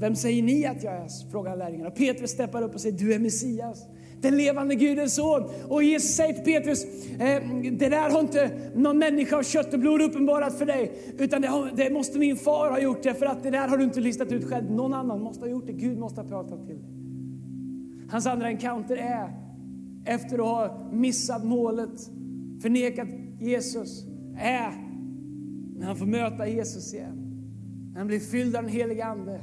Vem 0.00 0.16
säger 0.16 0.42
ni 0.42 0.66
att 0.66 0.82
jag 0.82 0.94
är? 0.94 1.30
frågar 1.30 1.56
lärjungarna. 1.56 1.90
Petrus 1.90 2.30
steppar 2.30 2.62
upp 2.62 2.74
och 2.74 2.80
säger, 2.80 2.98
du 2.98 3.14
är 3.14 3.18
Messias 3.18 3.86
den 4.20 4.36
levande 4.36 4.74
Gudens 4.74 5.14
son. 5.14 5.42
Och 5.68 5.82
Jesus 5.82 6.10
säger 6.10 6.34
till 6.34 6.44
Petrus, 6.44 6.84
eh, 7.10 7.42
det 7.72 7.88
där 7.88 8.10
har 8.10 8.20
inte 8.20 8.50
någon 8.74 8.98
människa 8.98 9.36
av 9.36 9.42
kött 9.42 9.74
och 9.74 9.80
blod 9.80 10.02
uppenbarat 10.02 10.58
för 10.58 10.66
dig, 10.66 10.92
utan 11.18 11.42
det, 11.42 11.48
har, 11.48 11.70
det, 11.76 11.90
måste 11.90 12.18
min 12.18 12.36
far 12.36 12.70
ha 12.70 12.80
gjort 12.80 13.02
det, 13.02 13.14
för 13.14 13.26
att 13.26 13.42
det 13.42 13.50
där 13.50 13.68
har 13.68 13.78
du 13.78 13.84
inte 13.84 14.00
listat 14.00 14.32
ut 14.32 14.48
själv. 14.48 14.70
Någon 14.70 14.94
annan 14.94 15.20
måste 15.20 15.44
ha 15.44 15.50
gjort 15.50 15.66
det, 15.66 15.72
Gud 15.72 15.98
måste 15.98 16.20
ha 16.20 16.28
pratat 16.28 16.66
till 16.66 16.76
dig. 16.76 16.84
Hans 18.10 18.26
andra 18.26 18.46
encounter 18.46 18.96
är, 18.96 19.32
efter 20.04 20.38
att 20.38 20.46
ha 20.46 20.90
missat 20.92 21.44
målet, 21.44 22.10
förnekat 22.62 23.08
Jesus, 23.40 24.04
är 24.38 24.72
när 25.78 25.86
han 25.86 25.96
får 25.96 26.06
möta 26.06 26.48
Jesus 26.48 26.94
igen. 26.94 27.24
När 27.92 27.98
han 27.98 28.06
blir 28.06 28.20
fylld 28.20 28.56
av 28.56 28.62
den 28.62 28.72
helige 28.72 29.04
Ande. 29.04 29.40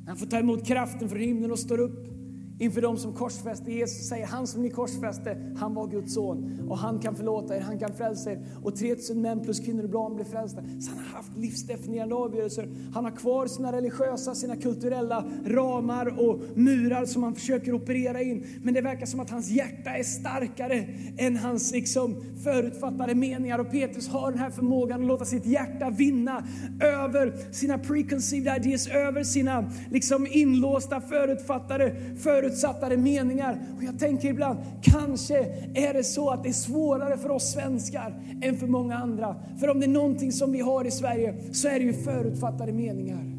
När 0.00 0.08
han 0.08 0.16
får 0.16 0.26
ta 0.26 0.38
emot 0.38 0.66
kraften 0.66 1.08
från 1.08 1.20
himlen 1.20 1.52
och 1.52 1.58
står 1.58 1.80
upp 1.80 2.13
inför 2.58 2.80
dem 2.80 2.96
som 2.96 3.12
korsfäste 3.12 3.72
Jesus 3.72 4.08
säger 4.08 4.26
han 4.26 4.46
som 4.46 4.62
ni 4.62 4.70
korsfäste, 4.70 5.36
han 5.56 5.74
var 5.74 5.86
Guds 5.86 6.14
son 6.14 6.66
och 6.68 6.78
han 6.78 6.98
kan 6.98 7.14
förlåta 7.14 7.56
er, 7.56 7.60
han 7.60 7.78
kan 7.78 7.92
frälsa 7.92 8.32
er. 8.32 8.46
Och 8.62 8.76
3000 8.76 9.20
män 9.20 9.40
plus 9.40 9.60
kvinnor 9.60 9.84
och 9.84 9.90
barn 9.90 10.14
blev 10.14 10.24
frälsta. 10.24 10.62
Så 10.80 10.90
han 10.90 10.98
har 10.98 11.16
haft 11.16 11.36
livsdefinierande 11.36 12.14
avgörelser. 12.14 12.68
Han 12.94 13.04
har 13.04 13.10
kvar 13.10 13.46
sina 13.46 13.72
religiösa, 13.72 14.34
sina 14.34 14.56
kulturella 14.56 15.24
ramar 15.46 16.20
och 16.28 16.40
murar 16.54 17.04
som 17.04 17.22
han 17.22 17.34
försöker 17.34 17.72
operera 17.72 18.22
in. 18.22 18.46
Men 18.62 18.74
det 18.74 18.80
verkar 18.80 19.06
som 19.06 19.20
att 19.20 19.30
hans 19.30 19.50
hjärta 19.50 19.90
är 19.90 20.02
starkare 20.02 20.86
än 21.18 21.36
hans 21.36 21.72
liksom, 21.72 22.16
förutfattade 22.44 23.14
meningar. 23.14 23.58
Och 23.58 23.70
Petrus 23.70 24.08
har 24.08 24.30
den 24.30 24.40
här 24.40 24.50
förmågan 24.50 25.00
att 25.00 25.06
låta 25.06 25.24
sitt 25.24 25.46
hjärta 25.46 25.90
vinna 25.90 26.46
över 26.80 27.52
sina 27.52 27.78
preconceived 27.78 28.66
ideas, 28.66 28.88
över 28.88 29.24
sina 29.24 29.70
liksom, 29.90 30.26
inlåsta, 30.30 31.00
förutfattade, 31.00 31.96
för 32.18 32.43
förutsattare 32.44 32.96
meningar. 32.96 33.58
Och 33.76 33.84
jag 33.84 33.98
tänker 33.98 34.28
ibland, 34.28 34.58
kanske 34.82 35.38
är 35.74 35.94
det 35.94 36.04
så 36.04 36.30
att 36.30 36.42
det 36.42 36.48
är 36.48 36.52
svårare 36.52 37.18
för 37.18 37.30
oss 37.30 37.52
svenskar 37.52 38.22
än 38.42 38.56
för 38.56 38.66
många 38.66 38.96
andra. 38.96 39.36
För 39.60 39.70
om 39.70 39.80
det 39.80 39.86
är 39.86 39.90
någonting 39.90 40.32
som 40.32 40.52
vi 40.52 40.60
har 40.60 40.84
i 40.84 40.90
Sverige 40.90 41.34
så 41.52 41.68
är 41.68 41.78
det 41.78 41.84
ju 41.84 41.92
förutfattade 41.92 42.72
meningar. 42.72 43.34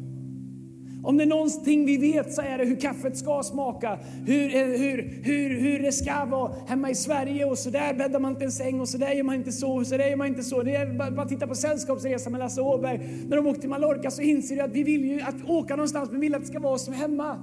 Om 1.04 1.16
det 1.16 1.24
är 1.24 1.26
någonting 1.26 1.86
vi 1.86 1.96
vet 1.96 2.34
så 2.34 2.42
är 2.42 2.58
det 2.58 2.64
hur 2.64 2.76
kaffet 2.76 3.16
ska 3.16 3.42
smaka, 3.42 3.98
hur, 4.26 4.56
eh, 4.56 4.62
hur, 4.62 5.20
hur, 5.22 5.60
hur 5.60 5.78
det 5.78 5.92
ska 5.92 6.24
vara 6.24 6.52
hemma 6.66 6.90
i 6.90 6.94
Sverige 6.94 7.44
och 7.44 7.58
så 7.58 7.70
där 7.70 7.94
bäddar 7.94 8.20
man 8.20 8.32
inte 8.32 8.44
en 8.44 8.52
säng 8.52 8.80
och 8.80 8.88
så 8.88 8.98
där 8.98 9.12
gör 9.12 9.24
man 9.24 9.34
inte 9.34 9.52
så 9.52 9.76
och 9.76 9.86
så 9.86 9.96
där 9.96 10.08
gör 10.08 10.16
man 10.16 10.26
inte 10.26 10.42
så. 10.42 10.62
Det 10.62 10.74
är 10.74 10.98
bara, 10.98 11.10
bara 11.10 11.26
titta 11.26 11.46
på 11.46 11.54
Sällskapsresan 11.54 12.32
med 12.32 12.38
Lasse 12.38 12.60
Åberg. 12.60 13.00
När 13.28 13.36
de 13.36 13.46
åkte 13.46 13.60
till 13.60 13.70
Mallorca 13.70 14.10
så 14.10 14.22
inser 14.22 14.56
du 14.56 14.62
att 14.62 14.72
vi 14.72 14.82
vill 14.82 15.04
ju 15.04 15.20
att 15.20 15.48
åka 15.48 15.76
någonstans 15.76 16.10
men 16.10 16.20
vill 16.20 16.34
att 16.34 16.40
det 16.40 16.46
ska 16.46 16.60
vara 16.60 16.78
som 16.78 16.94
hemma. 16.94 17.36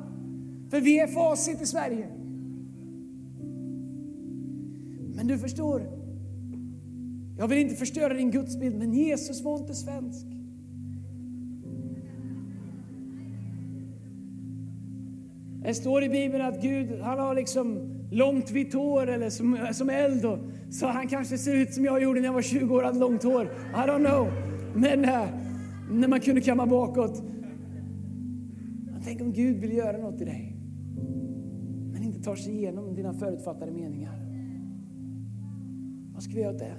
För 0.73 0.81
vi 0.81 0.99
är 0.99 1.07
facit 1.07 1.61
i 1.61 1.65
Sverige. 1.65 2.07
Men 5.15 5.27
du 5.27 5.37
förstår, 5.37 5.81
jag 7.37 7.47
vill 7.47 7.57
inte 7.57 7.75
förstöra 7.75 8.13
din 8.13 8.31
gudsbild, 8.31 8.75
men 8.77 8.93
Jesus 8.93 9.41
var 9.41 9.57
inte 9.57 9.73
svensk. 9.73 10.25
Det 15.63 15.73
står 15.73 16.03
i 16.03 16.09
Bibeln 16.09 16.45
att 16.45 16.61
Gud 16.61 17.01
han 17.01 17.19
har 17.19 17.35
liksom 17.35 17.79
långt 18.11 18.51
vitt 18.51 18.73
hår 18.73 19.09
eller 19.09 19.29
som, 19.29 19.67
som 19.73 19.89
eld. 19.89 20.25
Och, 20.25 20.39
så 20.69 20.87
han 20.87 21.07
kanske 21.07 21.37
ser 21.37 21.55
ut 21.55 21.73
som 21.73 21.85
jag 21.85 22.03
gjorde 22.03 22.19
när 22.19 22.27
jag 22.27 22.33
var 22.33 22.41
20 22.41 22.75
år 22.75 22.79
och 22.79 22.85
hade 22.85 22.99
långt 22.99 23.23
hår. 23.23 23.45
I 23.45 23.89
don't 23.89 24.05
know. 24.05 24.31
Men 24.75 25.05
äh, 25.05 25.25
när 25.91 26.07
man 26.07 26.19
kunde 26.19 26.41
kamma 26.41 26.65
bakåt. 26.65 27.23
Tänk 29.05 29.21
om 29.21 29.33
Gud 29.33 29.57
vill 29.57 29.73
göra 29.73 29.97
något 29.97 30.21
i 30.21 30.25
dig 30.25 30.52
tar 32.23 32.35
sig 32.35 32.53
igenom 32.53 32.95
dina 32.95 33.13
förutfattade 33.13 33.71
meningar. 33.71 34.19
Vad 36.13 36.23
ska 36.23 36.33
vi 36.33 36.41
göra 36.41 36.53
åt 36.53 36.59
det? 36.59 36.75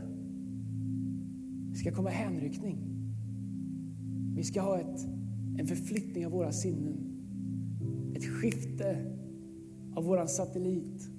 Vi 1.70 1.78
ska 1.78 1.90
komma 1.92 2.10
i 2.10 2.14
hänryckning. 2.14 2.78
Vi 4.36 4.42
ska 4.42 4.60
ha 4.60 4.80
ett, 4.80 5.06
en 5.58 5.66
förflyttning 5.66 6.26
av 6.26 6.32
våra 6.32 6.52
sinnen. 6.52 6.96
Ett 8.14 8.24
skifte 8.24 9.16
av 9.94 10.04
våran 10.04 10.28
satellit. 10.28 11.10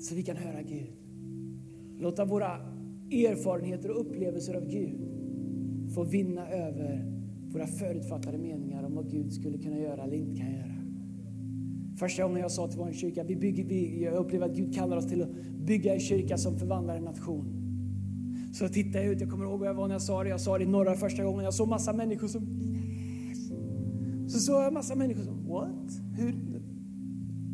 Så 0.00 0.14
vi 0.14 0.22
kan 0.22 0.36
höra 0.36 0.62
Gud. 0.62 0.92
låta 1.98 2.24
våra 2.24 2.50
erfarenheter 3.10 3.90
och 3.90 4.00
upplevelser 4.00 4.54
av 4.54 4.66
Gud 4.68 5.00
få 5.94 6.04
vinna 6.04 6.48
över 6.48 7.04
våra 7.52 7.66
förutfattade 7.66 8.38
meningar 8.38 8.82
om 8.82 8.94
vad 8.94 9.10
Gud 9.10 9.32
skulle 9.32 9.58
kunna 9.58 9.78
göra 9.78 10.02
eller 10.02 10.16
inte 10.16 10.36
kan 10.36 10.52
göra. 10.52 10.73
Första 11.96 12.22
gången 12.22 12.40
jag 12.40 12.50
sa 12.50 12.68
till 12.68 12.78
vår 12.78 12.92
kyrka, 12.92 13.24
vi 13.24 13.36
bygger, 13.36 13.64
vi, 13.64 14.04
jag 14.04 14.14
upplever 14.14 14.46
att 14.46 14.56
Gud 14.56 14.74
kallar 14.74 14.96
oss 14.96 15.08
till 15.08 15.22
att 15.22 15.30
bygga 15.66 15.94
en 15.94 16.00
kyrka 16.00 16.38
som 16.38 16.58
förvandlar 16.58 16.96
en 16.96 17.04
nation. 17.04 17.60
Så 18.52 18.68
tittade 18.68 19.04
jag 19.04 19.12
ut, 19.12 19.20
jag 19.20 19.30
kommer 19.30 19.44
ihåg 19.44 19.60
vad 19.60 19.68
jag 19.68 19.74
var 19.74 19.88
när 19.88 19.94
jag 19.94 20.02
sa 20.02 20.22
det. 20.22 20.28
Jag 20.28 20.40
sa 20.40 20.58
det 20.58 20.64
i 20.64 20.66
norra 20.66 20.94
första 20.94 21.24
gången. 21.24 21.44
Jag 21.44 21.54
såg 21.54 21.68
massa 21.68 21.92
människor 21.92 22.28
som 22.28 22.42
yes. 22.42 23.48
Så 24.32 24.38
såg 24.38 24.62
jag 24.62 24.72
massa 24.72 24.94
människor 24.94 25.22
som 25.22 25.48
what? 25.48 26.00
Hur? 26.16 26.34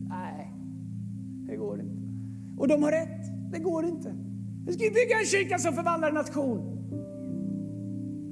Nej, 0.09 0.53
det 1.47 1.57
går 1.57 1.81
inte. 1.81 2.01
Och 2.59 2.69
de 2.69 2.83
har 2.83 2.93
rätt, 2.93 3.53
det 3.53 3.59
går 3.59 3.87
inte. 3.87 4.15
Vi 4.67 4.73
ska 4.73 4.85
bygga 4.85 5.19
en 5.21 5.27
kyrka 5.27 5.59
som 5.59 5.75
förvandlar 5.75 6.09
en 6.09 6.15
nation. 6.15 6.77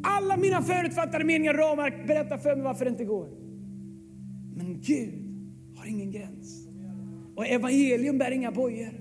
Alla 0.02 0.36
mina 0.36 0.62
förutfattade 0.62 1.24
meningar 1.24 1.54
och 1.54 1.60
ramar 1.60 2.04
berättar 2.06 2.38
för 2.38 2.56
mig 2.56 2.64
varför 2.64 2.84
det 2.84 2.90
inte 2.90 3.04
går. 3.04 3.28
Men 4.54 4.80
Gud 4.80 5.27
har 5.78 5.86
ingen 5.86 6.10
gräns. 6.10 6.68
Och 7.36 7.46
evangelium 7.46 8.18
bär 8.18 8.30
inga 8.30 8.52
bojor. 8.52 9.00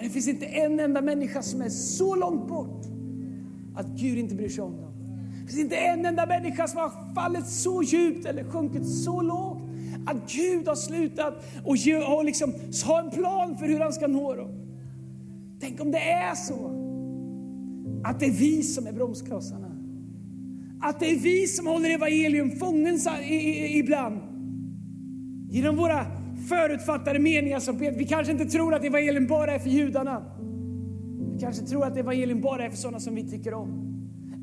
Det 0.00 0.08
finns 0.08 0.28
inte 0.28 0.46
en 0.46 0.80
enda 0.80 1.00
människa 1.00 1.42
som 1.42 1.62
är 1.62 1.68
så 1.68 2.14
långt 2.14 2.48
bort 2.48 2.84
att 3.76 3.86
Gud 3.86 4.18
inte 4.18 4.34
bryr 4.34 4.48
sig 4.48 4.64
om 4.64 4.76
dem. 4.76 4.94
Det 5.46 5.52
finns 5.52 5.64
inte 5.64 5.76
en 5.76 6.06
enda 6.06 6.26
människa 6.26 6.68
som 6.68 6.80
har 6.80 7.14
fallit 7.14 7.46
så 7.46 7.82
djupt 7.82 8.26
eller 8.26 8.44
sjunkit 8.44 8.88
så 8.88 9.22
lågt 9.22 9.62
att 10.06 10.32
Gud 10.32 10.68
har 10.68 10.74
slutat 10.74 11.44
och 11.64 12.24
liksom, 12.24 12.54
ha 12.84 13.00
en 13.00 13.10
plan 13.10 13.58
för 13.58 13.66
hur 13.66 13.80
han 13.80 13.92
ska 13.92 14.06
nå 14.06 14.34
dem. 14.34 14.50
Tänk 15.60 15.80
om 15.80 15.90
det 15.90 15.98
är 15.98 16.34
så 16.34 16.84
att 18.04 18.20
det 18.20 18.26
är 18.26 18.32
vi 18.32 18.62
som 18.62 18.86
är 18.86 18.92
bromsklossarna. 18.92 19.70
Att 20.80 21.00
det 21.00 21.10
är 21.10 21.18
vi 21.18 21.46
som 21.46 21.66
håller 21.66 21.90
evangelium 21.90 22.50
fången 22.50 22.98
ibland. 23.70 24.33
Genom 25.54 25.76
våra 25.76 26.06
förutfattade 26.48 27.18
meningar 27.18 27.60
som 27.60 27.78
Vi 27.78 28.06
kanske 28.08 28.32
inte 28.32 28.44
tror 28.44 28.74
att 28.74 28.84
evangelium 28.84 29.26
bara 29.26 29.52
är 29.52 29.58
för 29.58 29.70
judarna. 29.70 30.22
Vi 31.34 31.40
kanske 31.40 31.64
tror 31.64 31.84
att 31.84 31.96
evangelium 31.96 32.40
bara 32.40 32.64
är 32.64 32.70
för 32.70 32.76
sådana 32.76 33.00
som 33.00 33.14
vi 33.14 33.24
tycker 33.30 33.54
om. 33.54 33.68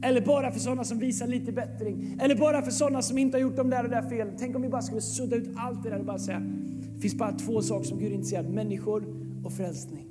Eller 0.04 0.22
bara 0.22 0.52
för 0.52 0.60
sådana 0.60 0.84
som 0.84 1.00
visar 1.00 1.28
lite 1.28 1.52
bättring. 1.52 2.18
Eller 2.22 2.36
bara 2.36 2.62
för 2.62 2.72
sådana 2.72 3.02
som 3.02 3.18
inte 3.18 3.38
har 3.38 3.42
gjort 3.42 3.56
de 3.56 3.70
där 3.70 3.84
och 3.84 3.90
där 3.90 4.02
felen. 4.02 4.36
Tänk 4.40 4.56
om 4.56 4.62
vi 4.62 4.70
bara 4.70 4.82
skulle 4.82 5.02
sudda 5.02 5.36
ut 5.36 5.50
allt 5.56 5.84
det 5.84 5.90
där 5.90 6.00
och 6.00 6.06
bara 6.06 6.20
säga, 6.20 6.40
det 6.96 7.02
finns 7.02 7.16
bara 7.16 7.32
två 7.32 7.62
saker 7.62 7.86
som 7.86 8.00
Gud 8.00 8.12
är 8.12 8.16
intresserad 8.16 8.46
av. 8.46 8.52
Människor 8.52 9.06
och 9.44 9.54
frälsning. 9.54 10.06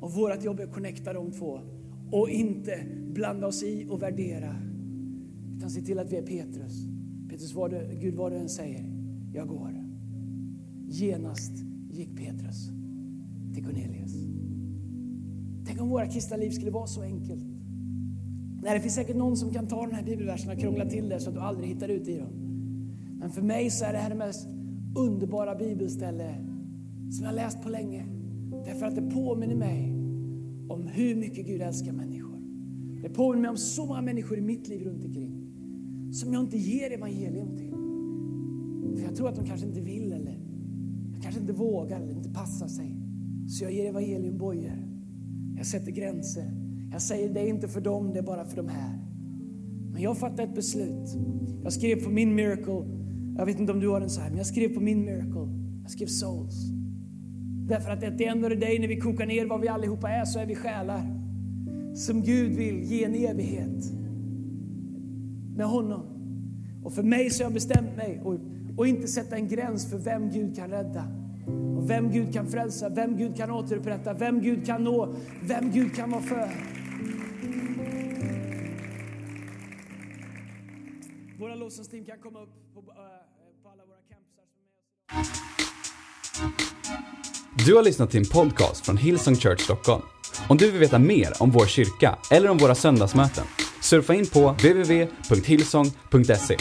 Och 0.00 0.12
vårt 0.12 0.44
jobb 0.44 0.60
är 0.60 0.64
att 0.64 0.74
connecta 0.74 1.12
de 1.12 1.32
två. 1.32 1.60
Och 2.10 2.28
inte 2.28 2.80
blanda 3.12 3.46
oss 3.46 3.62
i 3.62 3.86
och 3.90 4.02
värdera. 4.02 4.56
Utan 5.56 5.70
se 5.70 5.80
till 5.80 5.98
att 5.98 6.12
vi 6.12 6.16
är 6.16 6.22
Petrus. 6.22 6.86
Petrus, 7.30 7.54
vad 7.54 7.70
du, 7.70 7.98
Gud 8.00 8.14
vad 8.14 8.32
du 8.32 8.36
än 8.36 8.48
säger, 8.48 8.84
jag 9.34 9.48
går. 9.48 9.79
Genast 10.90 11.52
gick 11.90 12.16
Petrus 12.16 12.70
till 13.54 13.64
Cornelius. 13.64 14.12
Tänk 15.66 15.80
om 15.80 15.88
våra 15.88 16.06
kristna 16.06 16.36
liv 16.36 16.50
skulle 16.50 16.70
vara 16.70 16.86
så 16.86 17.02
enkelt. 17.02 17.44
Nej, 18.62 18.74
det 18.74 18.80
finns 18.80 18.94
säkert 18.94 19.16
någon 19.16 19.36
som 19.36 19.50
kan 19.50 19.66
ta 19.66 19.86
den 19.86 19.94
här 19.94 20.02
bibelversen 20.02 20.50
och 20.52 20.58
krångla 20.58 20.84
till 20.86 21.08
det 21.08 21.20
så 21.20 21.28
att 21.28 21.34
du 21.34 21.40
aldrig 21.40 21.68
hittar 21.68 21.88
ut 21.88 22.08
i 22.08 22.18
dem. 22.18 22.32
Men 23.18 23.30
för 23.30 23.42
mig 23.42 23.70
så 23.70 23.84
är 23.84 23.92
det 23.92 23.98
här 23.98 24.10
det 24.10 24.16
mest 24.16 24.48
underbara 24.96 25.54
bibelställe 25.54 26.34
som 27.10 27.26
jag 27.26 27.34
läst 27.34 27.62
på 27.62 27.68
länge. 27.68 28.06
Därför 28.64 28.86
att 28.86 28.94
det 28.94 29.10
påminner 29.10 29.56
mig 29.56 29.92
om 30.68 30.86
hur 30.86 31.16
mycket 31.16 31.46
Gud 31.46 31.62
älskar 31.62 31.92
människor. 31.92 32.38
Det 33.02 33.08
påminner 33.08 33.42
mig 33.42 33.50
om 33.50 33.56
så 33.56 33.86
många 33.86 34.02
människor 34.02 34.38
i 34.38 34.40
mitt 34.40 34.68
liv 34.68 34.84
runt 34.86 35.04
omkring 35.04 35.40
som 36.12 36.32
jag 36.32 36.42
inte 36.42 36.58
ger 36.58 36.90
evangelium 36.90 37.56
till. 37.56 37.74
För 38.98 39.06
jag 39.06 39.16
tror 39.16 39.28
att 39.28 39.36
de 39.36 39.46
kanske 39.46 39.66
inte 39.66 39.80
vill 39.80 40.12
eller 40.12 40.49
kanske 41.30 41.40
inte 41.40 41.62
vågar 41.62 42.00
eller 42.00 42.12
inte 42.12 42.30
passar 42.30 42.68
sig. 42.68 42.96
Så 43.48 43.64
jag 43.64 43.72
ger 43.72 43.88
evangelium 43.88 44.38
bojor. 44.38 44.88
Jag 45.56 45.66
sätter 45.66 45.90
gränser. 45.90 46.50
Jag 46.92 47.02
säger 47.02 47.34
det 47.34 47.40
är 47.40 47.48
inte 47.48 47.68
för 47.68 47.80
dem, 47.80 48.12
det 48.12 48.18
är 48.18 48.22
bara 48.22 48.44
för 48.44 48.56
de 48.56 48.68
här. 48.68 48.98
Men 49.92 50.02
jag 50.02 50.18
fattade 50.18 50.42
ett 50.42 50.54
beslut. 50.54 51.08
Jag 51.62 51.72
skrev 51.72 52.04
på 52.04 52.10
min 52.10 52.34
miracle, 52.34 52.84
jag 53.38 53.46
vet 53.46 53.60
inte 53.60 53.72
om 53.72 53.80
du 53.80 53.88
har 53.88 54.00
den 54.00 54.10
så 54.10 54.20
här, 54.20 54.28
men 54.28 54.38
jag 54.38 54.46
skrev 54.46 54.68
på 54.74 54.80
min 54.80 55.04
miracle, 55.04 55.48
jag 55.82 55.90
skrev 55.90 56.06
souls. 56.06 56.70
Därför 57.68 57.90
att 57.90 58.00
det 58.00 58.06
är 58.06 58.56
dig 58.56 58.78
när 58.78 58.88
vi 58.88 58.96
kokar 58.96 59.26
ner 59.26 59.46
vad 59.46 59.60
vi 59.60 59.68
allihopa 59.68 60.10
är 60.10 60.24
så 60.24 60.38
är 60.38 60.46
vi 60.46 60.54
själar. 60.54 61.02
Som 61.94 62.22
Gud 62.22 62.52
vill 62.52 62.82
ge 62.82 63.04
en 63.04 63.14
evighet 63.14 63.92
med 65.56 65.66
honom. 65.66 66.02
Och 66.84 66.92
för 66.92 67.02
mig 67.02 67.30
så 67.30 67.42
har 67.42 67.44
jag 67.44 67.54
bestämt 67.54 67.96
mig 67.96 68.20
och, 68.24 68.38
och 68.76 68.86
inte 68.86 69.08
sätta 69.08 69.36
en 69.36 69.48
gräns 69.48 69.90
för 69.90 69.98
vem 69.98 70.30
Gud 70.30 70.56
kan 70.56 70.70
rädda. 70.70 71.19
Och 71.80 71.90
vem 71.90 72.12
Gud 72.12 72.32
kan 72.32 72.50
frälsa, 72.50 72.88
vem 72.88 73.16
Gud 73.16 73.36
kan 73.36 73.50
återupprätta, 73.50 74.12
vem 74.12 74.40
Gud 74.40 74.66
kan 74.66 74.84
nå, 74.84 75.14
vem 75.42 75.72
Gud 75.72 75.96
kan 75.96 76.10
vara 76.10 76.22
för. 76.22 76.50
Våra 81.38 81.54
lovsångsteam 81.54 82.04
kan 82.04 82.18
komma 82.18 82.42
upp 82.42 82.48
på, 82.74 82.80
eh, 82.80 82.86
på 83.62 83.68
alla 83.68 83.82
våra 83.86 83.98
campusar. 84.08 84.44
Du 87.66 87.74
har 87.74 87.82
lyssnat 87.82 88.10
till 88.10 88.20
en 88.20 88.26
podcast 88.26 88.86
från 88.86 88.96
Hillsong 88.96 89.36
Church 89.36 89.60
Stockholm. 89.60 90.02
Om 90.48 90.56
du 90.56 90.70
vill 90.70 90.80
veta 90.80 90.98
mer 90.98 91.42
om 91.42 91.50
vår 91.50 91.66
kyrka 91.66 92.18
eller 92.30 92.50
om 92.50 92.58
våra 92.58 92.74
söndagsmöten, 92.74 93.44
surfa 93.82 94.14
in 94.14 94.26
på 94.26 94.50
www.hillsong.se. 94.50 96.56